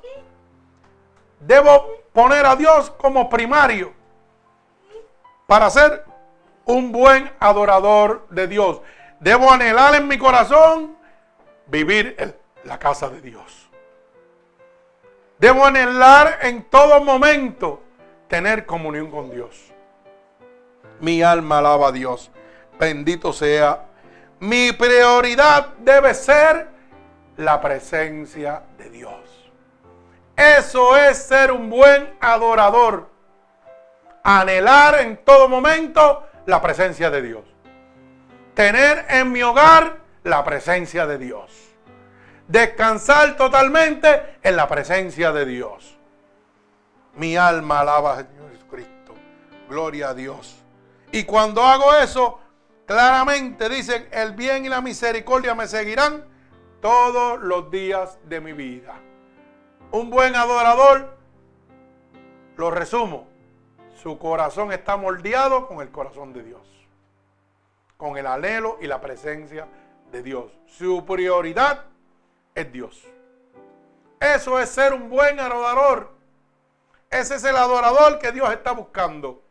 [1.40, 3.94] debo poner a Dios como primario
[5.46, 6.04] para ser
[6.66, 8.82] un buen adorador de Dios.
[9.20, 10.98] Debo anhelar en mi corazón
[11.68, 13.70] vivir en la casa de Dios.
[15.38, 17.84] Debo anhelar en todo momento
[18.28, 19.72] tener comunión con Dios.
[21.00, 22.32] Mi alma alaba a Dios.
[22.80, 23.89] Bendito sea.
[24.40, 26.70] Mi prioridad debe ser
[27.38, 29.52] la presencia de Dios.
[30.36, 33.10] Eso es ser un buen adorador.
[34.24, 37.44] Anhelar en todo momento la presencia de Dios.
[38.54, 41.52] Tener en mi hogar la presencia de Dios.
[42.48, 45.98] Descansar totalmente en la presencia de Dios.
[47.16, 49.14] Mi alma alaba a Jesucristo.
[49.68, 50.56] Gloria a Dios.
[51.12, 52.40] Y cuando hago eso,
[52.90, 56.26] claramente dicen, el bien y la misericordia me seguirán
[56.82, 58.96] todos los días de mi vida.
[59.92, 61.16] Un buen adorador,
[62.58, 63.28] lo resumo,
[63.94, 66.68] su corazón está moldeado con el corazón de Dios,
[67.96, 69.68] con el anhelo y la presencia
[70.12, 70.52] de Dios.
[70.66, 71.86] Su prioridad
[72.56, 73.04] es Dios.
[74.20, 76.12] Eso es ser un buen adorador.
[77.12, 79.44] Ese es el adorador que Dios está buscando.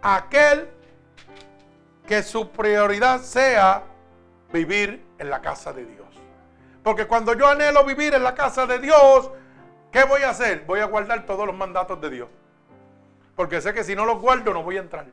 [0.00, 0.80] Aquel
[2.12, 3.84] que su prioridad sea
[4.52, 6.08] vivir en la casa de Dios.
[6.82, 9.30] Porque cuando yo anhelo vivir en la casa de Dios,
[9.90, 10.64] ¿qué voy a hacer?
[10.66, 12.28] Voy a guardar todos los mandatos de Dios.
[13.34, 15.06] Porque sé que si no los guardo no voy a entrar.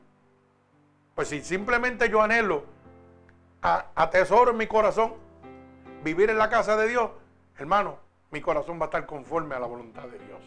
[1.16, 2.66] Pues si simplemente yo anhelo,
[3.62, 5.14] atesoro en mi corazón,
[6.04, 7.12] vivir en la casa de Dios,
[7.58, 7.98] hermano,
[8.30, 10.42] mi corazón va a estar conforme a la voluntad de Dios.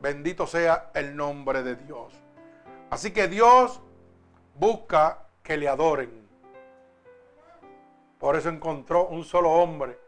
[0.00, 2.14] Bendito sea el nombre de Dios.
[2.88, 3.82] Así que Dios
[4.58, 6.28] busca que le adoren.
[8.18, 9.98] Por eso encontró un solo hombre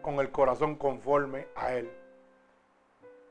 [0.00, 1.92] con el corazón conforme a él.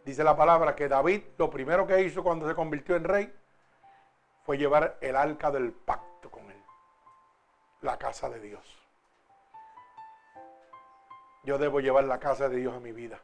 [0.05, 3.33] Dice la palabra que David lo primero que hizo cuando se convirtió en rey
[4.45, 6.63] fue llevar el arca del pacto con él,
[7.81, 8.63] la casa de Dios.
[11.43, 13.19] Yo debo llevar la casa de Dios a mi vida.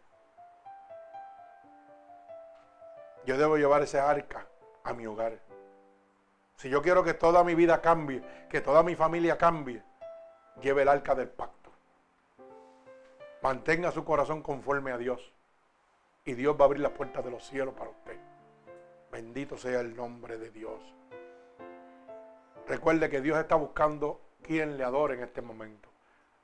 [3.25, 4.47] Yo debo llevar ese arca
[4.83, 5.39] a mi hogar.
[6.55, 9.83] Si yo quiero que toda mi vida cambie, que toda mi familia cambie,
[10.61, 11.71] lleve el arca del pacto.
[13.41, 15.33] Mantenga su corazón conforme a Dios.
[16.25, 18.17] Y Dios va a abrir las puertas de los cielos para usted.
[19.11, 20.81] Bendito sea el nombre de Dios.
[22.67, 25.89] Recuerde que Dios está buscando quien le adore en este momento.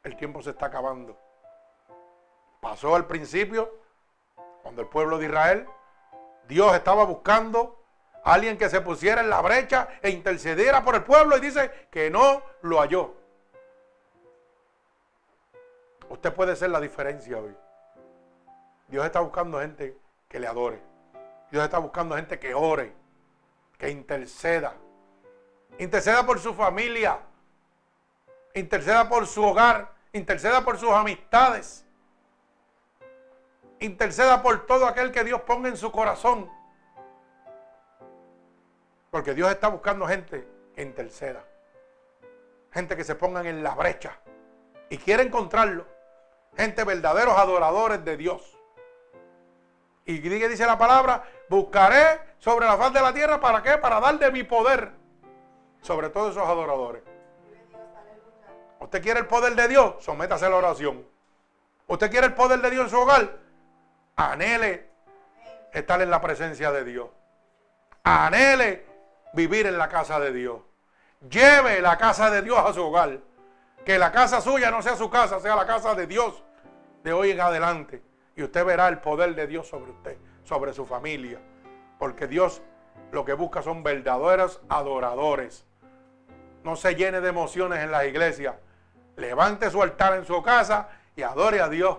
[0.03, 1.18] El tiempo se está acabando.
[2.60, 3.73] Pasó al principio,
[4.61, 5.65] cuando el pueblo de Israel,
[6.48, 7.78] Dios estaba buscando
[8.24, 12.10] alguien que se pusiera en la brecha e intercediera por el pueblo y dice que
[12.10, 13.16] no lo halló.
[16.10, 17.56] Usted puede ser la diferencia hoy.
[18.88, 19.96] Dios está buscando gente
[20.28, 20.82] que le adore.
[21.52, 22.94] Dios está buscando gente que ore,
[23.78, 24.76] que interceda.
[25.78, 27.20] Interceda por su familia.
[28.56, 29.94] Interceda por su hogar.
[30.12, 31.86] Interceda por sus amistades.
[33.80, 36.50] Interceda por todo aquel que Dios ponga en su corazón.
[39.11, 41.44] Porque Dios está buscando gente que interceda.
[42.72, 44.19] Gente que se pongan en la brecha.
[44.90, 45.86] Y quiere encontrarlo.
[46.56, 48.57] Gente verdaderos adoradores de Dios.
[50.06, 53.77] Y dice la palabra, buscaré sobre la faz de la tierra, ¿para qué?
[53.77, 54.91] Para dar de mi poder
[55.81, 57.03] sobre todos esos adoradores.
[58.80, 59.95] ¿Usted quiere el poder de Dios?
[59.99, 61.06] Sométase a la oración.
[61.86, 63.38] ¿Usted quiere el poder de Dios en su hogar?
[64.15, 64.90] Anhele
[65.73, 67.10] estar en la presencia de Dios.
[68.03, 68.89] Anhele
[69.34, 70.61] vivir en la casa de Dios.
[71.30, 73.19] Lleve la casa de Dios a su hogar.
[73.85, 76.43] Que la casa suya no sea su casa, sea la casa de Dios
[77.03, 78.03] de hoy en adelante.
[78.35, 81.39] Y usted verá el poder de Dios sobre usted, sobre su familia.
[81.97, 82.61] Porque Dios
[83.11, 85.65] lo que busca son verdaderos adoradores.
[86.64, 88.60] No se llene de emociones en la iglesia.
[89.15, 91.97] Levante su altar en su casa y adore a Dios.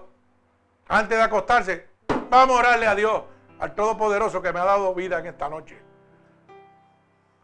[0.89, 1.89] Antes de acostarse,
[2.31, 3.23] vamos a orarle a Dios,
[3.59, 5.90] al Todopoderoso que me ha dado vida en esta noche.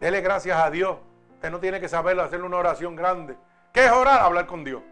[0.01, 0.99] Dele gracias a Dios.
[1.35, 3.37] Usted no tiene que saberlo, hacerle una oración grande.
[3.73, 4.21] ¿Qué es orar?
[4.21, 4.83] Hablar con Dios.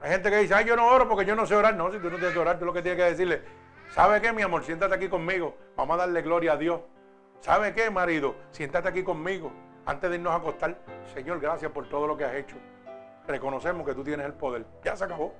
[0.00, 1.74] Hay gente que dice, ay, yo no oro porque yo no sé orar.
[1.74, 3.42] No, si tú no tienes que orar, tú lo que tienes que decirle,
[3.90, 4.64] ¿sabe qué, mi amor?
[4.64, 5.56] Siéntate aquí conmigo.
[5.76, 6.80] Vamos a darle gloria a Dios.
[7.40, 8.34] ¿Sabe qué, marido?
[8.50, 9.52] Siéntate aquí conmigo.
[9.86, 10.78] Antes de irnos a acostar,
[11.14, 12.56] Señor, gracias por todo lo que has hecho.
[13.26, 14.64] Reconocemos que tú tienes el poder.
[14.84, 15.34] Ya se acabó.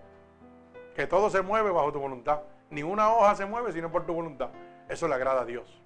[0.94, 2.40] Que todo se mueve bajo tu voluntad.
[2.68, 4.50] Ni una hoja se mueve sino por tu voluntad.
[4.88, 5.79] Eso le agrada a Dios.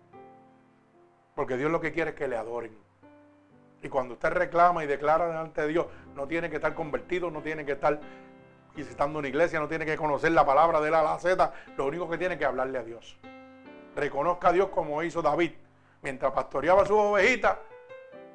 [1.35, 2.77] Porque Dios lo que quiere es que le adoren.
[3.83, 7.43] Y cuando usted reclama y declara delante de Dios, no tiene que estar convertido, no
[7.43, 8.01] tiene que estar
[8.75, 12.09] visitando una iglesia, no tiene que conocer la palabra de la la Z, lo único
[12.09, 13.19] que tiene que hablarle a Dios.
[13.95, 15.53] Reconozca a Dios como hizo David.
[16.03, 17.61] Mientras pastoreaba su ovejita,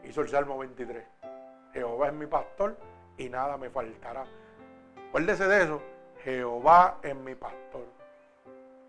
[0.03, 1.03] hizo el Salmo 23.
[1.73, 2.77] Jehová es mi pastor
[3.17, 4.25] y nada me faltará.
[5.09, 5.81] Acuérdese de eso.
[6.23, 7.85] Jehová es mi pastor.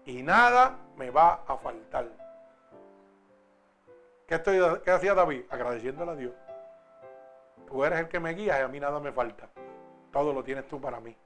[0.05, 2.20] Y nada me va a faltar.
[4.31, 5.43] ¿Qué, estoy, qué hacía David?
[5.51, 6.33] Agradeciéndole a Dios.
[7.67, 9.49] Tú eres el que me guía y a mí nada me falta.
[10.13, 11.17] Todo lo tienes tú para mí.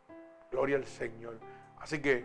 [0.51, 1.35] Gloria al Señor.
[1.79, 2.25] Así que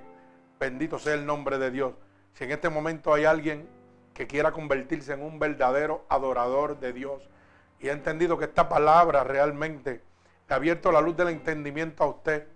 [0.58, 1.96] bendito sea el nombre de Dios.
[2.32, 3.68] Si en este momento hay alguien
[4.14, 7.30] que quiera convertirse en un verdadero adorador de Dios
[7.82, 10.02] y ha entendido que esta palabra realmente
[10.48, 12.48] le ha abierto la luz del entendimiento a usted,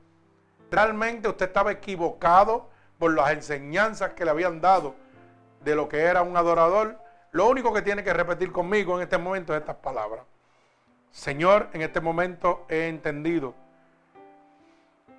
[0.72, 4.96] realmente usted estaba equivocado por las enseñanzas que le habían dado
[5.66, 7.03] de lo que era un adorador,
[7.34, 10.24] lo único que tiene que repetir conmigo en este momento es estas palabras.
[11.10, 13.56] Señor, en este momento he entendido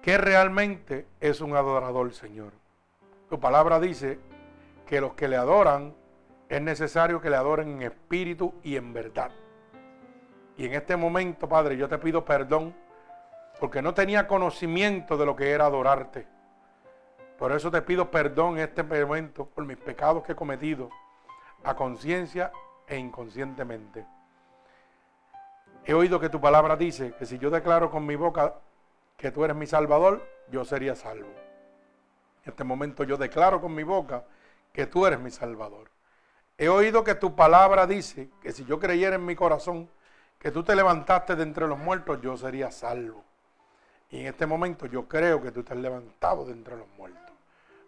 [0.01, 2.53] que realmente es un adorador, Señor.
[3.29, 4.21] Tu palabra dice
[4.87, 5.93] que los que le adoran
[6.49, 9.33] es necesario que le adoren en espíritu y en verdad.
[10.57, 12.77] Y en este momento, Padre, yo te pido perdón
[13.59, 16.29] porque no tenía conocimiento de lo que era adorarte.
[17.39, 20.91] Por eso te pido perdón en este momento por mis pecados que he cometido
[21.65, 22.53] a conciencia
[22.87, 24.07] e inconscientemente.
[25.85, 28.55] He oído que tu palabra dice que si yo declaro con mi boca
[29.17, 31.29] que tú eres mi salvador, yo sería salvo.
[32.45, 34.25] En este momento yo declaro con mi boca
[34.73, 35.91] que tú eres mi salvador.
[36.57, 39.89] He oído que tu palabra dice que si yo creyera en mi corazón
[40.39, 43.25] que tú te levantaste de entre los muertos, yo sería salvo.
[44.11, 47.33] Y en este momento yo creo que tú te has levantado de entre los muertos.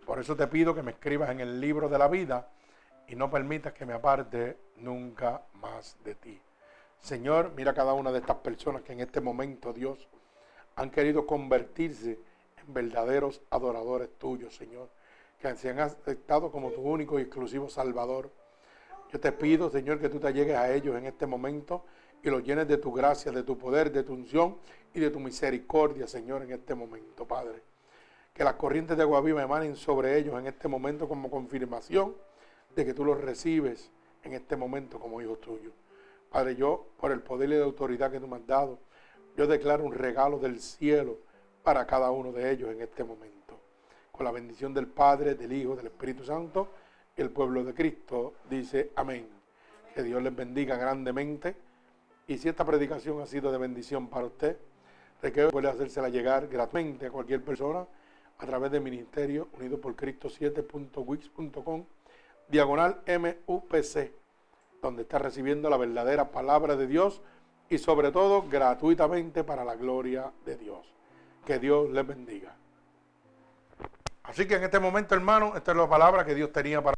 [0.04, 2.48] Por eso te pido que me escribas en el libro de la vida
[3.08, 6.40] y no permitas que me aparte nunca más de ti.
[6.98, 10.08] Señor, mira cada una de estas personas que en este momento, Dios,
[10.74, 12.18] han querido convertirse
[12.56, 14.88] en verdaderos adoradores tuyos, Señor,
[15.38, 18.30] que se han aceptado como tu único y exclusivo Salvador.
[19.12, 21.84] Yo te pido, Señor, que tú te llegues a ellos en este momento
[22.22, 24.58] y los llenes de tu gracia, de tu poder, de tu unción
[24.92, 27.62] y de tu misericordia, Señor, en este momento, Padre.
[28.34, 32.14] Que las corrientes de agua viva emanen sobre ellos en este momento como confirmación
[32.76, 33.90] de que tú los recibes
[34.22, 35.72] en este momento como hijos tuyos.
[36.30, 38.78] Padre, yo, por el poder y la autoridad que tú me has dado,
[39.36, 41.18] yo declaro un regalo del cielo
[41.62, 43.58] para cada uno de ellos en este momento.
[44.12, 46.68] Con la bendición del Padre, del Hijo, del Espíritu Santo,
[47.16, 49.26] el pueblo de Cristo dice amén.
[49.94, 51.56] Que Dios les bendiga grandemente.
[52.26, 54.58] Y si esta predicación ha sido de bendición para usted,
[55.22, 57.86] requiere puede hacérsela llegar gratuitamente a cualquier persona
[58.38, 61.84] a través del Ministerio Unido por Cristo 7.wix.com,
[62.48, 64.12] diagonal MUPC
[64.82, 67.20] donde está recibiendo la verdadera palabra de Dios
[67.68, 70.86] y sobre todo gratuitamente para la gloria de Dios.
[71.44, 72.54] Que Dios les bendiga.
[74.22, 76.95] Así que en este momento, hermano, esta es la palabra que Dios tenía para